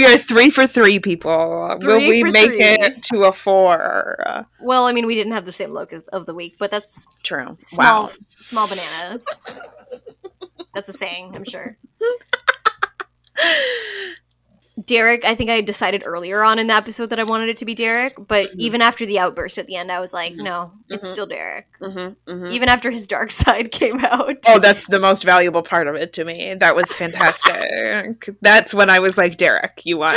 we 0.00 0.06
are 0.06 0.16
three 0.16 0.48
for 0.48 0.66
three, 0.66 0.98
people. 0.98 1.76
Will 1.82 1.98
we 1.98 2.24
make 2.24 2.52
three. 2.52 2.62
it 2.62 3.02
to 3.12 3.24
a 3.24 3.32
four? 3.32 4.46
Well, 4.62 4.86
I 4.86 4.92
mean, 4.92 5.06
we 5.06 5.14
didn't 5.14 5.34
have 5.34 5.44
the 5.44 5.52
same 5.52 5.72
look 5.72 5.92
as, 5.92 6.04
of 6.04 6.24
the 6.24 6.32
week, 6.32 6.56
but 6.58 6.70
that's 6.70 7.06
True. 7.22 7.54
small, 7.58 8.04
Wow. 8.04 8.10
small 8.40 8.66
bananas. 8.66 9.26
that's 10.74 10.88
a 10.88 10.94
saying, 10.94 11.36
I'm 11.36 11.44
sure. 11.44 11.76
Derek, 14.86 15.24
I 15.24 15.34
think 15.34 15.50
I 15.50 15.60
decided 15.60 16.02
earlier 16.06 16.42
on 16.42 16.58
in 16.58 16.66
the 16.68 16.74
episode 16.74 17.06
that 17.10 17.18
I 17.18 17.24
wanted 17.24 17.48
it 17.48 17.56
to 17.58 17.64
be 17.64 17.74
Derek, 17.74 18.14
but 18.28 18.50
Mhm. 18.52 18.58
even 18.58 18.82
after 18.82 19.04
the 19.04 19.18
outburst 19.18 19.58
at 19.58 19.66
the 19.66 19.76
end, 19.76 19.90
I 19.90 20.00
was 20.00 20.12
like, 20.12 20.32
Mhm. 20.34 20.44
no, 20.44 20.72
it's 20.88 21.06
Mhm. 21.06 21.10
still 21.10 21.26
Derek. 21.26 21.66
Mhm, 21.82 22.16
mhm. 22.26 22.52
Even 22.52 22.68
after 22.68 22.90
his 22.90 23.06
dark 23.06 23.30
side 23.60 23.72
came 23.72 24.04
out. 24.04 24.36
Oh, 24.48 24.58
that's 24.58 24.86
the 24.86 24.98
most 24.98 25.24
valuable 25.24 25.62
part 25.62 25.86
of 25.88 25.96
it 25.96 26.12
to 26.14 26.24
me. 26.24 26.54
That 26.54 26.74
was 26.76 26.92
fantastic. 26.92 28.28
that's 28.42 28.72
when 28.72 28.90
I 28.90 28.98
was 29.00 29.18
like, 29.18 29.36
Derek, 29.36 29.80
you 29.84 29.98
won. 29.98 30.14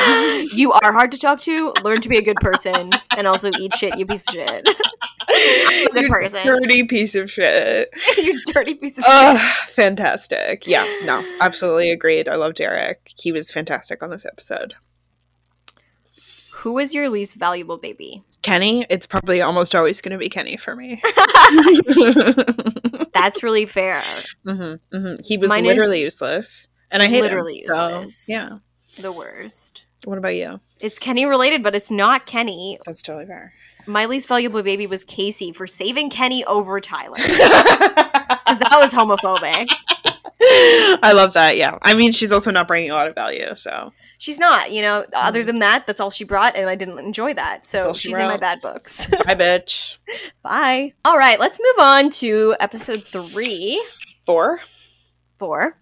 you 0.53 0.71
are 0.71 0.91
hard 0.93 1.11
to 1.13 1.17
talk 1.19 1.39
to. 1.41 1.73
Learn 1.83 2.01
to 2.01 2.09
be 2.09 2.17
a 2.17 2.21
good 2.21 2.37
person, 2.37 2.91
and 3.17 3.27
also 3.27 3.49
eat 3.59 3.73
shit. 3.75 3.97
You 3.97 4.05
piece 4.05 4.27
of 4.27 4.33
shit. 4.33 4.69
You 5.29 6.09
person. 6.09 6.45
dirty 6.45 6.83
piece 6.85 7.15
of 7.15 7.31
shit. 7.31 7.89
you 8.17 8.41
dirty 8.51 8.75
piece 8.75 8.97
of 8.97 9.05
shit. 9.05 9.39
Fantastic. 9.69 10.65
Yeah, 10.67 10.85
no, 11.03 11.23
absolutely 11.39 11.91
agreed. 11.91 12.27
I 12.27 12.35
love 12.35 12.55
Derek. 12.55 13.11
He 13.15 13.31
was 13.31 13.51
fantastic 13.51 14.01
on 14.01 14.09
this 14.09 14.25
episode. 14.25 14.73
Who 16.51 16.79
is 16.79 16.93
your 16.93 17.09
least 17.09 17.35
valuable 17.35 17.77
baby? 17.77 18.23
Kenny, 18.41 18.85
it's 18.89 19.05
probably 19.05 19.41
almost 19.41 19.75
always 19.75 20.01
going 20.01 20.13
to 20.13 20.17
be 20.17 20.29
Kenny 20.29 20.57
for 20.57 20.75
me. 20.75 21.01
That's 23.13 23.43
really 23.43 23.65
fair. 23.65 24.03
hmm 24.45 24.73
hmm 24.91 25.15
He 25.23 25.37
was 25.37 25.49
Mine 25.49 25.65
literally 25.65 26.01
useless, 26.01 26.67
and 26.91 27.01
I 27.03 27.07
hate 27.07 27.21
literally 27.21 27.59
him. 27.59 27.67
So, 27.67 27.87
useless. 27.99 28.25
yeah. 28.29 28.49
The 28.99 29.11
worst. 29.11 29.85
What 30.05 30.17
about 30.17 30.35
you? 30.35 30.59
It's 30.79 30.99
Kenny 30.99 31.25
related, 31.25 31.63
but 31.63 31.75
it's 31.75 31.89
not 31.89 32.25
Kenny. 32.25 32.77
That's 32.85 33.01
totally 33.01 33.25
fair. 33.25 33.53
My 33.85 34.05
least 34.05 34.27
valuable 34.27 34.63
baby 34.63 34.87
was 34.87 35.03
Casey 35.03 35.51
for 35.51 35.67
saving 35.67 36.09
Kenny 36.09 36.43
over 36.45 36.79
Tyler. 36.79 37.17
Because 38.43 38.59
that 38.59 38.77
was 38.79 38.93
homophobic. 38.93 39.69
I 41.01 41.13
love 41.13 41.33
that. 41.33 41.55
Yeah, 41.55 41.79
I 41.81 41.93
mean, 41.93 42.11
she's 42.11 42.31
also 42.31 42.51
not 42.51 42.67
bringing 42.67 42.91
a 42.91 42.93
lot 42.93 43.07
of 43.07 43.15
value. 43.15 43.55
So 43.55 43.93
She's 44.23 44.39
not, 44.39 44.71
you 44.71 44.81
know, 44.81 45.05
other 45.11 45.43
than 45.43 45.59
that, 45.59 45.85
that's 45.85 45.99
all 45.99 46.09
she 46.09 46.23
brought, 46.23 46.55
and 46.55 46.69
I 46.69 46.75
didn't 46.75 46.97
enjoy 46.97 47.33
that. 47.33 47.63
Mm. 47.63 47.67
So 47.67 47.93
she's 47.93 48.15
in 48.15 48.25
my 48.25 48.37
bad 48.37 48.61
books. 48.61 49.07
bye, 49.11 49.35
bitch. 49.35 49.97
Bye. 50.43 50.93
All 51.03 51.17
right, 51.17 51.37
let's 51.41 51.59
move 51.59 51.83
on 51.83 52.09
to 52.11 52.55
episode 52.61 53.03
three, 53.03 53.83
Four. 54.25 54.61
four. 55.39 55.77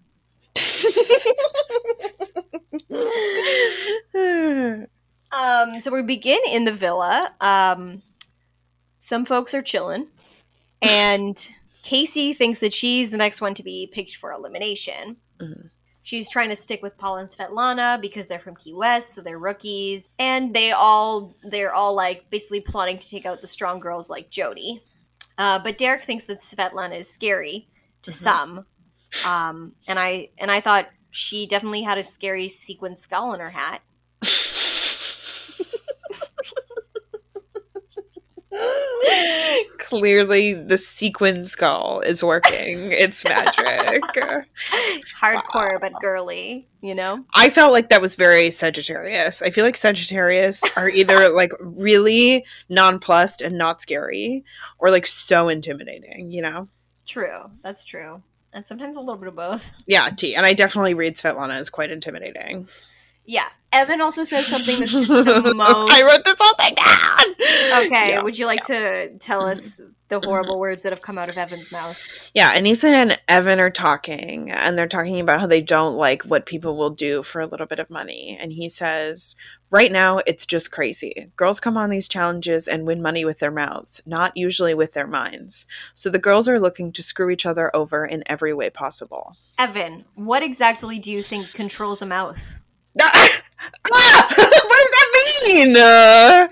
Um, 5.32 5.80
so 5.80 5.90
we 5.92 6.02
begin 6.02 6.40
in 6.48 6.64
the 6.64 6.72
villa. 6.72 7.32
Um, 7.40 8.02
some 8.98 9.24
folks 9.24 9.54
are 9.54 9.62
chilling, 9.62 10.08
and 10.82 11.48
Casey 11.82 12.32
thinks 12.34 12.60
that 12.60 12.74
she's 12.74 13.10
the 13.10 13.16
next 13.16 13.40
one 13.40 13.54
to 13.54 13.62
be 13.62 13.88
picked 13.90 14.16
for 14.16 14.32
elimination. 14.32 15.16
Mhm. 15.40 15.70
She's 16.04 16.28
trying 16.28 16.48
to 16.48 16.56
stick 16.56 16.82
with 16.82 16.98
Paul 16.98 17.18
and 17.18 17.28
Svetlana 17.28 18.00
because 18.00 18.26
they're 18.26 18.40
from 18.40 18.56
Key 18.56 18.74
West, 18.74 19.14
so 19.14 19.20
they're 19.22 19.38
rookies, 19.38 20.10
and 20.18 20.52
they 20.54 20.72
all 20.72 21.36
they're 21.44 21.72
all 21.72 21.94
like 21.94 22.28
basically 22.30 22.60
plotting 22.60 22.98
to 22.98 23.08
take 23.08 23.24
out 23.24 23.40
the 23.40 23.46
strong 23.46 23.78
girls 23.80 24.10
like 24.10 24.28
Jodi. 24.30 24.82
Uh, 25.38 25.60
but 25.62 25.78
Derek 25.78 26.04
thinks 26.04 26.26
that 26.26 26.38
Svetlana 26.38 26.98
is 26.98 27.08
scary 27.08 27.68
to 28.02 28.10
Mhm. 28.10 28.14
some, 28.14 28.66
um, 29.26 29.74
and 29.86 29.98
I 29.98 30.30
and 30.38 30.50
I 30.50 30.60
thought 30.60 30.88
she 31.10 31.46
definitely 31.46 31.82
had 31.82 31.98
a 31.98 32.02
scary 32.04 32.48
sequin 32.48 32.96
skull 32.96 33.32
in 33.34 33.40
her 33.40 33.50
hat. 33.50 33.80
Clearly, 39.78 40.54
the 40.54 40.78
sequin 40.78 41.46
skull 41.46 42.00
is 42.00 42.22
working. 42.22 42.92
It's 42.92 43.24
magic. 43.24 44.02
hardcore 45.20 45.80
but 45.80 45.92
girly, 46.00 46.68
you 46.80 46.94
know? 46.94 47.24
I 47.34 47.50
felt 47.50 47.72
like 47.72 47.88
that 47.90 48.00
was 48.00 48.14
very 48.14 48.50
Sagittarius. 48.50 49.42
I 49.42 49.50
feel 49.50 49.64
like 49.64 49.76
Sagittarius 49.76 50.62
are 50.76 50.88
either 50.88 51.28
like 51.28 51.52
really 51.60 52.44
nonplussed 52.68 53.40
and 53.40 53.58
not 53.58 53.80
scary, 53.80 54.44
or 54.78 54.90
like 54.90 55.06
so 55.06 55.48
intimidating. 55.48 56.30
You 56.30 56.42
know? 56.42 56.68
True. 57.06 57.50
That's 57.62 57.84
true. 57.84 58.22
And 58.52 58.66
sometimes 58.66 58.96
a 58.96 59.00
little 59.00 59.16
bit 59.16 59.28
of 59.28 59.36
both. 59.36 59.70
Yeah, 59.86 60.10
T. 60.10 60.34
And 60.34 60.44
I 60.44 60.52
definitely 60.52 60.94
read 60.94 61.16
Svetlana 61.16 61.56
as 61.56 61.70
quite 61.70 61.90
intimidating. 61.90 62.68
Yeah. 63.24 63.48
Evan 63.72 64.02
also 64.02 64.22
says 64.22 64.46
something 64.46 64.80
that's 64.80 64.92
just 64.92 65.08
the 65.08 65.54
most 65.56 65.90
I 65.90 66.02
wrote 66.02 66.24
this 66.24 66.36
whole 66.38 66.54
thing 66.54 66.74
down. 66.74 67.86
Okay, 67.86 68.10
Yeah. 68.10 68.22
would 68.22 68.38
you 68.38 68.44
like 68.44 68.62
to 68.64 69.16
tell 69.18 69.46
us 69.46 69.78
mm-hmm. 69.78 69.90
the 70.08 70.20
horrible 70.20 70.58
words 70.58 70.82
that 70.82 70.92
have 70.92 71.00
come 71.00 71.16
out 71.16 71.30
of 71.30 71.38
Evan's 71.38 71.72
mouth? 71.72 72.30
Yeah, 72.34 72.54
Aneesa 72.54 72.84
and 72.84 73.20
Evan 73.28 73.60
are 73.60 73.70
talking, 73.70 74.50
and 74.50 74.76
they're 74.76 74.86
talking 74.86 75.20
about 75.20 75.40
how 75.40 75.46
they 75.46 75.62
don't 75.62 75.94
like 75.94 76.24
what 76.24 76.44
people 76.44 76.76
will 76.76 76.90
do 76.90 77.22
for 77.22 77.40
a 77.40 77.46
little 77.46 77.66
bit 77.66 77.78
of 77.78 77.88
money. 77.88 78.36
And 78.38 78.52
he 78.52 78.68
says, 78.68 79.34
Right 79.70 79.90
now, 79.90 80.20
it's 80.26 80.44
just 80.44 80.70
crazy. 80.70 81.32
Girls 81.34 81.58
come 81.58 81.78
on 81.78 81.88
these 81.88 82.06
challenges 82.06 82.68
and 82.68 82.86
win 82.86 83.00
money 83.00 83.24
with 83.24 83.38
their 83.38 83.50
mouths, 83.50 84.02
not 84.04 84.36
usually 84.36 84.74
with 84.74 84.92
their 84.92 85.06
minds. 85.06 85.66
So 85.94 86.10
the 86.10 86.18
girls 86.18 86.46
are 86.46 86.60
looking 86.60 86.92
to 86.92 87.02
screw 87.02 87.30
each 87.30 87.46
other 87.46 87.74
over 87.74 88.04
in 88.04 88.22
every 88.26 88.52
way 88.52 88.68
possible. 88.68 89.34
Evan, 89.58 90.04
what 90.14 90.42
exactly 90.42 90.98
do 90.98 91.10
you 91.10 91.22
think 91.22 91.54
controls 91.54 92.02
a 92.02 92.06
mouth? 92.06 92.58
Ah! 93.94 94.26
what 94.36 94.36
does 94.38 94.90
that 94.90 95.44
mean? 95.46 95.76
Uh, 95.76 96.48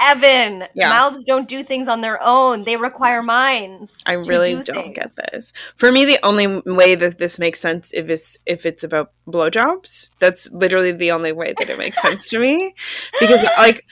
Evan, 0.00 0.64
Yeah. 0.74 0.90
mouths 0.90 1.24
don't 1.24 1.48
do 1.48 1.62
things 1.62 1.88
on 1.88 2.00
their 2.00 2.18
own. 2.22 2.64
They 2.64 2.76
require 2.76 3.22
minds. 3.22 4.02
I 4.06 4.14
really 4.14 4.54
do 4.54 4.62
don't 4.64 4.94
get 4.94 5.10
this. 5.32 5.52
For 5.76 5.90
me, 5.90 6.04
the 6.04 6.18
only 6.24 6.62
way 6.66 6.94
that 6.94 7.18
this 7.18 7.38
makes 7.38 7.60
sense 7.60 7.92
if 7.92 8.08
it's 8.08 8.38
if 8.46 8.64
it's 8.66 8.84
about 8.84 9.12
blowjobs. 9.26 10.10
That's 10.18 10.50
literally 10.52 10.92
the 10.92 11.10
only 11.12 11.32
way 11.32 11.54
that 11.58 11.68
it 11.68 11.78
makes 11.78 12.00
sense 12.00 12.28
to 12.30 12.38
me. 12.38 12.74
Because 13.20 13.42
like, 13.58 13.84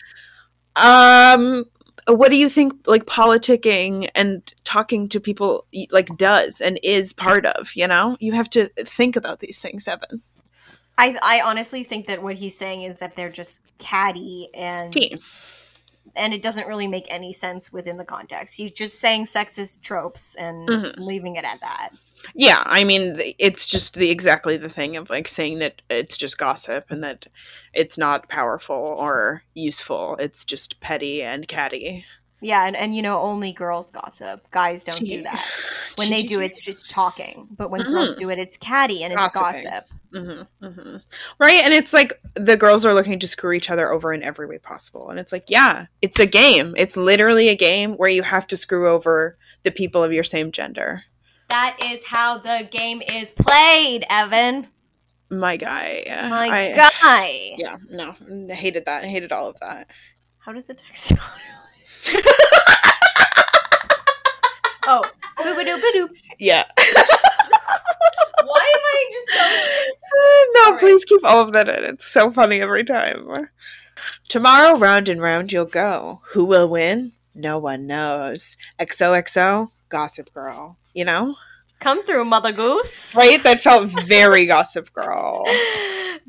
um, 0.76 1.64
what 2.08 2.30
do 2.30 2.36
you 2.36 2.48
think? 2.48 2.72
Like 2.86 3.06
politicking 3.06 4.08
and 4.14 4.42
talking 4.64 5.08
to 5.08 5.20
people 5.20 5.66
like 5.90 6.08
does 6.16 6.60
and 6.60 6.78
is 6.82 7.12
part 7.12 7.46
of. 7.46 7.74
You 7.74 7.88
know, 7.88 8.16
you 8.20 8.32
have 8.32 8.50
to 8.50 8.68
think 8.84 9.16
about 9.16 9.40
these 9.40 9.58
things, 9.58 9.88
Evan. 9.88 10.22
I, 10.98 11.18
I 11.22 11.40
honestly 11.42 11.84
think 11.84 12.06
that 12.06 12.22
what 12.22 12.36
he's 12.36 12.56
saying 12.56 12.82
is 12.82 12.98
that 12.98 13.16
they're 13.16 13.30
just 13.30 13.62
catty 13.78 14.48
and 14.54 14.92
Team. 14.92 15.18
and 16.14 16.32
it 16.32 16.42
doesn't 16.42 16.66
really 16.66 16.86
make 16.88 17.06
any 17.10 17.32
sense 17.32 17.72
within 17.72 17.96
the 17.98 18.04
context. 18.04 18.56
He's 18.56 18.70
just 18.70 18.98
saying 19.00 19.24
sexist 19.24 19.82
tropes 19.82 20.34
and 20.36 20.68
Mhm. 20.68 20.98
leaving 20.98 21.36
it 21.36 21.44
at 21.44 21.60
that. 21.60 21.90
Yeah, 22.34 22.62
I 22.64 22.82
mean, 22.84 23.16
it's 23.38 23.66
just 23.66 23.94
the 23.94 24.10
exactly 24.10 24.56
the 24.56 24.70
thing 24.70 24.96
of 24.96 25.10
like 25.10 25.28
saying 25.28 25.58
that 25.58 25.82
it's 25.90 26.16
just 26.16 26.38
gossip 26.38 26.86
and 26.90 27.04
that 27.04 27.26
it's 27.74 27.98
not 27.98 28.28
powerful 28.30 28.74
or 28.98 29.42
useful. 29.54 30.16
It's 30.18 30.44
just 30.44 30.80
petty 30.80 31.22
and 31.22 31.46
catty. 31.46 32.04
Yeah, 32.42 32.66
and, 32.66 32.76
and 32.76 32.94
you 32.94 33.00
know, 33.02 33.20
only 33.22 33.52
girls 33.52 33.90
gossip. 33.90 34.48
Guys 34.50 34.84
don't 34.84 35.00
do 35.04 35.22
that. 35.22 35.44
When 35.98 36.10
they 36.10 36.22
do, 36.24 36.42
it's 36.42 36.60
just 36.60 36.90
talking. 36.90 37.48
But 37.56 37.70
when 37.70 37.80
girls 37.82 38.14
Mhm. 38.14 38.18
do 38.18 38.28
it, 38.28 38.38
it's 38.38 38.58
catty 38.58 39.02
and 39.02 39.14
it's 39.14 39.34
Gossiping. 39.34 39.64
gossip. 39.64 39.86
hmm 40.12 40.42
hmm 40.68 40.96
right, 41.38 41.64
and 41.64 41.72
it's 41.72 41.94
like 41.94 42.20
the 42.34 42.54
girls 42.58 42.84
are 42.84 42.92
looking 42.92 43.18
to 43.20 43.26
screw 43.26 43.52
each 43.52 43.70
other 43.70 43.90
over 43.90 44.12
in 44.12 44.22
every 44.22 44.46
way 44.46 44.58
possible, 44.58 45.08
and 45.08 45.18
it's 45.18 45.32
like, 45.32 45.44
yeah, 45.48 45.86
it's 46.02 46.20
a 46.20 46.26
game. 46.26 46.74
It's 46.76 46.98
literally 46.98 47.48
a 47.48 47.56
game 47.56 47.94
where 47.94 48.10
you 48.10 48.22
have 48.22 48.46
to 48.48 48.58
screw 48.58 48.86
over 48.88 49.38
the 49.62 49.70
people 49.70 50.04
of 50.04 50.12
your 50.12 50.22
same 50.22 50.52
gender. 50.52 51.02
That 51.48 51.78
is 51.82 52.04
how 52.04 52.36
the 52.36 52.68
game 52.70 53.00
is 53.00 53.30
played, 53.32 54.04
Evan. 54.10 54.68
My 55.30 55.56
guy, 55.56 56.04
My 56.28 56.48
I- 56.48 56.90
guy. 57.02 57.54
yeah, 57.56 57.76
no, 57.88 58.14
I 58.50 58.54
hated 58.54 58.84
that. 58.84 59.04
I 59.04 59.06
hated 59.06 59.32
all 59.32 59.48
of 59.48 59.58
that. 59.60 59.88
How 60.38 60.52
does 60.52 60.68
it 60.68 60.76
text 60.86 61.12
sound? 62.12 62.24
oh, 64.86 65.10
boop-a-doop-a-doop. 65.38 66.16
Yeah. 66.38 66.64
Why 68.44 68.72
am 68.74 68.80
I 68.84 69.10
just 69.12 69.28
so... 69.28 69.42
no, 70.54 70.64
Alright. 70.66 70.80
please 70.80 71.04
keep 71.04 71.24
all 71.24 71.40
of 71.40 71.52
that 71.52 71.68
in. 71.68 71.84
It's 71.84 72.06
so 72.06 72.30
funny 72.30 72.60
every 72.60 72.84
time. 72.84 73.48
Tomorrow, 74.28 74.78
round 74.78 75.08
and 75.08 75.20
round 75.20 75.52
you'll 75.52 75.64
go. 75.64 76.20
Who 76.32 76.44
will 76.44 76.68
win? 76.68 77.12
no 77.36 77.58
one 77.58 77.86
knows. 77.86 78.56
XOXO, 78.80 79.70
Gossip 79.88 80.32
Girl. 80.32 80.76
You 80.94 81.04
know? 81.04 81.36
Come 81.78 82.02
through, 82.04 82.24
Mother 82.24 82.52
Goose. 82.52 83.14
Right? 83.16 83.42
That 83.42 83.62
felt 83.62 83.90
very 84.06 84.46
Gossip 84.46 84.92
Girl. 84.92 85.44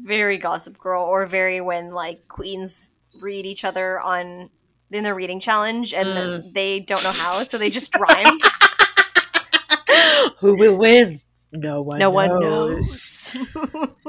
very 0.03 0.37
Gossip 0.37 0.77
Girl, 0.77 1.03
or 1.03 1.25
very 1.25 1.61
when 1.61 1.91
like 1.91 2.27
queens 2.27 2.91
read 3.21 3.45
each 3.45 3.63
other 3.63 3.99
on 3.99 4.49
in 4.91 5.03
the 5.03 5.13
reading 5.13 5.39
challenge 5.39 5.93
and 5.93 6.07
Mm. 6.07 6.53
they 6.53 6.79
don't 6.79 7.03
know 7.03 7.11
how, 7.11 7.43
so 7.43 7.57
they 7.57 7.69
just 7.69 7.93
rhyme. 7.97 8.37
Who 10.39 10.55
will 10.55 10.77
win? 10.77 11.21
No 11.53 11.81
one 11.81 11.99
no 11.99 12.11
knows. 12.11 12.19
one 12.19 12.41
knows. 12.41 13.33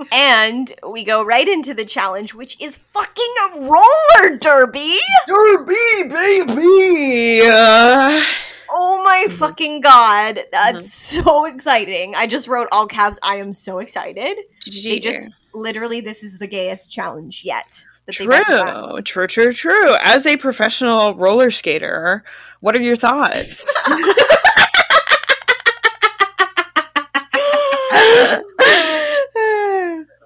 and 0.12 0.72
we 0.88 1.04
go 1.04 1.22
right 1.22 1.46
into 1.48 1.72
the 1.72 1.84
challenge, 1.84 2.34
which 2.34 2.60
is 2.60 2.76
fucking 2.76 3.34
a 3.54 3.60
roller 3.60 4.36
derby. 4.38 4.98
Derby, 5.26 5.74
baby! 6.08 7.40
Uh, 7.48 8.22
Oh 8.70 9.02
my 9.02 9.24
Mhm. 9.28 9.32
fucking 9.32 9.80
god. 9.80 10.40
That's 10.52 10.92
so 10.92 11.46
exciting. 11.46 12.14
I 12.14 12.26
just 12.26 12.48
wrote 12.48 12.68
all 12.70 12.86
caps. 12.86 13.18
I 13.22 13.36
am 13.36 13.54
so 13.54 13.78
excited. 13.78 14.36
They 14.84 14.98
just 15.00 15.30
literally 15.54 16.02
this 16.02 16.22
is 16.22 16.38
the 16.38 16.46
gayest 16.46 16.90
challenge 16.92 17.42
yet. 17.44 17.82
True, 18.10 19.02
true, 19.04 19.26
true, 19.26 19.52
true. 19.52 19.94
As 20.00 20.26
a 20.26 20.36
professional 20.36 21.14
roller 21.14 21.50
skater, 21.50 22.24
what 22.60 22.76
are 22.76 22.80
your 22.82 22.96
thoughts? 22.96 23.66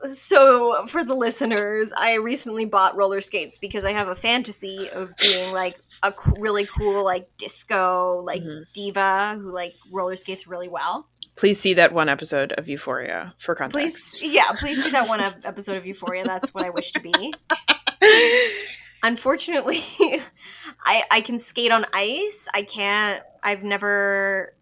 so 0.05 0.85
for 0.89 1.05
the 1.05 1.15
listeners, 1.15 1.93
I 1.97 2.15
recently 2.15 2.65
bought 2.65 2.97
roller 2.97 3.21
skates 3.21 3.59
because 3.59 3.85
I 3.85 3.93
have 3.93 4.09
a 4.09 4.15
fantasy 4.17 4.89
of 4.91 5.17
being 5.17 5.53
like 5.53 5.77
a 6.03 6.13
really 6.39 6.67
cool 6.67 7.05
like 7.05 7.29
disco 7.39 8.23
like 8.25 8.43
Mhm. 8.43 8.65
diva 8.73 9.39
who 9.41 9.53
like 9.53 9.75
roller 9.91 10.17
skates 10.17 10.47
really 10.47 10.69
well. 10.69 11.07
Please 11.37 11.59
see 11.59 11.75
that 11.75 11.93
one 11.93 12.09
episode 12.09 12.53
of 12.53 12.69
Euphoria 12.69 13.33
for 13.39 13.55
context. 13.55 14.19
Please, 14.19 14.33
yeah, 14.35 14.51
please 14.57 14.83
see 14.83 14.91
that 14.91 15.09
one 15.09 15.21
episode 15.21 15.77
of 15.77 15.87
Euphoria. 15.87 16.25
That's 16.25 16.53
what 16.53 16.65
I 16.65 16.71
wish 16.71 16.93
to 16.93 17.01
be. 17.01 17.33
Unfortunately, 19.03 19.83
I 20.85 21.05
I 21.11 21.21
can 21.21 21.39
skate 21.39 21.73
on 21.73 21.85
ice. 21.93 22.49
I 22.55 22.63
can't. 22.63 23.23
I've 23.43 23.63
never. 23.63 24.55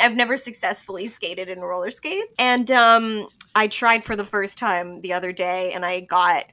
I've 0.00 0.16
never 0.16 0.36
successfully 0.36 1.06
skated 1.06 1.48
in 1.48 1.60
roller 1.60 1.90
skates, 1.90 2.34
and 2.38 2.70
um, 2.72 3.28
I 3.54 3.68
tried 3.68 4.04
for 4.04 4.16
the 4.16 4.24
first 4.24 4.58
time 4.58 5.00
the 5.00 5.12
other 5.12 5.32
day, 5.32 5.72
and 5.72 5.84
I 5.84 6.00
got 6.00 6.44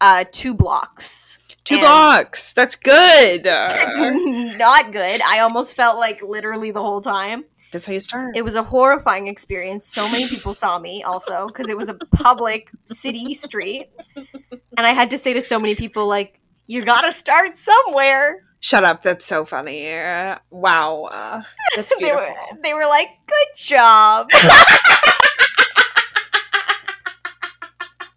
uh, 0.00 0.24
two 0.32 0.52
blocks. 0.52 1.38
Two 1.64 1.78
blocks. 1.78 2.52
That's 2.52 2.76
good. 2.76 3.46
It's 3.46 4.58
not 4.58 4.92
good. 4.92 5.20
I 5.22 5.40
almost 5.40 5.74
felt 5.74 5.98
like 5.98 6.22
literally 6.22 6.70
the 6.70 6.82
whole 6.82 7.00
time. 7.00 7.44
That's 7.72 7.86
how 7.86 7.92
you 7.92 8.00
start. 8.00 8.36
It 8.36 8.42
was 8.44 8.54
a 8.54 8.62
horrifying 8.62 9.26
experience. 9.26 9.86
So 9.86 10.08
many 10.10 10.28
people 10.28 10.54
saw 10.54 10.78
me 10.78 11.02
also 11.02 11.46
because 11.48 11.68
it 11.68 11.76
was 11.76 11.88
a 11.88 11.94
public 12.12 12.70
city 12.86 13.34
street. 13.34 13.90
And 14.16 14.86
I 14.86 14.90
had 14.92 15.10
to 15.10 15.18
say 15.18 15.32
to 15.32 15.42
so 15.42 15.58
many 15.58 15.74
people, 15.74 16.06
like, 16.06 16.40
you 16.66 16.82
gotta 16.82 17.12
start 17.12 17.56
somewhere. 17.58 18.42
Shut 18.60 18.84
up. 18.84 19.02
That's 19.02 19.26
so 19.26 19.44
funny. 19.44 19.92
Uh, 19.92 20.38
wow. 20.50 21.08
Uh, 21.12 21.42
that's 21.76 21.92
They 21.98 22.04
beautiful. 22.06 22.26
were, 22.52 22.58
they 22.62 22.74
were 22.74 22.86
like, 22.86 23.08
good 23.26 23.48
job. 23.56 24.28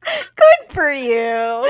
good 0.04 0.70
for 0.74 0.92
you. 0.92 1.62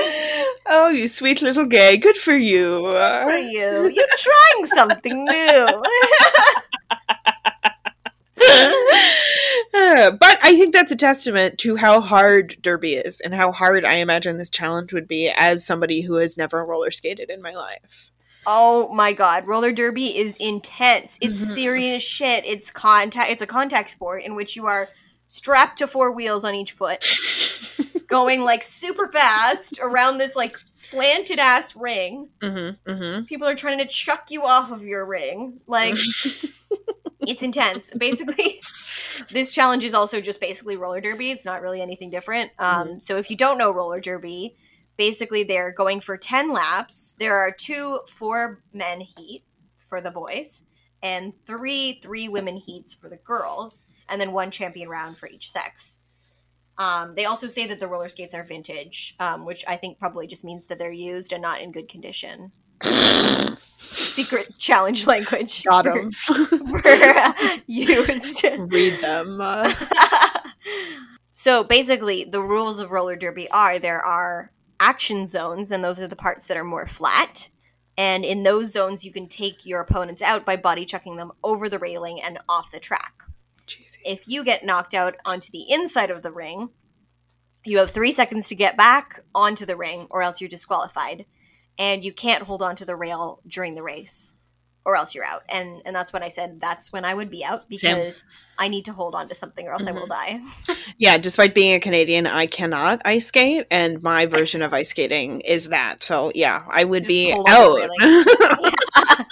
Oh, 0.66 0.88
you 0.92 1.08
sweet 1.08 1.42
little 1.42 1.66
gay. 1.66 1.96
Good 1.96 2.16
for 2.16 2.36
you. 2.36 2.82
For 2.84 3.36
you. 3.36 3.90
You're 3.92 4.06
trying 4.18 4.66
something 4.66 5.24
new. 5.24 5.66
But 10.08 10.38
I 10.42 10.56
think 10.56 10.72
that's 10.72 10.92
a 10.92 10.96
testament 10.96 11.58
to 11.58 11.76
how 11.76 12.00
hard 12.00 12.56
Derby 12.62 12.94
is 12.94 13.20
and 13.20 13.34
how 13.34 13.52
hard 13.52 13.84
I 13.84 13.96
imagine 13.96 14.38
this 14.38 14.50
challenge 14.50 14.92
would 14.92 15.06
be 15.08 15.28
as 15.36 15.66
somebody 15.66 16.00
who 16.00 16.14
has 16.14 16.36
never 16.36 16.64
roller 16.64 16.90
skated 16.90 17.28
in 17.28 17.42
my 17.42 17.52
life. 17.52 18.10
Oh 18.46 18.92
my 18.94 19.12
god, 19.12 19.46
roller 19.46 19.70
derby 19.70 20.16
is 20.16 20.36
intense. 20.38 21.18
It's 21.20 21.38
Mhm. 21.38 21.54
serious 21.54 22.02
shit. 22.02 22.44
It's 22.46 22.70
contact 22.70 23.30
it's 23.30 23.42
a 23.42 23.46
contact 23.46 23.90
sport 23.90 24.22
in 24.24 24.34
which 24.34 24.56
you 24.56 24.66
are 24.66 24.88
strapped 25.28 25.78
to 25.78 25.86
four 25.86 26.10
wheels 26.12 26.44
on 26.44 26.54
each 26.54 26.72
foot, 26.72 27.04
going 28.08 28.40
like 28.42 28.62
super 28.62 29.08
fast 29.08 29.78
around 29.80 30.16
this 30.18 30.34
like 30.36 30.56
slanted 30.74 31.38
ass 31.38 31.76
ring. 31.76 32.28
Mm-hmm, 32.40 32.90
mm-hmm. 32.90 33.24
People 33.24 33.46
are 33.46 33.54
trying 33.54 33.78
to 33.78 33.86
chuck 33.86 34.30
you 34.30 34.44
off 34.44 34.72
of 34.72 34.82
your 34.84 35.04
ring. 35.04 35.60
Like 35.66 35.96
it's 37.22 37.42
intense. 37.42 37.90
Basically, 37.96 38.60
this 39.30 39.54
challenge 39.54 39.84
is 39.84 39.94
also 39.94 40.20
just 40.20 40.40
basically 40.40 40.76
roller 40.76 41.00
derby. 41.00 41.30
It's 41.30 41.44
not 41.44 41.62
really 41.62 41.80
anything 41.80 42.10
different. 42.10 42.50
Um, 42.58 43.00
So 43.00 43.16
if 43.16 43.30
you 43.30 43.36
don't 43.36 43.58
know 43.58 43.70
roller 43.70 44.00
derby, 44.00 44.56
basically 44.96 45.44
they're 45.44 45.72
going 45.72 46.00
for 46.00 46.16
10 46.16 46.52
laps. 46.52 47.16
There 47.18 47.36
are 47.36 47.52
two 47.52 48.00
four 48.08 48.62
men 48.72 49.00
heat 49.00 49.44
for 49.88 50.00
the 50.00 50.10
boys 50.10 50.64
and 51.02 51.32
three 51.46 52.00
three 52.02 52.28
women 52.28 52.56
heats 52.56 52.94
for 52.94 53.08
the 53.08 53.16
girls, 53.16 53.86
and 54.08 54.20
then 54.20 54.32
one 54.32 54.50
champion 54.50 54.88
round 54.88 55.18
for 55.18 55.28
each 55.28 55.50
sex. 55.50 56.00
Um, 56.78 57.14
they 57.14 57.26
also 57.26 57.46
say 57.46 57.66
that 57.66 57.78
the 57.80 57.88
roller 57.88 58.08
skates 58.08 58.34
are 58.34 58.44
vintage, 58.44 59.14
um, 59.20 59.44
which 59.44 59.64
I 59.68 59.76
think 59.76 59.98
probably 59.98 60.26
just 60.26 60.44
means 60.44 60.66
that 60.66 60.78
they're 60.78 60.92
used 60.92 61.32
and 61.32 61.42
not 61.42 61.60
in 61.60 61.72
good 61.72 61.88
condition. 61.88 62.52
Secret 63.78 64.48
challenge 64.58 65.06
language. 65.06 65.64
Got 65.64 65.86
'em. 65.88 66.10
were 66.70 67.34
used. 67.66 68.44
Read 68.44 69.02
them. 69.02 69.40
Uh, 69.40 69.72
so 71.32 71.64
basically, 71.64 72.24
the 72.24 72.42
rules 72.42 72.78
of 72.78 72.90
roller 72.90 73.16
derby 73.16 73.50
are 73.50 73.78
there 73.78 74.00
are 74.02 74.50
action 74.78 75.26
zones, 75.28 75.70
and 75.70 75.82
those 75.84 76.00
are 76.00 76.06
the 76.06 76.16
parts 76.16 76.46
that 76.46 76.56
are 76.56 76.64
more 76.64 76.86
flat. 76.86 77.48
And 77.98 78.24
in 78.24 78.42
those 78.42 78.72
zones, 78.72 79.04
you 79.04 79.12
can 79.12 79.28
take 79.28 79.66
your 79.66 79.80
opponents 79.80 80.22
out 80.22 80.46
by 80.46 80.56
body 80.56 80.86
chucking 80.86 81.16
them 81.16 81.32
over 81.44 81.68
the 81.68 81.78
railing 81.78 82.22
and 82.22 82.38
off 82.48 82.70
the 82.72 82.80
track. 82.80 83.12
If 84.04 84.26
you 84.26 84.42
get 84.42 84.64
knocked 84.64 84.94
out 84.94 85.16
onto 85.24 85.52
the 85.52 85.66
inside 85.70 86.10
of 86.10 86.22
the 86.22 86.32
ring, 86.32 86.70
you 87.64 87.78
have 87.78 87.90
three 87.90 88.10
seconds 88.10 88.48
to 88.48 88.54
get 88.54 88.76
back 88.76 89.20
onto 89.34 89.66
the 89.66 89.76
ring, 89.76 90.06
or 90.10 90.22
else 90.22 90.40
you're 90.40 90.48
disqualified. 90.48 91.26
And 91.80 92.04
you 92.04 92.12
can't 92.12 92.42
hold 92.44 92.62
on 92.62 92.76
to 92.76 92.84
the 92.84 92.94
rail 92.94 93.40
during 93.48 93.74
the 93.74 93.82
race, 93.82 94.34
or 94.84 94.94
else 94.96 95.14
you're 95.14 95.24
out. 95.24 95.42
And 95.48 95.80
and 95.86 95.96
that's 95.96 96.12
when 96.12 96.22
I 96.22 96.28
said 96.28 96.60
that's 96.60 96.92
when 96.92 97.04
I 97.04 97.14
would 97.14 97.30
be 97.30 97.42
out 97.42 97.62
Same. 97.74 97.96
because 97.96 98.22
I 98.58 98.68
need 98.68 98.84
to 98.84 98.92
hold 98.92 99.14
on 99.14 99.28
to 99.28 99.34
something, 99.34 99.66
or 99.66 99.72
else 99.72 99.86
I 99.86 99.92
will 99.92 100.06
die. 100.06 100.40
Yeah, 100.98 101.16
despite 101.16 101.54
being 101.54 101.74
a 101.74 101.80
Canadian, 101.80 102.26
I 102.26 102.46
cannot 102.46 103.00
ice 103.06 103.26
skate, 103.26 103.66
and 103.70 104.02
my 104.02 104.26
version 104.26 104.60
of 104.60 104.74
ice 104.74 104.90
skating 104.90 105.40
is 105.40 105.70
that. 105.70 106.02
So 106.02 106.30
yeah, 106.34 106.62
I 106.68 106.84
would 106.84 107.04
Just 107.04 107.08
be 107.08 107.34
out. 107.48 107.88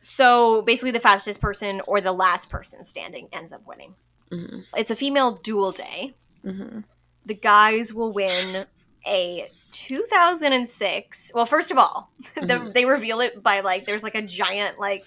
So 0.00 0.62
basically, 0.62 0.90
the 0.90 1.00
fastest 1.00 1.40
person 1.40 1.80
or 1.86 2.00
the 2.00 2.12
last 2.12 2.50
person 2.50 2.84
standing 2.84 3.28
ends 3.32 3.52
up 3.52 3.66
winning. 3.66 3.94
Mhm, 4.30 4.64
It's 4.76 4.90
a 4.90 4.96
female 4.96 5.32
dual 5.32 5.72
day. 5.72 6.14
mhm. 6.44 6.84
The 7.24 7.34
guys 7.34 7.94
will 7.94 8.12
win 8.12 8.66
a 9.06 9.48
2006. 9.72 11.32
Well, 11.34 11.46
first 11.46 11.70
of 11.70 11.78
all, 11.78 12.10
the, 12.34 12.40
Mhm. 12.40 12.74
they 12.74 12.84
reveal 12.84 13.20
it 13.20 13.42
by 13.42 13.60
like 13.60 13.84
there's 13.84 14.02
like 14.02 14.14
a 14.14 14.22
giant 14.22 14.78
like 14.78 15.04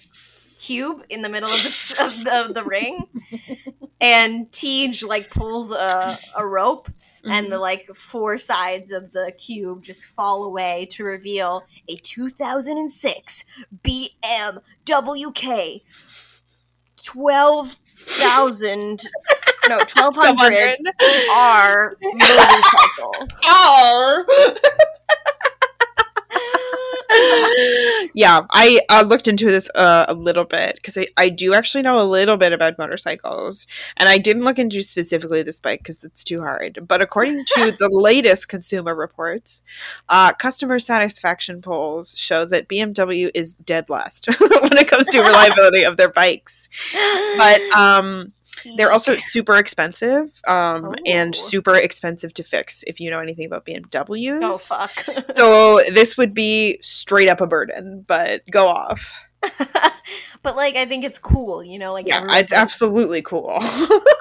cube 0.60 1.04
in 1.10 1.22
the 1.22 1.30
middle 1.30 1.50
of 1.50 1.56
the 1.64 1.96
of 2.06 2.24
the, 2.24 2.54
the 2.54 2.64
ring, 2.64 3.06
and 4.02 4.52
TJ 4.52 5.04
like 5.08 5.30
pulls 5.30 5.72
a, 5.72 6.18
a 6.38 6.46
rope 6.46 6.90
and 7.28 7.52
the 7.52 7.58
like 7.58 7.88
four 7.96 8.38
sides 8.38 8.92
of 8.92 9.12
the 9.12 9.34
cube 9.38 9.84
just 9.84 10.06
fall 10.06 10.44
away 10.44 10.88
to 10.92 11.04
reveal 11.04 11.64
a 11.90 11.96
2006 11.96 13.46
BMWK 13.84 15.82
12,000 17.04 19.02
no 19.70 19.78
1200 19.78 20.78
R 21.32 21.98
motorcycle. 22.02 23.14
yeah, 28.14 28.42
I 28.52 28.80
uh, 28.90 29.04
looked 29.08 29.28
into 29.28 29.46
this 29.46 29.70
uh, 29.76 30.06
a 30.08 30.14
little 30.14 30.44
bit 30.44 30.76
because 30.76 30.98
I, 30.98 31.08
I 31.18 31.30
do 31.30 31.54
actually 31.54 31.84
know 31.84 32.02
a 32.02 32.08
little 32.08 32.38
bit 32.38 32.54
about 32.54 32.78
motorcycles, 32.78 33.68
and 33.98 34.10
I 34.10 34.18
didn't 34.18 34.44
look 34.44 34.60
into 34.60 34.82
specifically 34.82 35.44
this 35.44 35.60
bike 35.60 35.80
because 35.80 36.04
it's 36.04 36.24
too 36.24 36.42
hard. 36.42 36.80
But 36.88 37.02
according 37.02 37.46
to 37.56 37.72
the 37.80 37.90
latest 37.92 38.50
Consumer 38.50 38.96
Reports, 38.96 39.64
uh, 40.10 40.34
customer 40.34 40.80
satisfaction 40.80 41.62
polls 41.62 42.18
show 42.18 42.46
that 42.46 42.68
BMW 42.68 43.30
is 43.34 43.56
dead 43.56 43.90
last 43.90 44.28
when 44.40 44.78
it 44.78 44.88
comes 44.88 45.08
to 45.08 45.22
reliability 45.22 45.84
of 45.84 45.98
their 45.98 46.10
bikes. 46.10 46.70
But 47.38 47.62
um, 47.78 48.34
They're 48.78 48.92
also 48.92 49.18
super 49.18 49.56
expensive, 49.56 50.30
um, 50.48 50.96
and 51.06 51.36
super 51.36 51.76
expensive 51.76 52.34
to 52.36 52.44
fix 52.44 52.84
if 52.88 53.00
you 53.00 53.10
know 53.10 53.20
anything 53.20 53.46
about 53.46 53.66
BMWs. 53.66 54.40
oh 54.44 54.58
fuck. 54.58 55.26
so 55.32 55.82
this 55.92 56.18
would 56.18 56.34
be 56.34 56.80
straight 56.82 57.30
up 57.30 57.42
a 57.42 57.48
burden, 57.48 58.04
but 58.08 58.42
go 58.50 58.68
off. 58.68 59.14
but 60.42 60.56
like, 60.56 60.76
I 60.76 60.86
think 60.86 61.04
it's 61.06 61.20
cool, 61.20 61.64
you 61.64 61.80
know. 61.80 61.94
Like, 61.94 62.08
Yeah, 62.08 62.26
it's 62.32 62.54
absolutely 62.54 63.22
cool. 63.22 63.58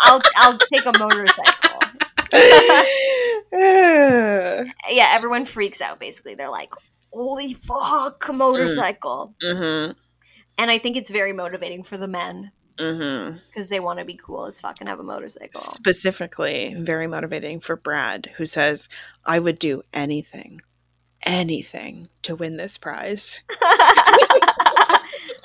I'll 0.03 0.21
I'll 0.37 0.59
take 0.59 0.87
a 0.87 0.93
motorcycle. 0.99 1.81
Yeah, 4.91 5.11
everyone 5.13 5.45
freaks 5.45 5.81
out. 5.81 6.01
Basically, 6.01 6.35
they're 6.35 6.51
like, 6.51 6.73
"Holy 7.13 7.55
fuck, 7.55 8.29
motorcycle!" 8.33 9.35
mm-hmm. 9.43 9.93
And 10.59 10.71
I 10.71 10.79
think 10.79 10.97
it's 10.97 11.11
very 11.11 11.33
motivating 11.33 11.85
for 11.85 11.97
the 11.97 12.09
men 12.09 12.51
Mm-hmm. 12.79 13.37
because 13.49 13.69
they 13.69 13.79
want 13.79 14.01
to 14.01 14.05
be 14.05 14.19
cool 14.23 14.47
as 14.47 14.61
fuck 14.61 14.79
and 14.81 14.89
have 14.89 14.99
a 14.99 15.05
motorcycle. 15.05 15.61
Specifically, 15.61 16.75
very 16.79 17.07
motivating 17.07 17.61
for 17.61 17.77
Brad, 17.77 18.31
who 18.37 18.47
says, 18.47 18.89
I 19.25 19.39
would 19.39 19.59
do 19.59 19.83
anything, 19.93 20.61
anything 21.23 22.09
to 22.23 22.35
win 22.35 22.57
this 22.57 22.77
prize. 22.77 23.41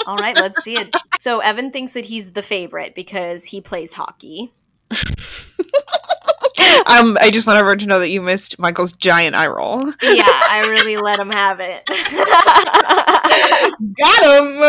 All 0.07 0.17
right, 0.17 0.35
let's 0.35 0.63
see 0.63 0.75
it. 0.75 0.93
So 1.19 1.39
Evan 1.39 1.71
thinks 1.71 1.93
that 1.93 2.05
he's 2.05 2.31
the 2.31 2.41
favorite 2.41 2.95
because 2.95 3.45
he 3.45 3.61
plays 3.61 3.93
hockey. 3.93 4.51
um, 6.87 7.15
I 7.21 7.29
just 7.31 7.45
want 7.45 7.59
everyone 7.59 7.77
to 7.79 7.85
know 7.85 7.99
that 7.99 8.09
you 8.09 8.21
missed 8.21 8.57
Michael's 8.57 8.93
giant 8.93 9.35
eye 9.35 9.47
roll. 9.47 9.85
Yeah, 10.01 10.23
I 10.25 10.65
really 10.67 10.97
let 10.97 11.19
him 11.19 11.29
have 11.29 11.59
it. 11.61 11.85
Got 13.99 14.23
him! 14.25 14.63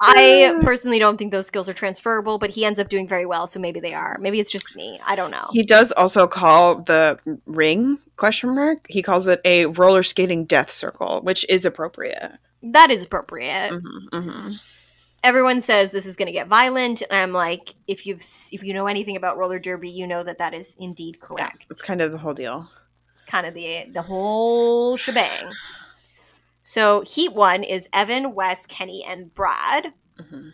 I 0.00 0.60
personally 0.64 0.98
don't 0.98 1.16
think 1.16 1.32
those 1.32 1.46
skills 1.46 1.68
are 1.68 1.74
transferable, 1.74 2.38
but 2.38 2.50
he 2.50 2.64
ends 2.64 2.78
up 2.78 2.88
doing 2.88 3.06
very 3.08 3.26
well, 3.26 3.46
so 3.46 3.58
maybe 3.60 3.80
they 3.80 3.94
are. 3.94 4.16
Maybe 4.20 4.40
it's 4.40 4.50
just 4.50 4.74
me. 4.76 5.00
I 5.06 5.16
don't 5.16 5.30
know. 5.30 5.48
He 5.52 5.62
does 5.62 5.92
also 5.92 6.26
call 6.26 6.76
the 6.82 7.18
ring 7.46 7.98
question 8.16 8.54
mark. 8.54 8.86
He 8.88 9.02
calls 9.02 9.26
it 9.26 9.40
a 9.44 9.66
roller 9.66 10.02
skating 10.02 10.44
death 10.44 10.70
circle, 10.70 11.20
which 11.22 11.44
is 11.48 11.64
appropriate. 11.64 12.32
That 12.62 12.90
is 12.90 13.02
appropriate. 13.02 13.70
hmm 13.70 14.18
hmm 14.20 14.52
Everyone 15.22 15.62
says 15.62 15.90
this 15.90 16.04
is 16.04 16.16
going 16.16 16.26
to 16.26 16.32
get 16.32 16.48
violent, 16.48 17.00
and 17.00 17.12
I'm 17.16 17.32
like, 17.32 17.74
if 17.86 18.06
you've 18.06 18.22
if 18.52 18.62
you 18.62 18.74
know 18.74 18.86
anything 18.86 19.16
about 19.16 19.38
roller 19.38 19.58
derby, 19.58 19.88
you 19.88 20.06
know 20.06 20.22
that 20.22 20.36
that 20.38 20.52
is 20.52 20.76
indeed 20.78 21.16
Yeah, 21.20 21.26
correct. 21.26 21.66
it's 21.70 21.80
kind 21.80 22.02
of 22.02 22.12
the 22.12 22.18
whole 22.18 22.34
deal. 22.34 22.68
kind 23.26 23.46
of 23.46 23.54
the 23.54 23.86
the 23.92 24.02
whole 24.02 24.98
shebang. 24.98 25.50
So 26.66 27.02
Heat 27.02 27.32
One 27.34 27.62
is 27.62 27.88
Evan, 27.92 28.34
Wes, 28.34 28.64
Kenny, 28.66 29.04
and 29.06 29.32
Brad. 29.34 29.92
hmm 30.18 30.48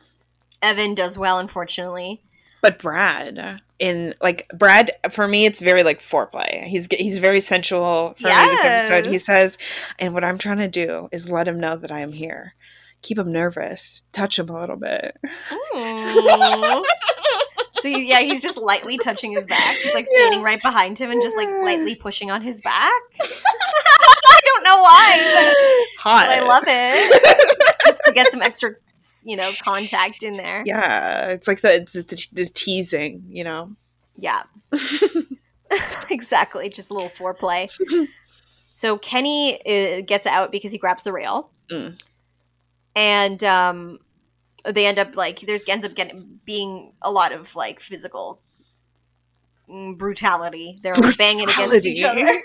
Evan 0.60 0.94
does 0.94 1.16
well, 1.16 1.38
unfortunately. 1.38 2.20
But 2.60 2.78
Brad, 2.80 3.62
in 3.78 4.12
like 4.20 4.46
Brad, 4.54 4.90
for 5.10 5.26
me, 5.26 5.46
it's 5.46 5.60
very 5.62 5.82
like 5.82 6.00
foreplay. 6.00 6.62
He's 6.64 6.86
he's 6.90 7.16
very 7.18 7.40
sensual 7.40 8.14
for 8.18 8.28
me 8.44 8.50
this 8.50 8.64
episode. 8.90 9.06
He 9.06 9.16
says, 9.18 9.56
and 9.98 10.12
what 10.12 10.24
I'm 10.24 10.36
trying 10.36 10.58
to 10.58 10.68
do 10.68 11.08
is 11.12 11.30
let 11.30 11.48
him 11.48 11.58
know 11.60 11.76
that 11.76 11.90
I 11.90 12.00
am 12.00 12.12
here. 12.12 12.54
Keep 13.00 13.18
him 13.20 13.32
nervous. 13.32 14.02
Touch 14.12 14.38
him 14.38 14.50
a 14.50 14.60
little 14.60 14.76
bit. 14.76 15.16
Ooh. 15.52 16.84
so 17.80 17.88
he- 17.88 18.10
yeah, 18.10 18.20
he's 18.20 18.42
just 18.42 18.58
lightly 18.58 18.98
touching 18.98 19.32
his 19.32 19.46
back. 19.46 19.76
He's 19.76 19.94
like 19.94 20.06
standing 20.06 20.42
right 20.42 20.60
behind 20.60 20.98
him 20.98 21.10
and 21.10 21.22
just 21.22 21.36
like 21.38 21.48
lightly 21.62 21.94
pushing 21.94 22.30
on 22.30 22.42
his 22.42 22.60
back. 22.60 22.92
I 24.50 24.54
don't 24.54 24.64
know 24.64 24.82
why, 24.82 25.86
Hot. 25.98 26.26
but 26.26 26.32
I 26.32 26.40
love 26.40 26.64
it. 26.66 27.76
Just 27.86 28.02
to 28.04 28.12
get 28.12 28.26
some 28.28 28.42
extra, 28.42 28.70
you 29.24 29.36
know, 29.36 29.50
contact 29.62 30.22
in 30.22 30.36
there. 30.36 30.62
Yeah, 30.66 31.28
it's 31.28 31.48
like 31.48 31.60
the 31.60 31.74
it's 31.76 31.92
the, 31.92 32.26
the 32.32 32.46
teasing, 32.46 33.24
you 33.28 33.44
know. 33.44 33.70
Yeah. 34.16 34.42
exactly. 36.10 36.68
Just 36.68 36.90
a 36.90 36.94
little 36.94 37.10
foreplay. 37.10 37.70
so 38.72 38.98
Kenny 38.98 39.60
uh, 39.66 40.02
gets 40.02 40.26
out 40.26 40.52
because 40.52 40.72
he 40.72 40.78
grabs 40.78 41.04
the 41.04 41.12
rail. 41.12 41.50
Mm. 41.70 42.00
And 42.96 43.44
um, 43.44 43.98
they 44.64 44.86
end 44.86 44.98
up 44.98 45.16
like, 45.16 45.40
there's 45.40 45.62
ends 45.68 45.86
up 45.86 45.94
getting 45.94 46.40
being 46.44 46.92
a 47.02 47.10
lot 47.10 47.32
of 47.32 47.54
like 47.54 47.80
physical 47.80 48.40
mm, 49.68 49.96
brutality. 49.96 50.78
They're 50.82 50.94
like, 50.94 51.16
banging 51.16 51.48
against 51.48 51.86
each 51.86 52.02
other. 52.02 52.42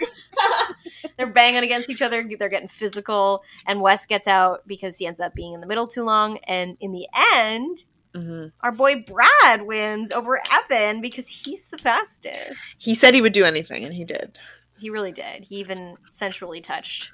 They're 1.18 1.28
banging 1.28 1.64
against 1.64 1.89
each 1.89 2.01
other. 2.01 2.28
They're 2.38 2.49
getting 2.49 2.68
physical. 2.68 3.41
And 3.66 3.82
Wes 3.82 4.06
gets 4.06 4.28
out 4.28 4.62
because 4.68 4.97
he 4.97 5.08
ends 5.08 5.20
up 5.20 5.36
being 5.36 5.53
in 5.53 5.62
the 5.62 5.68
middle 5.68 5.88
too 5.88 6.03
long. 6.03 6.38
And 6.47 6.78
in 6.80 6.91
the 6.91 7.08
end, 7.34 7.80
Mhm. 8.16 8.51
our 8.62 8.72
boy 8.72 9.03
Brad 9.03 9.64
wins 9.64 10.12
over 10.12 10.41
Evan 10.51 11.01
because 11.01 11.28
he's 11.28 11.70
the 11.70 11.78
fastest. 11.78 12.82
He 12.84 12.95
said 12.95 13.14
he 13.14 13.22
would 13.22 13.34
do 13.34 13.43
anything, 13.43 13.84
and 13.84 13.93
he 13.93 14.06
did. 14.06 14.39
He 14.78 14.89
really 14.89 15.12
did. 15.12 15.43
He 15.43 15.56
even 15.58 15.95
sensually 16.12 16.62
touched 16.62 17.12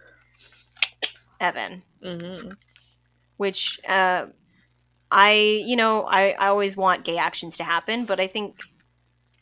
Evan, 1.40 1.84
hmm 2.02 2.52
which 3.38 3.80
uh, 3.88 4.28
I, 5.10 5.64
you 5.66 5.76
know, 5.76 6.04
I, 6.04 6.32
I 6.32 6.48
always 6.50 6.78
want 6.78 7.04
gay 7.04 7.18
actions 7.18 7.58
to 7.58 7.64
happen, 7.64 8.06
but 8.06 8.20
I 8.20 8.28
think, 8.28 8.62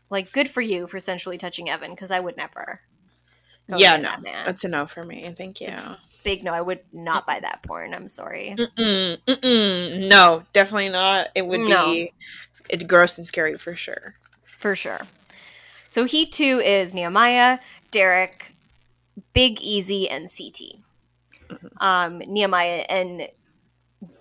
like, 0.09 0.31
good 0.31 0.49
for 0.49 0.61
you 0.61 0.87
for 0.87 1.01
sensually 1.01 1.37
touching 1.37 1.69
Evan 1.69 1.91
because 1.91 2.09
I 2.09 2.19
would 2.21 2.37
never. 2.37 2.79
Go 3.69 3.77
Yeah, 3.77 3.97
no, 3.97 4.11
man. 4.21 4.45
that's 4.45 4.63
a 4.63 4.67
no 4.69 4.85
for 4.87 5.03
me. 5.05 5.33
Thank 5.37 5.61
you. 5.61 5.73
Big 6.23 6.43
no, 6.43 6.53
I 6.53 6.61
would 6.61 6.81
not 6.91 7.25
buy 7.25 7.39
that 7.39 7.63
porn. 7.63 7.93
I'm 7.93 8.07
sorry. 8.09 8.55
Mm-mm, 8.57 9.17
mm-mm. 9.25 10.07
No, 10.09 10.43
definitely 10.53 10.89
not. 10.89 11.29
It 11.33 11.45
would 11.45 11.61
No. 11.61 11.93
be 11.93 12.11
it 12.69 12.87
gross 12.87 13.17
and 13.17 13.25
scary 13.25 13.57
for 13.57 13.73
sure. 13.73 14.15
For 14.45 14.75
sure. 14.75 14.99
So 15.89 16.03
he 16.05 16.25
too 16.25 16.59
is 16.59 16.93
Nehemiah, 16.93 17.59
Derek, 17.91 18.51
Big 19.33 19.61
Easy, 19.61 20.09
and 20.09 20.27
CT. 20.29 20.81
Mhm. 21.49 21.69
Um, 21.77 22.17
Nehemiah 22.19 22.85
and 22.89 23.27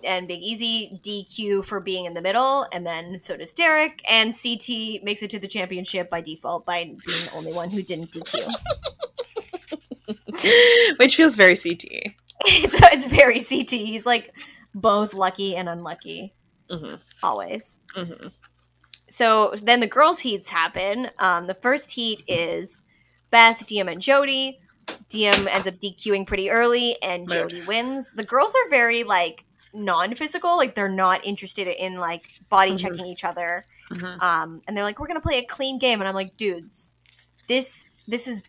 and 0.03 0.27
Big 0.27 0.41
Easy 0.41 0.99
DQ 1.03 1.63
for 1.65 1.79
being 1.79 2.05
in 2.05 2.13
the 2.13 2.21
middle, 2.21 2.65
and 2.71 2.85
then 2.85 3.19
so 3.19 3.37
does 3.37 3.53
Derek. 3.53 4.01
And 4.09 4.33
CT 4.33 5.03
makes 5.03 5.21
it 5.21 5.29
to 5.31 5.39
the 5.39 5.47
championship 5.47 6.09
by 6.09 6.21
default 6.21 6.65
by 6.65 6.83
being 6.85 6.97
the 7.25 7.31
only 7.33 7.53
one 7.53 7.69
who 7.69 7.81
didn't 7.83 8.11
DQ. 8.11 8.47
Which 10.97 11.15
feels 11.15 11.35
very 11.35 11.55
CT. 11.55 12.13
it's 12.45 12.75
it's 12.93 13.05
very 13.05 13.39
CT. 13.39 13.71
He's 13.71 14.05
like 14.05 14.31
both 14.73 15.13
lucky 15.13 15.55
and 15.55 15.67
unlucky 15.69 16.33
hmm 16.69 16.95
always. 17.23 17.79
hmm 17.95 18.27
so 19.09 19.53
then 19.63 19.79
the 19.79 19.87
girls' 19.87 20.19
heats 20.19 20.47
happen. 20.49 21.09
Um, 21.17 21.47
the 21.47 21.55
first 21.55 21.89
heat 21.89 22.23
is 22.27 22.83
Beth, 23.31 23.65
Diem, 23.65 23.87
and 23.89 23.99
Jodi. 23.99 24.59
Diem 25.09 25.47
ends 25.47 25.67
up 25.67 25.73
DQing 25.79 26.27
pretty 26.27 26.49
early, 26.51 26.95
and. 27.01 27.27
Jodi 27.27 27.61
wins. 27.63 28.13
The 28.13 28.23
girls 28.23 28.53
are 28.53 28.69
very 28.69 29.03
like 29.03 29.43
non-physical, 29.73 30.57
like 30.57 30.75
they're 30.75 30.87
not 30.87 31.25
interested 31.25 31.67
in 31.67 31.95
like 31.95 32.29
body 32.49 32.73
Mhm. 32.73 32.79
checking 32.79 33.05
each 33.07 33.23
other. 33.23 33.63
hmm 33.89 34.05
Um, 34.21 34.61
and 34.67 34.77
they're 34.77 34.83
like, 34.83 34.99
"We're 34.99 35.07
gonna 35.07 35.21
play 35.21 35.39
a 35.39 35.45
clean 35.45 35.79
game," 35.79 36.01
and 36.01 36.07
I'm 36.07 36.13
like, 36.15 36.37
"Dudes, 36.37 36.93
this 37.47 37.89
this 38.07 38.27
is, 38.27 38.43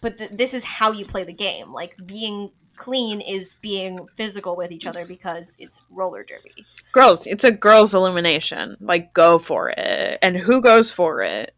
but 0.00 0.18
th- 0.18 0.30
this 0.30 0.54
is 0.54 0.64
how 0.64 0.92
you 0.92 1.04
play 1.04 1.24
the 1.24 1.32
game. 1.32 1.72
Like 1.72 1.96
being 2.06 2.50
clean 2.76 3.20
is 3.20 3.56
being 3.60 3.98
physical 4.16 4.56
with 4.56 4.70
each 4.70 4.86
other 4.86 5.04
because 5.04 5.56
it's 5.58 5.82
roller 5.90 6.24
derby." 6.24 6.64
Girls, 6.92 7.26
it's 7.26 7.44
a 7.44 7.52
girls' 7.52 7.94
elimination. 7.94 8.76
Like, 8.80 9.12
go 9.12 9.38
for 9.38 9.70
it. 9.76 10.18
And 10.22 10.36
who 10.36 10.60
goes 10.62 10.90
for 10.92 11.22
it? 11.22 11.54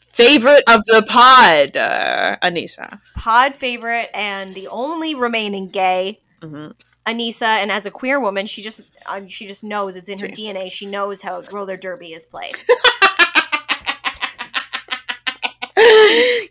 Favorite 0.00 0.64
of 0.68 0.84
the 0.86 1.04
pod, 1.08 1.76
uh, 1.76 2.36
Aneesa. 2.42 3.00
Pod 3.14 3.54
favorite 3.54 4.10
and 4.14 4.54
the 4.54 4.66
only 4.68 5.14
remaining 5.14 5.68
gay 5.68 6.20
hmm 6.42 6.68
Aneesa, 7.06 7.42
and 7.42 7.72
as 7.72 7.86
a 7.86 7.90
queer 7.90 8.20
woman, 8.20 8.46
she 8.46 8.60
just 8.60 8.82
uh, 9.06 9.22
she 9.28 9.46
just 9.46 9.64
knows 9.64 9.96
it's 9.96 10.10
in 10.10 10.18
her. 10.18 10.28
DNA. 10.28 10.70
She 10.70 10.84
knows 10.84 11.22
how 11.22 11.42
roller 11.52 11.76
derby 11.78 12.12
is 12.12 12.26
played. 12.26 12.54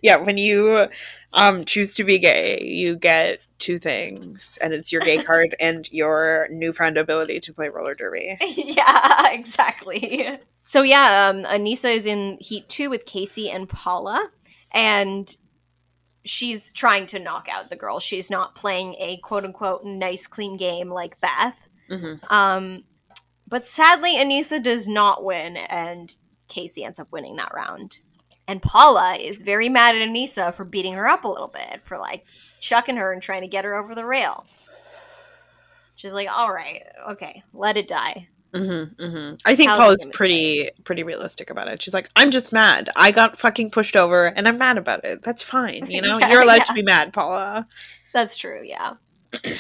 yeah, 0.02 0.18
when 0.18 0.38
you 0.38 0.88
um 1.34 1.66
choose 1.66 1.94
to 1.96 2.04
be 2.04 2.20
gay, 2.20 2.62
you 2.64 2.96
get 2.96 3.40
two 3.60 3.78
things, 3.78 4.58
and 4.62 4.74
it's 4.74 4.92
your 4.92 5.02
gay 5.02 5.24
card 5.24 5.56
and 5.60 5.92
your 5.92 6.48
newfound 6.52 6.98
ability 6.98 7.40
to 7.42 7.54
play 7.54 7.70
roller 7.70 7.96
derby. 7.96 8.38
yeah, 8.42 9.32
exactly. 9.32 10.40
So 10.62 10.82
yeah, 10.82 11.30
um, 11.30 11.44
Aneesa 11.44 11.94
is 11.94 12.06
in 12.06 12.38
Heat 12.40 12.68
Two 12.70 12.90
with 12.90 13.06
Casey 13.06 13.50
and 13.50 13.68
Paula, 13.70 14.30
and 14.72 15.36
she's 16.26 16.72
trying 16.72 17.06
to 17.08 17.20
knock 17.20 17.48
out 17.50 17.70
the 17.70 17.76
girl. 17.76 18.00
She's 18.00 18.30
not 18.30 18.56
playing 18.56 18.96
a 19.00 19.18
quote 19.18 19.46
unquote 19.46 19.86
nice 19.86 20.28
clean 20.28 20.58
game 20.58 20.90
like 20.90 21.20
Beth. 21.22 21.58
hmm 21.90 22.14
Um, 22.30 22.84
but 23.48 23.66
sadly, 23.66 24.18
Aneesa 24.18 24.62
does 24.62 24.88
not 24.88 25.24
win, 25.24 25.56
and 25.56 26.14
Casey 26.50 26.84
ends 26.84 27.00
up 27.00 27.12
winning 27.12 27.38
that 27.38 27.54
round. 27.54 28.00
And 28.48 28.62
Paula 28.62 29.16
is 29.16 29.44
very 29.44 29.68
mad 29.68 29.96
at 29.96 30.08
Aneesa 30.08 30.54
for 30.54 30.64
beating 30.64 30.94
her 30.94 31.08
up 31.08 31.26
a 31.26 31.28
little 31.28 31.50
bit, 31.50 31.82
for 31.84 31.98
like 31.98 32.26
chucking 32.62 32.96
her 32.96 33.12
and 33.12 33.22
trying 33.22 33.42
to 33.42 33.48
get 33.48 33.66
her 33.66 33.76
over 33.76 33.94
the 33.94 34.06
rail. 34.06 34.46
She's 35.96 36.14
like, 36.14 36.30
all 36.32 36.54
right, 36.54 36.84
okay, 37.10 37.44
let 37.54 37.76
it 37.76 37.88
die. 37.88 38.28
Mm-hmm, 38.54 39.04
mm-hmm. 39.04 39.36
I 39.46 39.56
think 39.56 39.70
How's 39.70 39.80
Paul 39.80 39.90
it 39.90 39.94
is 39.94 40.00
gonna 40.00 40.12
be? 40.12 40.16
pretty 40.16 40.70
pretty 40.86 41.04
realistic 41.04 41.50
about 41.50 41.68
it. 41.68 41.82
She's 41.82 41.94
like, 41.94 42.10
I'm 42.16 42.32
just 42.32 42.54
mad. 42.54 42.90
I 42.96 43.12
got 43.12 43.38
fucking 43.38 43.72
pushed 43.72 43.96
over, 43.96 44.28
and 44.28 44.48
I'm 44.48 44.58
mad 44.58 44.78
about 44.78 45.04
it. 45.04 45.22
That's 45.22 45.44
fine. 45.44 45.90
You 45.90 46.02
know, 46.02 46.18
Yeah, 46.18 46.30
you're 46.32 46.42
allowed 46.42 46.60
yeah. 46.60 46.64
to 46.66 46.74
be 46.74 46.84
mad, 46.84 47.14
Paula. 47.14 47.68
That's 48.14 48.38
true, 48.38 48.62
yeah. 48.64 48.94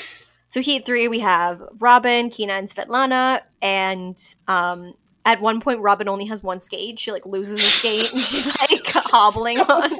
so 0.47 0.61
heat 0.61 0.85
three, 0.85 1.07
we 1.07 1.19
have 1.19 1.61
Robin, 1.79 2.29
Kina, 2.29 2.53
and 2.53 2.69
Svetlana, 2.69 3.41
and 3.61 4.35
um, 4.47 4.93
at 5.27 5.41
one 5.41 5.59
point, 5.59 5.81
Robin 5.81 6.07
only 6.07 6.25
has 6.27 6.41
one 6.41 6.61
skate. 6.61 6.97
She 7.01 7.11
like 7.11 7.25
loses 7.25 7.59
a 7.59 7.63
skate, 7.63 8.13
and 8.13 8.21
she's 8.21 8.47
like 8.71 8.85
hobbling 8.85 9.59
on, 9.59 9.91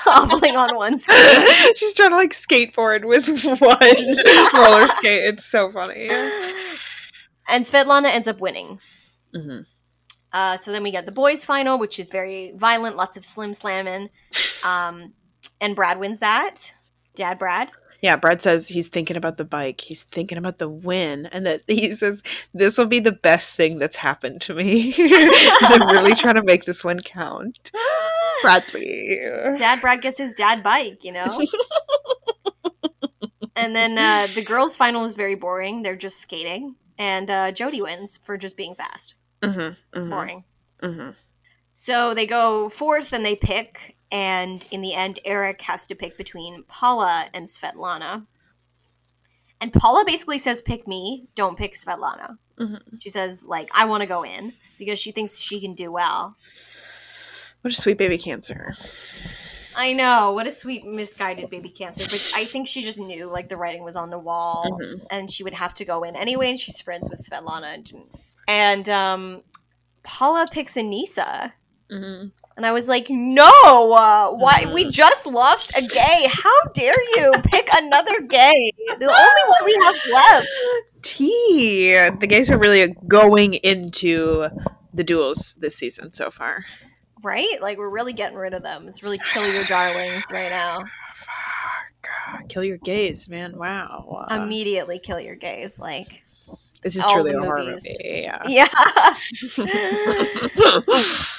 hobbling 0.00 0.54
on 0.54 0.76
one 0.76 0.96
skate. 0.96 1.76
She's 1.76 1.92
trying 1.94 2.10
to 2.10 2.16
like 2.16 2.30
skateboard 2.30 3.04
with 3.04 3.26
one 3.60 4.54
roller 4.54 4.88
skate. 4.88 5.24
It's 5.24 5.44
so 5.44 5.72
funny. 5.72 6.08
And 7.48 7.64
Svetlana 7.64 8.06
ends 8.06 8.28
up 8.28 8.40
winning. 8.40 8.78
hmm 9.34 9.62
Uh, 10.32 10.56
so 10.56 10.70
then 10.70 10.84
we 10.84 10.92
get 10.92 11.04
the 11.04 11.12
boys' 11.12 11.44
final, 11.44 11.76
which 11.76 11.98
is 11.98 12.08
very 12.08 12.52
violent, 12.54 12.94
lots 12.94 13.16
of 13.16 13.24
slim 13.24 13.52
slamming, 13.52 14.10
um, 14.64 15.12
and 15.60 15.74
Brad 15.74 15.98
wins 15.98 16.20
that. 16.20 16.72
Dad, 17.16 17.40
Brad. 17.40 17.68
Yeah, 18.00 18.16
Brad 18.16 18.40
says 18.40 18.68
he's 18.68 18.86
thinking 18.88 19.16
about 19.16 19.38
the 19.38 19.44
bike. 19.44 19.80
He's 19.80 20.04
thinking 20.04 20.38
about 20.38 20.58
the 20.58 20.68
win, 20.68 21.26
and 21.26 21.44
that 21.46 21.62
he 21.66 21.92
says 21.94 22.22
this 22.54 22.78
will 22.78 22.86
be 22.86 23.00
the 23.00 23.12
best 23.12 23.56
thing 23.56 23.78
that's 23.78 23.96
happened 23.96 24.40
to 24.42 24.54
me. 24.54 24.94
I'm 24.98 25.88
really 25.88 26.14
trying 26.14 26.36
to 26.36 26.42
make 26.42 26.64
this 26.64 26.84
one 26.84 27.00
count. 27.00 27.72
Bradley. 28.42 29.18
Dad 29.58 29.80
Brad 29.80 30.00
gets 30.00 30.18
his 30.18 30.34
dad 30.34 30.62
bike, 30.62 31.02
you 31.02 31.12
know? 31.12 31.26
and 33.56 33.74
then 33.74 33.98
uh, 33.98 34.28
the 34.34 34.42
girls' 34.42 34.76
final 34.76 35.04
is 35.04 35.16
very 35.16 35.34
boring. 35.34 35.82
They're 35.82 35.96
just 35.96 36.20
skating. 36.20 36.76
And 36.98 37.30
uh, 37.30 37.52
Jodi 37.52 37.82
wins 37.82 38.16
for 38.18 38.36
just 38.36 38.56
being 38.56 38.74
fast. 38.74 39.14
Mm-hmm, 39.42 40.10
Boring. 40.10 40.44
hmm 40.82 41.10
So 41.72 42.14
they 42.14 42.26
go 42.26 42.68
fourth 42.68 43.12
and 43.12 43.24
they 43.24 43.36
pick. 43.36 43.96
And 44.10 44.66
in 44.70 44.80
the 44.80 44.94
end, 44.94 45.20
Eric 45.24 45.60
has 45.62 45.86
to 45.88 45.94
pick 45.94 46.16
between 46.16 46.62
Paula 46.64 47.28
and 47.34 47.46
Svetlana. 47.46 48.24
And 49.60 49.72
Paula 49.72 50.04
basically 50.06 50.38
says, 50.38 50.62
pick 50.62 50.86
me, 50.86 51.26
don't 51.34 51.58
pick 51.58 51.74
Svetlana. 51.74 52.38
Mhm. 52.58 52.80
She 53.00 53.10
says, 53.10 53.44
like, 53.44 53.70
I 53.74 53.84
want 53.84 54.00
to 54.02 54.06
go 54.06 54.22
in 54.24 54.52
because 54.78 54.98
she 54.98 55.12
thinks 55.12 55.38
she 55.38 55.60
can 55.60 55.74
do 55.74 55.92
well. 55.92 56.36
What 57.62 57.74
a 57.74 57.76
sweet 57.76 57.98
baby 57.98 58.18
cancer. 58.18 58.76
I 59.76 59.92
know. 59.92 60.32
What 60.32 60.46
a 60.46 60.52
sweet 60.52 60.84
misguided 60.86 61.50
baby 61.50 61.68
cancer. 61.68 62.04
But 62.04 62.32
I 62.40 62.44
think 62.44 62.66
she 62.66 62.82
just 62.82 62.98
knew 62.98 63.26
like 63.26 63.48
the 63.48 63.56
writing 63.56 63.84
was 63.84 63.94
on 63.96 64.10
the 64.10 64.18
wall 64.18 64.64
Mhm. 64.80 65.06
and 65.10 65.30
she 65.30 65.44
would 65.44 65.54
have 65.54 65.74
to 65.74 65.84
go 65.84 66.02
in 66.02 66.16
anyway 66.16 66.50
and 66.50 66.58
she's 66.58 66.80
friends 66.80 67.08
with 67.10 67.24
Svetlana 67.24 67.74
and, 67.74 67.92
and 68.48 68.88
um 68.88 69.42
Paula 70.02 70.46
picks 70.50 70.74
Aneesa. 70.74 71.52
Mm-hmm. 71.90 72.28
And 72.58 72.66
I 72.66 72.72
was 72.72 72.88
like, 72.88 73.08
"No! 73.08 73.48
Uh, 73.92 74.30
why 74.32 74.64
Mhm. 74.64 74.74
we 74.74 74.90
just 74.90 75.26
lost 75.28 75.70
a 75.78 75.80
gay. 75.86 76.26
How 76.28 76.60
dare 76.74 77.00
you 77.16 77.30
pick 77.52 77.68
another 77.72 78.20
gay? 78.22 78.72
The 78.88 79.06
only 79.06 79.44
one 79.46 79.64
we 79.64 79.74
have 79.84 79.96
left." 80.12 80.48
T. 81.02 81.92
The 82.18 82.26
gays 82.26 82.50
are 82.50 82.58
really 82.58 82.96
going 83.06 83.54
into 83.54 84.48
the 84.92 85.04
duels 85.04 85.54
this 85.60 85.76
season 85.76 86.12
so 86.12 86.32
far. 86.32 86.64
Right? 87.22 87.62
Like 87.62 87.78
we're 87.78 87.88
really 87.88 88.12
getting 88.12 88.36
rid 88.36 88.54
of 88.54 88.64
them. 88.64 88.88
It's 88.88 89.04
really 89.04 89.20
kill 89.32 89.46
your 89.52 89.62
darlings 89.64 90.24
right 90.32 90.50
now. 90.50 90.82
Fuck. 91.14 92.48
Kill 92.48 92.64
your 92.64 92.78
gays, 92.78 93.28
man. 93.28 93.56
Wow. 93.56 94.26
Uh, 94.28 94.34
Immediately 94.42 94.98
kill 94.98 95.20
your 95.20 95.36
gays 95.36 95.78
like 95.78 96.24
this 96.82 96.96
is 96.96 97.06
truly 97.06 97.32
a 97.32 97.38
horror 97.38 97.62
movie. 97.62 97.96
Yeah. 98.00 98.42
Yeah. 98.48 98.66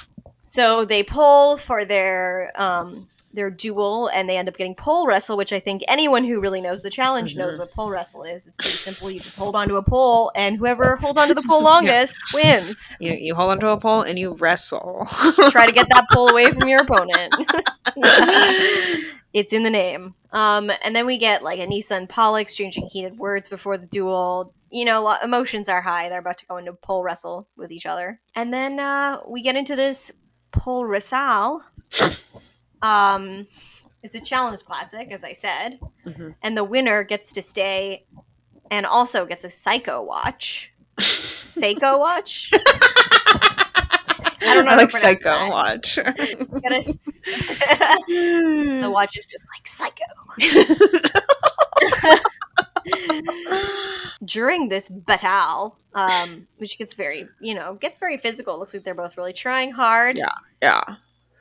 so 0.49 0.85
they 0.85 1.03
pull 1.03 1.57
for 1.57 1.85
their 1.85 2.51
um 2.55 3.07
their 3.31 3.51
duel 3.51 4.09
and 4.11 4.27
they 4.27 4.37
end 4.37 4.49
up 4.49 4.57
getting 4.57 4.73
pole 4.73 5.05
wrestle 5.05 5.37
which 5.37 5.53
i 5.53 5.59
think 5.59 5.83
anyone 5.87 6.23
who 6.23 6.39
really 6.41 6.61
knows 6.61 6.81
the 6.81 6.89
challenge 6.89 7.35
knows 7.35 7.55
Mhm. 7.55 7.59
what 7.59 7.71
pole 7.71 7.89
wrestle 7.91 8.23
is. 8.23 8.47
It's 8.47 8.57
pretty 8.57 8.77
simple. 8.77 9.11
You 9.11 9.19
just 9.19 9.37
hold 9.37 9.55
onto 9.55 9.75
a 9.77 9.83
pole 9.83 10.31
and 10.35 10.57
whoever 10.57 10.95
holds 10.95 11.19
onto 11.19 11.35
the 11.35 11.43
pole 11.43 11.61
longest 11.73 12.19
wins. 12.33 12.95
You, 12.99 13.13
you 13.13 13.35
hold 13.35 13.51
onto 13.51 13.67
a 13.67 13.77
pole 13.77 14.01
and 14.01 14.17
you 14.17 14.31
wrestle. 14.33 15.05
try 15.51 15.67
to 15.67 15.71
get 15.71 15.87
that 15.91 16.07
pole 16.11 16.29
away 16.31 16.45
from 16.51 16.67
your 16.67 16.81
opponent. 16.81 17.35
It's 19.31 19.53
in 19.53 19.61
the 19.61 19.69
name. 19.69 20.15
Um 20.31 20.71
and 20.81 20.95
then 20.95 21.05
we 21.05 21.19
get 21.19 21.43
like 21.43 21.59
aneesa 21.59 21.91
and 21.91 22.09
paula 22.09 22.41
exchanging 22.41 22.87
heated 22.87 23.19
words 23.19 23.47
before 23.47 23.77
the 23.77 23.85
duel. 23.85 24.55
You 24.71 24.85
know 24.85 25.15
emotions 25.23 25.69
are 25.69 25.81
high. 25.81 26.09
They're 26.09 26.19
about 26.25 26.39
to 26.39 26.47
go 26.47 26.57
into 26.57 26.73
pole 26.73 27.03
wrestle 27.03 27.47
with 27.55 27.71
each 27.71 27.85
other. 27.85 28.19
And 28.33 28.51
then 28.51 28.79
uh 28.79 29.19
we 29.27 29.43
get 29.43 29.55
into 29.55 29.75
this 29.75 30.11
pole 30.51 30.85
wrestle 30.85 31.61
um 32.81 33.45
it's 34.03 34.15
a 34.15 34.21
challenge 34.21 34.61
classic 34.65 35.11
as 35.11 35.23
i 35.23 35.33
said 35.33 35.79
Mhm. 36.05 36.33
and 36.41 36.57
the 36.57 36.63
winner 36.63 37.03
gets 37.03 37.31
to 37.33 37.41
stay 37.41 38.05
and 38.71 38.85
also 38.85 39.25
gets 39.25 39.43
a 39.43 39.49
psycho 39.49 40.01
watch 40.01 40.71
Seiko 40.99 41.99
watch 41.99 42.51
I 44.41 44.55
don't 44.55 44.65
know 44.65 44.71
I 44.71 44.75
like 44.77 44.91
Psycho 44.91 45.29
that. 45.29 45.51
Watch. 45.51 45.95
The 48.07 48.89
watch 48.91 49.17
is 49.17 49.25
just 49.25 49.45
like 49.53 49.67
psycho 49.67 50.05
during 54.25 54.69
this 54.69 54.89
battle, 54.89 55.77
um, 55.93 56.47
which 56.57 56.77
gets 56.77 56.93
very, 56.93 57.27
you 57.39 57.53
know, 57.55 57.75
gets 57.75 57.97
very 57.97 58.17
physical. 58.17 58.55
It 58.55 58.59
looks 58.59 58.73
like 58.73 58.83
they're 58.83 58.93
both 58.93 59.17
really 59.17 59.33
trying 59.33 59.71
hard. 59.71 60.17
Yeah. 60.17 60.27
yeah. 60.61 60.81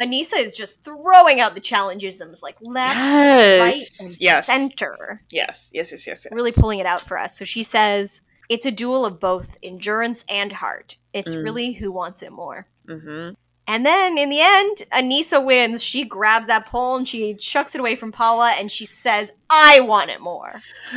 Aneesa 0.00 0.38
is 0.38 0.52
just 0.52 0.82
throwing 0.84 1.40
out 1.40 1.54
the 1.56 1.60
challengisms 1.60 2.40
like 2.40 2.56
left, 2.60 2.96
right, 2.96 3.74
Yes. 3.74 4.00
and 4.00 4.20
yes. 4.20 4.46
center, 4.46 5.22
yes. 5.30 5.70
Yes. 5.74 5.90
Yes. 5.92 6.06
Yes. 6.06 6.24
Yes. 6.24 6.32
really 6.32 6.52
pulling 6.52 6.78
it 6.78 6.86
out 6.86 7.00
for 7.00 7.18
us. 7.18 7.36
So 7.36 7.44
she 7.44 7.64
says 7.64 8.20
it's 8.48 8.64
a 8.64 8.70
duel 8.70 9.04
of 9.04 9.18
both 9.18 9.56
endurance 9.62 10.24
and 10.28 10.52
heart. 10.52 10.96
It's 11.12 11.34
Mm. 11.34 11.42
really 11.44 11.72
who 11.72 11.90
wants 11.90 12.22
it 12.22 12.30
more. 12.32 12.66
hmm 12.86 13.30
And 13.68 13.84
then 13.84 14.16
in 14.16 14.30
the 14.30 14.40
end, 14.40 14.82
Aneesa 14.92 15.44
wins. 15.44 15.84
She 15.84 16.04
grabs 16.04 16.46
that 16.46 16.66
pole 16.66 16.96
and 16.96 17.06
she 17.06 17.34
chucks 17.34 17.74
it 17.74 17.80
away 17.80 17.96
from 17.96 18.10
Paula 18.10 18.54
and 18.58 18.72
she 18.72 18.86
says, 18.86 19.30
I 19.50 19.80
want 19.80 20.10
it 20.10 20.20
more. 20.20 20.62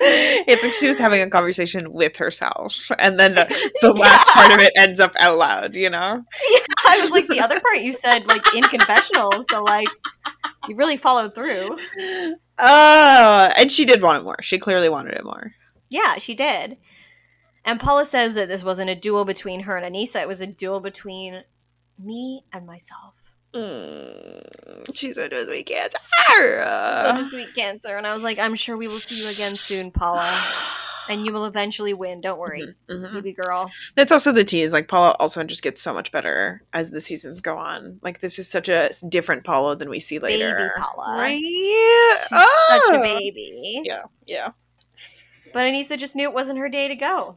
it's 0.00 0.62
like 0.62 0.72
she 0.74 0.88
was 0.88 0.98
having 0.98 1.20
a 1.20 1.28
conversation 1.28 1.92
with 1.92 2.16
herself, 2.16 2.90
and 2.98 3.18
then 3.18 3.34
the, 3.34 3.72
the 3.80 3.92
last 3.94 4.30
part 4.30 4.52
of 4.52 4.60
it 4.60 4.72
ends 4.76 5.00
up 5.00 5.12
out 5.18 5.38
loud. 5.38 5.74
You 5.74 5.90
know. 5.90 6.24
I 6.86 7.00
was 7.00 7.10
like, 7.10 7.26
the 7.28 7.40
other 7.40 7.58
part 7.60 7.80
you 7.80 7.92
said, 7.92 8.26
like, 8.28 8.54
in 8.54 8.62
confessional. 8.62 9.30
So, 9.50 9.62
like, 9.62 9.88
you 10.68 10.76
really 10.76 10.96
followed 10.96 11.34
through. 11.34 11.76
Oh, 12.58 13.52
and 13.56 13.70
she 13.70 13.84
did 13.84 14.02
want 14.02 14.22
it 14.22 14.24
more. 14.24 14.38
She 14.42 14.58
clearly 14.58 14.88
wanted 14.88 15.14
it 15.14 15.24
more. 15.24 15.52
Yeah, 15.88 16.16
she 16.18 16.34
did. 16.34 16.76
And 17.66 17.78
Paula 17.80 18.04
says 18.04 18.34
that 18.36 18.48
this 18.48 18.64
wasn't 18.64 18.90
a 18.90 18.94
duel 18.94 19.24
between 19.24 19.60
her 19.60 19.76
and 19.76 19.94
Aneesa. 19.94 20.22
It 20.22 20.28
was 20.28 20.40
a 20.40 20.46
duel 20.46 20.80
between 20.80 21.42
me 21.98 22.44
and 22.52 22.64
myself. 22.64 23.14
Mm, 23.52 24.94
she 24.94 25.12
said 25.12 25.32
it 25.32 25.36
was 25.36 25.48
we 25.48 25.62
can't. 25.62 25.92
Such 25.92 27.20
a 27.20 27.24
sweet 27.24 27.54
cancer. 27.54 27.96
And 27.96 28.06
I 28.06 28.12
was 28.14 28.22
like, 28.22 28.38
I'm 28.38 28.54
sure 28.54 28.76
we 28.76 28.88
will 28.88 29.00
see 29.00 29.20
you 29.22 29.28
again 29.28 29.56
soon, 29.56 29.90
Paula. 29.90 30.32
And 31.08 31.24
you 31.24 31.32
will 31.32 31.44
eventually 31.44 31.94
win. 31.94 32.20
Don't 32.20 32.36
worry, 32.40 32.66
Mhm. 32.90 33.12
baby 33.14 33.32
girl. 33.32 33.70
That's 33.94 34.10
also 34.10 34.32
the 34.32 34.42
tease. 34.42 34.72
Like 34.72 34.88
Paula 34.88 35.14
also 35.20 35.44
just 35.44 35.62
gets 35.62 35.80
so 35.80 35.94
much 35.94 36.10
better 36.10 36.64
as 36.72 36.90
the 36.90 37.00
seasons 37.00 37.40
go 37.40 37.56
on. 37.56 38.00
Like 38.02 38.18
this 38.20 38.40
is 38.40 38.48
such 38.48 38.68
a 38.68 38.90
different 39.08 39.44
Paula 39.44 39.76
than 39.76 39.88
we 39.88 40.00
see 40.00 40.18
later. 40.18 40.52
Baby 40.56 40.70
Paula. 40.84 41.16
Right? 41.16 41.38
She's 41.38 42.28
such 42.28 42.90
a 42.90 42.96
Oh! 42.98 43.02
baby. 43.02 43.82
Yeah, 43.84 44.02
yeah. 44.26 44.48
But 45.52 45.66
Aneesa 45.66 45.96
just 45.96 46.16
knew 46.16 46.24
it 46.28 46.34
wasn't 46.34 46.58
her 46.58 46.68
day 46.68 46.88
to 46.88 46.96
go. 46.96 47.36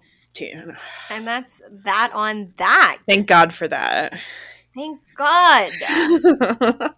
And 1.10 1.28
that's 1.28 1.62
that 1.86 2.12
on 2.14 2.54
that. 2.58 2.98
Thank 3.08 3.28
God 3.28 3.54
for 3.54 3.68
that. 3.68 4.18
Thank 4.76 5.00
God. 5.18 5.72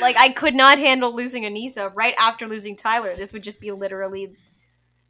like 0.00 0.16
I 0.18 0.32
could 0.34 0.54
not 0.54 0.78
handle 0.78 1.14
losing 1.14 1.42
Aneesa 1.44 1.90
right 1.94 2.14
after 2.18 2.46
losing 2.46 2.76
Tyler. 2.76 3.14
This 3.16 3.32
would 3.32 3.42
just 3.42 3.60
be 3.60 3.72
literally 3.72 4.32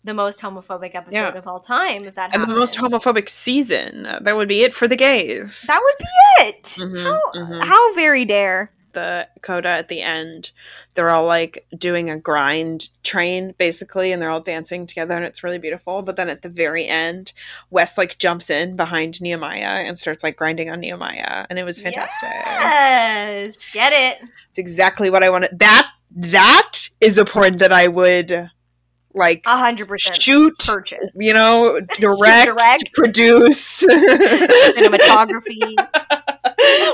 the 0.05 0.15
most 0.15 0.41
homophobic 0.41 0.95
episode 0.95 1.17
Yeah. 1.17 1.37
of 1.37 1.47
all 1.49 1.61
time 1.61 2.05
if 2.05 2.15
that 2.15 2.33
and 2.35 2.45
the 2.45 2.55
most 2.55 2.77
homophobic 2.77 3.29
season. 3.29 4.05
That 4.23 4.37
would 4.37 4.49
be 4.49 4.63
it 4.63 4.73
for 4.75 4.87
the 4.87 4.97
gays. 4.97 5.65
That 5.67 5.81
would 5.83 5.99
be 5.99 6.47
it. 6.49 6.65
Mhm, 6.65 7.03
how, 7.03 7.21
mhm. 7.35 7.65
how 7.65 7.95
very 7.95 8.25
dare. 8.25 8.71
The 8.97 9.29
coda 9.43 9.69
at 9.69 9.89
the 9.89 10.01
end, 10.01 10.53
they're 10.95 11.11
all 11.11 11.27
like 11.27 11.67
doing 11.77 12.09
a 12.09 12.19
grind 12.19 12.89
train 13.05 13.55
basically, 13.59 14.11
and 14.11 14.23
they're 14.23 14.31
all 14.31 14.41
dancing 14.41 14.87
together, 14.87 15.13
and 15.15 15.23
it's 15.23 15.45
really 15.45 15.59
beautiful. 15.59 16.01
But 16.01 16.17
then 16.17 16.31
at 16.31 16.41
the 16.41 16.49
very 16.49 16.87
end, 16.87 17.33
Wes 17.69 17.99
like 17.99 18.17
jumps 18.17 18.49
in 18.49 18.75
behind 18.75 19.21
Nehemiah 19.21 19.85
and 19.85 19.99
starts 19.99 20.25
like 20.25 20.37
grinding 20.39 20.71
on 20.71 20.81
Nehemiah, 20.81 21.45
and 21.51 21.59
it 21.59 21.65
was 21.65 21.79
fantastic. 21.79 22.31
Yes. 22.33 23.59
Get 23.75 23.93
it. 23.93 24.27
It's 24.49 24.59
exactly 24.59 25.11
what 25.11 25.23
I 25.23 25.29
wanted. 25.29 25.51
That 25.59 25.91
that 26.17 26.89
is 27.03 27.19
a 27.19 27.27
porn 27.27 27.59
that 27.59 27.73
I 27.73 27.89
would 27.89 28.51
like 29.13 29.43
A 29.47 29.59
hundred 29.59 29.89
percent 29.89 30.17
shoot, 30.21 30.59
purchase. 30.67 31.15
you 31.17 31.35
know, 31.35 31.79
direct, 31.99 32.47
direct. 32.47 32.95
produce. 32.95 33.83
cinematography, 33.91 35.75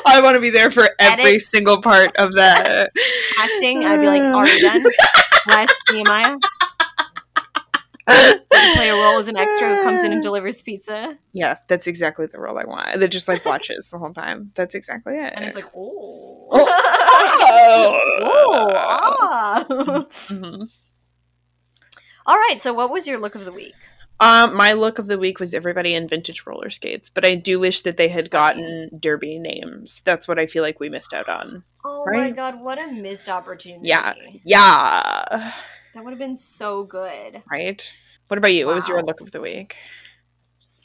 I 0.06 0.20
want 0.22 0.34
to 0.36 0.40
be 0.40 0.50
there 0.50 0.70
for 0.70 0.88
every 0.98 1.24
Edit. 1.24 1.42
single 1.42 1.80
part 1.82 2.14
of 2.16 2.34
that. 2.34 2.90
casting. 3.36 3.84
I'd 3.84 4.00
be 4.00 4.06
like, 4.06 4.22
are 4.22 4.46
you 4.48 4.60
done? 4.60 4.82
Wes 5.48 5.70
Nehemiah. 5.90 6.36
Play 8.06 8.88
a 8.88 8.94
role 8.94 9.18
as 9.18 9.28
an 9.28 9.36
extra 9.36 9.76
who 9.76 9.82
comes 9.82 10.02
in 10.02 10.12
and 10.12 10.22
delivers 10.22 10.60
pizza, 10.60 11.16
Yeah, 11.32 11.58
that's 11.68 11.86
exactly 11.86 12.26
the 12.26 12.38
role 12.40 12.58
I 12.58 12.64
want. 12.64 12.98
That 12.98 13.08
just 13.08 13.28
like 13.28 13.44
watches 13.44 13.88
the 13.88 13.98
whole 13.98 14.12
time. 14.12 14.50
That's 14.54 14.74
exactly 14.74 15.16
it. 15.16 15.32
and 15.34 15.44
it's 15.44 15.54
like, 15.54 15.66
oh, 15.76 16.48
Oh. 16.54 18.00
oh, 18.22 18.72
ah. 18.74 19.64
Mhm. 19.68 20.72
All 22.26 22.36
right. 22.36 22.60
So, 22.60 22.72
what 22.72 22.90
was 22.90 23.06
your 23.06 23.18
look 23.20 23.34
of 23.34 23.44
the 23.44 23.52
week? 23.52 23.74
Um, 24.22 24.54
my 24.54 24.74
look 24.74 25.00
of 25.00 25.08
the 25.08 25.18
week 25.18 25.40
was 25.40 25.52
everybody 25.52 25.96
in 25.96 26.06
vintage 26.06 26.44
roller 26.46 26.70
skates, 26.70 27.10
but 27.10 27.24
I 27.24 27.34
do 27.34 27.58
wish 27.58 27.80
that 27.80 27.96
they 27.96 28.06
had 28.06 28.30
gotten 28.30 28.88
derby 29.00 29.36
names. 29.36 30.00
That's 30.04 30.28
what 30.28 30.38
I 30.38 30.46
feel 30.46 30.62
like 30.62 30.78
we 30.78 30.88
missed 30.88 31.12
out 31.12 31.28
on. 31.28 31.64
Oh 31.84 32.06
my 32.08 32.30
god, 32.30 32.60
what 32.60 32.80
a 32.80 32.86
missed 32.86 33.28
opportunity! 33.28 33.88
Yeah. 33.88 34.14
Yeah, 34.44 35.24
that 35.28 36.04
would 36.04 36.10
have 36.10 36.20
been 36.20 36.36
so 36.36 36.84
good. 36.84 37.42
right. 37.50 37.92
What 38.28 38.38
about 38.38 38.54
you? 38.54 38.66
What 38.66 38.76
was 38.76 38.88
your 38.88 39.02
look 39.02 39.20
of 39.20 39.32
the 39.32 39.40
week? 39.40 39.76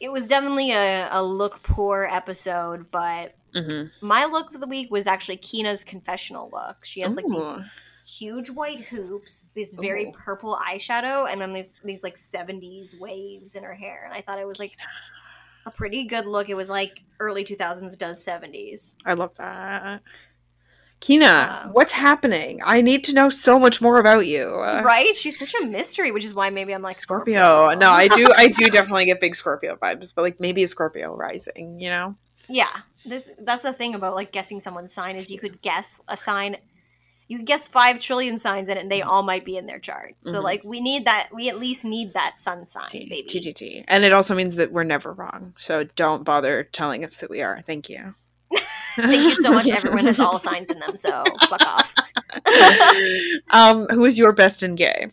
It 0.02 0.10
was 0.10 0.28
definitely 0.28 0.72
a, 0.72 1.08
a 1.12 1.24
look 1.24 1.62
poor 1.62 2.08
episode, 2.12 2.90
but 2.90 3.36
hmm 3.54 3.84
my 4.02 4.26
look 4.26 4.54
of 4.54 4.62
the 4.62 4.68
week 4.68 4.90
was 4.90 5.06
actually 5.06 5.38
Kina's 5.38 5.84
confessional 5.84 6.50
look. 6.52 6.84
She 6.84 7.02
has 7.02 7.16
like 7.16 7.26
these 7.26 7.36
Ooh. 7.36 7.64
Huge 8.08 8.50
white 8.50 8.82
hoops, 8.86 9.46
this 9.54 9.76
very 9.76 10.06
Ooh. 10.08 10.12
purple 10.14 10.58
eyeshadow, 10.66 11.32
and 11.32 11.42
then 11.42 11.54
these 11.54 11.76
these 11.84 12.04
like 12.04 12.18
seventies 12.18 12.96
waves 13.00 13.56
in 13.56 13.64
her 13.64 13.74
hair. 13.74 14.04
And 14.06 14.14
I 14.14 14.22
thought 14.22 14.40
it 14.40 14.48
was 14.48 14.60
like 14.60 14.74
a 15.66 15.72
pretty 15.72 16.06
good 16.06 16.26
look. 16.26 16.50
It 16.50 16.56
was 16.56 16.70
like 16.70 17.02
early 17.20 17.44
two 17.44 17.56
thousands 17.56 17.98
does 17.98 18.24
seventies. 18.24 18.96
I 19.06 19.14
love 19.14 19.36
that. 19.36 20.02
Kina, 21.00 21.62
Um, 21.66 21.74
what's 21.74 21.94
happening? 21.94 22.60
I 22.66 22.82
need 22.82 23.04
to 23.04 23.14
know 23.14 23.30
so 23.30 23.60
much 23.60 23.82
more 23.82 24.00
about 24.00 24.26
you. 24.26 24.56
Right? 24.56 25.16
She's 25.16 25.38
such 25.38 25.54
a 25.62 25.66
mystery, 25.66 26.12
which 26.12 26.26
is 26.26 26.34
why 26.34 26.50
maybe 26.50 26.74
I'm 26.74 26.82
like 26.82 26.98
Scorpio. 26.98 27.68
No, 27.76 27.92
I 27.92 28.08
do. 28.08 28.32
I 28.36 28.48
do 28.48 28.68
definitely 28.68 29.06
get 29.06 29.22
big 29.22 29.36
Scorpio 29.36 29.76
vibes, 29.76 30.16
but 30.16 30.24
like 30.24 30.40
maybe 30.40 30.64
a 30.64 30.68
Scorpio 30.68 31.16
rising. 31.16 31.80
You 31.80 31.90
know? 31.90 32.16
Yeah, 32.50 32.76
this 33.06 33.30
that's 33.40 33.64
the 33.64 33.74
thing 33.74 33.94
about 33.94 34.16
like 34.16 34.32
guessing 34.32 34.60
someone's 34.60 34.94
sign 34.94 35.18
is 35.18 35.30
you 35.30 35.38
could 35.38 35.62
guess 35.62 36.02
a 36.08 36.18
sign, 36.18 36.58
you 37.30 37.44
guess 37.44 37.68
five 37.68 38.00
trillion 38.00 38.38
signs 38.38 38.70
in 38.70 38.78
it, 38.78 38.82
and 38.82 38.92
they 38.92 39.02
all 39.02 39.22
might 39.24 39.44
be 39.44 39.58
in 39.58 39.66
their 39.66 39.80
chart. 39.80 40.16
So 40.24 40.40
Mhm. 40.40 40.44
like 40.44 40.62
we 40.64 40.80
need 40.80 41.06
that. 41.06 41.30
We 41.34 41.50
at 41.50 41.60
least 41.60 41.84
need 41.86 42.14
that 42.14 42.40
sun 42.40 42.66
sign, 42.66 42.88
T- 42.90 43.10
baby. 43.10 43.28
TTT. 43.28 43.84
And 43.88 44.04
it 44.06 44.14
also 44.14 44.34
means 44.34 44.56
that 44.56 44.72
we're 44.72 44.84
never 44.84 45.12
wrong. 45.14 45.54
So 45.60 45.84
don't 45.84 46.24
bother 46.24 46.64
telling 46.64 47.04
us 47.04 47.18
that 47.18 47.30
we 47.30 47.42
are. 47.42 47.62
Thank 47.64 47.90
you. 47.90 48.16
Thank 48.96 49.24
you 49.24 49.36
so 49.36 49.52
much. 49.52 49.70
Everyone 49.72 50.06
has 50.06 50.20
all 50.20 50.40
signs 50.40 50.70
in 50.70 50.80
them, 50.80 50.96
so 50.96 51.22
fuck 51.50 51.62
off. 51.66 51.94
um, 53.52 53.86
who 53.90 54.06
is 54.06 54.18
your 54.18 54.32
best 54.32 54.64
in 54.64 54.76
gay? 54.76 55.08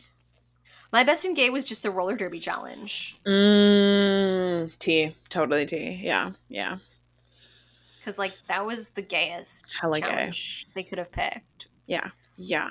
My 0.92 1.02
best 1.02 1.24
in 1.24 1.34
gay 1.34 1.50
was 1.50 1.64
just 1.64 1.82
the 1.82 1.90
roller 1.90 2.14
derby 2.14 2.38
challenge 2.38 3.16
Mm, 3.26 4.78
T. 4.78 5.14
Totally 5.28 5.66
T. 5.66 5.98
Yeah. 6.02 6.30
Yeah. 6.48 6.78
because 7.98 8.18
like 8.18 8.32
that 8.46 8.64
was 8.64 8.90
the 8.90 9.02
gayest 9.02 9.66
Hella 9.80 10.00
gay. 10.00 10.06
challenge 10.06 10.66
they 10.74 10.84
could 10.84 10.98
have 10.98 11.10
picked. 11.10 11.66
Yeah. 11.86 12.08
Yeah. 12.36 12.70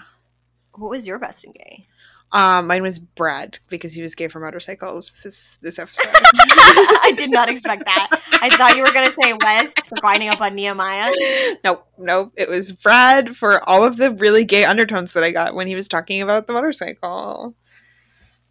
What 0.76 0.90
was 0.90 1.08
your 1.08 1.20
best 1.20 1.44
in 1.44 1.52
gay? 1.52 1.88
Um, 2.34 2.66
mine 2.66 2.82
was 2.82 2.98
Brad 2.98 3.60
because 3.70 3.94
he 3.94 4.02
was 4.02 4.16
gay 4.16 4.28
for 4.28 4.40
motorcycles 4.40 5.22
this 5.24 5.60
this 5.62 5.78
episode. 5.78 6.08
I 6.12 7.14
did 7.16 7.32
not 7.32 7.48
expect 7.48 7.86
that. 7.86 8.22
I 8.42 8.50
thought 8.50 8.76
you 8.76 8.82
were 8.82 8.92
gonna 8.92 9.12
say 9.12 9.34
Wes 9.34 9.74
for 9.88 9.98
binding 10.02 10.30
up 10.30 10.42
on 10.42 10.56
Nehemiah. 10.56 11.12
nope, 11.64 11.86
nope. 12.00 12.34
It 12.36 12.50
was 12.50 12.72
Brad 12.72 13.36
for 13.36 13.68
all 13.70 13.84
of 13.84 13.98
the 13.98 14.10
really 14.12 14.46
gay 14.46 14.66
undertones 14.66 15.14
that 15.14 15.24
I 15.24 15.32
got 15.32 15.54
when 15.54 15.68
he 15.68 15.76
was 15.76 15.88
talking 15.88 16.24
about 16.24 16.48
the 16.48 16.54
motorcycle. 16.54 17.54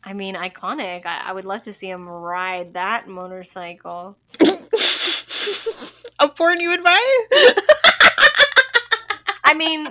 I 0.04 0.14
mean, 0.14 0.36
iconic. 0.36 1.04
I, 1.04 1.22
I 1.26 1.32
would 1.32 1.44
love 1.44 1.62
to 1.62 1.72
see 1.72 1.88
him 1.88 2.08
ride 2.08 2.74
that 2.74 3.08
motorcycle. 3.08 4.16
A 6.20 6.28
porn 6.28 6.60
you 6.60 6.68
would 6.70 6.84
buy? 6.84 7.00
I 9.44 9.54
mean, 9.56 9.88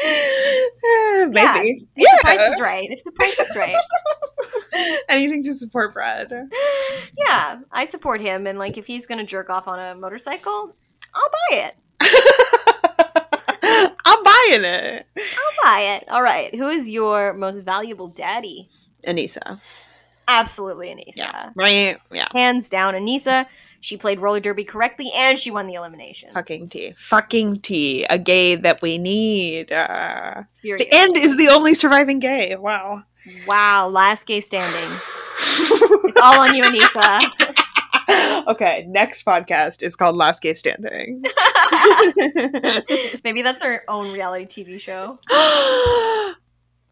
Maybe. 1.28 1.86
Yeah. 1.96 2.08
if 2.08 2.20
the 2.20 2.24
price 2.24 2.54
is 2.54 2.60
right. 2.60 2.88
If 2.90 3.04
the 3.04 3.12
price 3.12 3.38
is 3.38 3.56
right. 3.56 3.76
Anything 5.08 5.42
to 5.44 5.52
support 5.54 5.92
Brad. 5.92 6.32
Yeah, 7.18 7.60
I 7.70 7.84
support 7.84 8.20
him, 8.20 8.46
and 8.46 8.58
like 8.58 8.78
if 8.78 8.86
he's 8.86 9.06
gonna 9.06 9.26
jerk 9.26 9.50
off 9.50 9.68
on 9.68 9.78
a 9.78 9.94
motorcycle, 9.94 10.74
I'll 11.14 11.30
buy 11.50 11.56
it. 11.56 11.76
I'm 14.04 14.24
buying 14.24 14.64
it. 14.64 15.06
I'll 15.16 15.64
buy 15.64 15.80
it. 15.80 16.08
All 16.08 16.22
right. 16.22 16.54
Who 16.54 16.68
is 16.68 16.88
your 16.88 17.34
most 17.34 17.58
valuable 17.62 18.08
daddy? 18.08 18.68
Aneesa. 19.06 19.60
Absolutely, 20.28 20.88
Aneesa. 20.88 21.16
Yeah. 21.16 21.50
Right? 21.54 21.98
Yeah. 22.10 22.28
Hands 22.32 22.66
down, 22.68 22.94
Aneesa. 22.94 23.46
She 23.80 23.96
played 23.96 24.20
roller 24.20 24.40
derby 24.40 24.64
correctly, 24.64 25.10
and 25.14 25.38
she 25.38 25.50
won 25.50 25.66
the 25.66 25.74
elimination. 25.74 26.30
Fucking 26.32 26.68
tea. 26.68 26.92
Fucking 26.96 27.60
tea. 27.60 28.04
A 28.10 28.18
gay 28.18 28.54
that 28.54 28.82
we 28.82 28.98
need. 28.98 29.72
Uh, 29.72 30.42
Seriously. 30.48 30.88
the 30.90 30.96
end 30.96 31.16
is 31.16 31.36
the 31.36 31.48
only 31.48 31.74
surviving 31.74 32.18
gay. 32.18 32.56
Wow. 32.56 33.02
Wow, 33.46 33.88
last 33.88 34.26
gay 34.26 34.40
standing. 34.40 34.90
It's 35.42 36.16
all 36.22 36.40
on 36.40 36.54
you, 36.54 36.62
Aneesa. 36.62 38.46
okay, 38.48 38.84
next 38.88 39.24
podcast 39.24 39.82
is 39.82 39.96
called 39.96 40.16
Last 40.16 40.42
Gay 40.42 40.52
Standing. 40.52 41.22
Maybe 43.24 43.42
that's 43.42 43.62
our 43.62 43.82
own 43.88 44.12
reality 44.12 44.64
TV 44.64 44.80
show. 44.80 45.18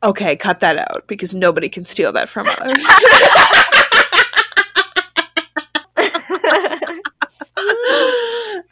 okay, 0.02 0.36
cut 0.36 0.60
that 0.60 0.78
out 0.78 1.04
because 1.06 1.34
nobody 1.34 1.68
can 1.68 1.84
steal 1.84 2.12
that 2.12 2.28
from 2.28 2.46
us. 2.46 3.82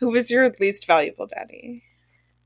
Who 0.06 0.12
was 0.12 0.30
your 0.30 0.48
least 0.60 0.86
valuable 0.86 1.26
daddy? 1.26 1.82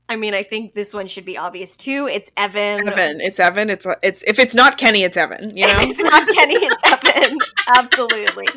I 0.09 0.15
mean, 0.15 0.33
I 0.33 0.41
think 0.41 0.73
this 0.73 0.95
one 0.95 1.05
should 1.05 1.25
be 1.25 1.37
obvious 1.37 1.77
too. 1.77 2.07
It's 2.11 2.31
Evan. 2.35 2.87
Evan. 2.87 3.21
It's 3.21 3.39
Evan. 3.39 3.69
It's 3.69 3.85
it's 4.01 4.23
if 4.23 4.39
it's 4.39 4.55
not 4.55 4.79
Kenny, 4.79 5.03
it's 5.03 5.15
Evan. 5.15 5.55
You 5.55 5.67
know. 5.67 5.79
If 5.79 5.91
it's 5.91 6.01
not 6.01 6.27
Kenny, 6.29 6.55
it's 6.55 6.81
Evan. 6.83 7.37
Absolutely. 7.77 8.47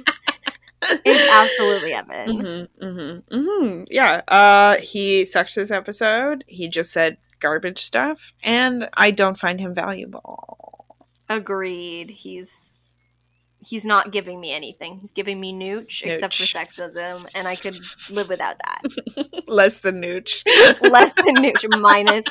It's 1.05 1.31
absolutely 1.31 1.93
Evan. 1.93 2.29
Mm-hmm, 2.29 2.85
mm-hmm, 2.85 3.37
mm-hmm. 3.37 3.85
Yeah. 3.91 4.23
Uh, 4.27 4.77
he 4.77 5.27
sucked 5.27 5.55
this 5.55 5.71
episode. 5.71 6.45
He 6.47 6.67
just 6.67 6.91
said 6.91 7.19
garbage 7.41 7.81
stuff, 7.81 8.33
and 8.43 8.89
I 8.97 9.11
don't 9.11 9.39
find 9.39 9.61
him 9.61 9.75
valuable. 9.75 10.87
Agreed. 11.29 12.09
He's 12.09 12.73
he's 13.67 13.85
not 13.85 14.13
giving 14.13 14.41
me 14.41 14.53
anything. 14.53 14.99
He's 14.99 15.13
giving 15.13 15.41
me 15.41 15.53
nooch, 15.53 16.03
except 16.03 16.37
for 16.37 16.45
sexism, 16.45 17.27
and 17.35 17.49
I 17.49 17.57
could 17.57 17.77
live 18.11 18.29
without 18.29 18.57
that. 18.65 19.45
Less 19.47 19.79
than 19.79 20.01
Nooch. 20.01 20.43
Less 20.91 21.15
than 21.15 21.37
nooch, 21.37 21.81
minus 21.81 22.27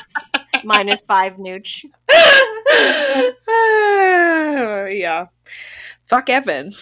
minus 0.64 1.04
five 1.04 1.34
nooch. 1.34 1.84
yeah. 4.98 5.26
Fuck 6.06 6.30
Evan. 6.30 6.72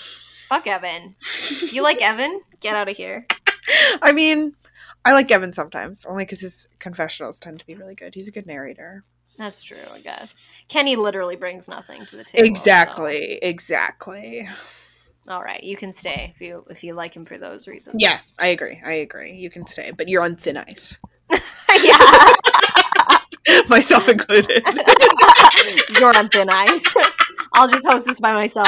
Fuck 0.48 0.66
Evan. 0.66 1.14
You 1.70 1.82
like 1.82 1.98
Evan? 2.03 2.40
Get 2.61 2.76
out 2.76 2.88
of 2.88 2.96
here. 2.96 3.26
I 4.03 4.12
mean, 4.12 4.55
I 5.05 5.12
like 5.12 5.30
Evan 5.30 5.53
sometimes, 5.53 6.05
only 6.07 6.24
because 6.24 6.40
his 6.40 6.68
confessionals 6.78 7.38
tend 7.38 7.61
to 7.61 7.66
be 7.66 7.74
really 7.74 7.94
good. 7.94 8.14
He's 8.14 8.28
a 8.28 8.32
good 8.32 8.46
narrator. 8.46 9.05
That's 9.38 9.62
true, 9.62 9.76
I 9.92 10.00
guess. 10.00 10.42
Kenny 10.72 10.96
literally 10.96 11.36
brings 11.36 11.68
nothing 11.68 12.06
to 12.06 12.16
the 12.16 12.24
table. 12.24 12.46
so- 12.46 12.50
Exactly. 12.50 13.34
Exactly. 13.42 14.48
All 15.28 15.42
right, 15.42 15.62
you 15.62 15.76
can 15.76 15.92
stay 15.92 16.32
if 16.34 16.40
you 16.40 16.64
if 16.70 16.82
you 16.82 16.94
like 16.94 17.14
him 17.14 17.26
for 17.26 17.36
those 17.36 17.68
reasons. 17.68 17.96
Yeah, 17.98 18.18
I 18.38 18.48
agree. 18.48 18.80
I 18.84 18.94
agree. 18.94 19.32
You 19.32 19.50
can 19.50 19.66
stay, 19.66 19.92
but 19.92 20.08
you're 20.08 20.22
on 20.22 20.34
thin 20.34 20.56
ice, 20.56 20.96
yeah. 21.30 21.98
myself 23.68 24.08
included. 24.08 24.62
You're 26.00 26.16
on 26.16 26.28
thin 26.30 26.48
ice. 26.50 26.84
I'll 27.52 27.68
just 27.68 27.86
host 27.86 28.06
this 28.06 28.18
by 28.18 28.32
myself. 28.32 28.66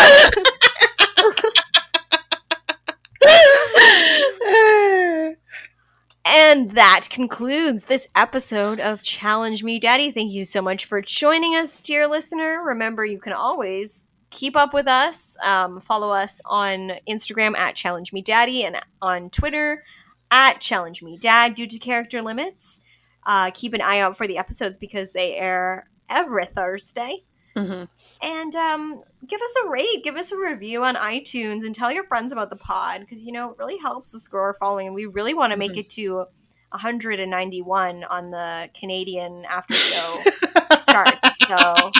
And 6.36 6.72
that 6.72 7.06
concludes 7.10 7.84
this 7.84 8.08
episode 8.16 8.80
of 8.80 9.02
Challenge 9.02 9.62
Me 9.62 9.78
Daddy. 9.78 10.10
Thank 10.10 10.32
you 10.32 10.44
so 10.44 10.60
much 10.60 10.86
for 10.86 11.00
joining 11.00 11.54
us, 11.54 11.80
dear 11.80 12.08
listener. 12.08 12.60
Remember, 12.60 13.04
you 13.04 13.20
can 13.20 13.34
always 13.34 14.06
keep 14.30 14.56
up 14.56 14.74
with 14.74 14.88
us. 14.88 15.36
Um, 15.44 15.80
follow 15.80 16.10
us 16.10 16.40
on 16.44 16.94
Instagram 17.08 17.56
at 17.56 17.76
Challenge 17.76 18.12
Me 18.12 18.20
Daddy 18.20 18.64
and 18.64 18.80
on 19.00 19.30
Twitter 19.30 19.84
at 20.32 20.60
Challenge 20.60 21.04
Me 21.04 21.16
Dad 21.18 21.54
due 21.54 21.68
to 21.68 21.78
character 21.78 22.20
limits. 22.20 22.80
Uh, 23.24 23.52
keep 23.54 23.72
an 23.72 23.80
eye 23.80 24.00
out 24.00 24.18
for 24.18 24.26
the 24.26 24.38
episodes 24.38 24.76
because 24.76 25.12
they 25.12 25.36
air 25.36 25.88
every 26.10 26.46
Thursday. 26.46 27.22
Mm-hmm. 27.56 27.84
And 28.26 28.56
um, 28.56 29.02
give 29.26 29.40
us 29.40 29.54
a 29.64 29.68
rate, 29.68 30.02
give 30.02 30.16
us 30.16 30.32
a 30.32 30.36
review 30.38 30.84
on 30.84 30.96
iTunes, 30.96 31.64
and 31.64 31.74
tell 31.74 31.92
your 31.92 32.04
friends 32.04 32.32
about 32.32 32.50
the 32.50 32.56
pod 32.56 33.00
because 33.00 33.22
you 33.22 33.32
know 33.32 33.50
it 33.50 33.58
really 33.58 33.78
helps 33.78 34.14
us 34.14 34.26
grow 34.28 34.42
our 34.42 34.54
following, 34.54 34.86
and 34.86 34.94
we 34.94 35.06
really 35.06 35.34
want 35.34 35.52
to 35.52 35.56
make 35.56 35.72
Mhm. 35.72 35.78
it 35.78 35.90
to 35.90 36.26
191 36.72 38.04
on 38.04 38.30
the 38.30 38.68
Canadian 38.78 39.44
after 39.48 39.74
show 39.74 40.18
charts. 40.90 41.36
So 41.46 41.90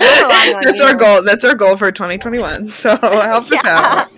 we're 0.00 0.22
relying 0.22 0.56
on 0.56 0.62
That's 0.64 0.80
our 0.80 0.94
goal. 0.94 1.22
That's 1.22 1.44
our 1.44 1.54
goal 1.54 1.76
for 1.76 1.92
2021. 1.92 2.70
So 2.70 2.96
help 2.96 3.50
us 3.52 3.64
out. 3.64 4.08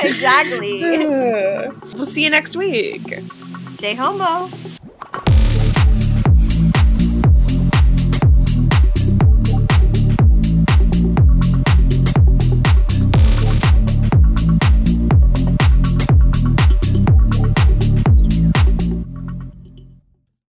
exactly. 0.00 0.80
we'll 1.94 2.04
see 2.06 2.22
you 2.22 2.30
next 2.30 2.56
week. 2.56 3.18
Stay 3.78 3.94
homo. 3.94 4.48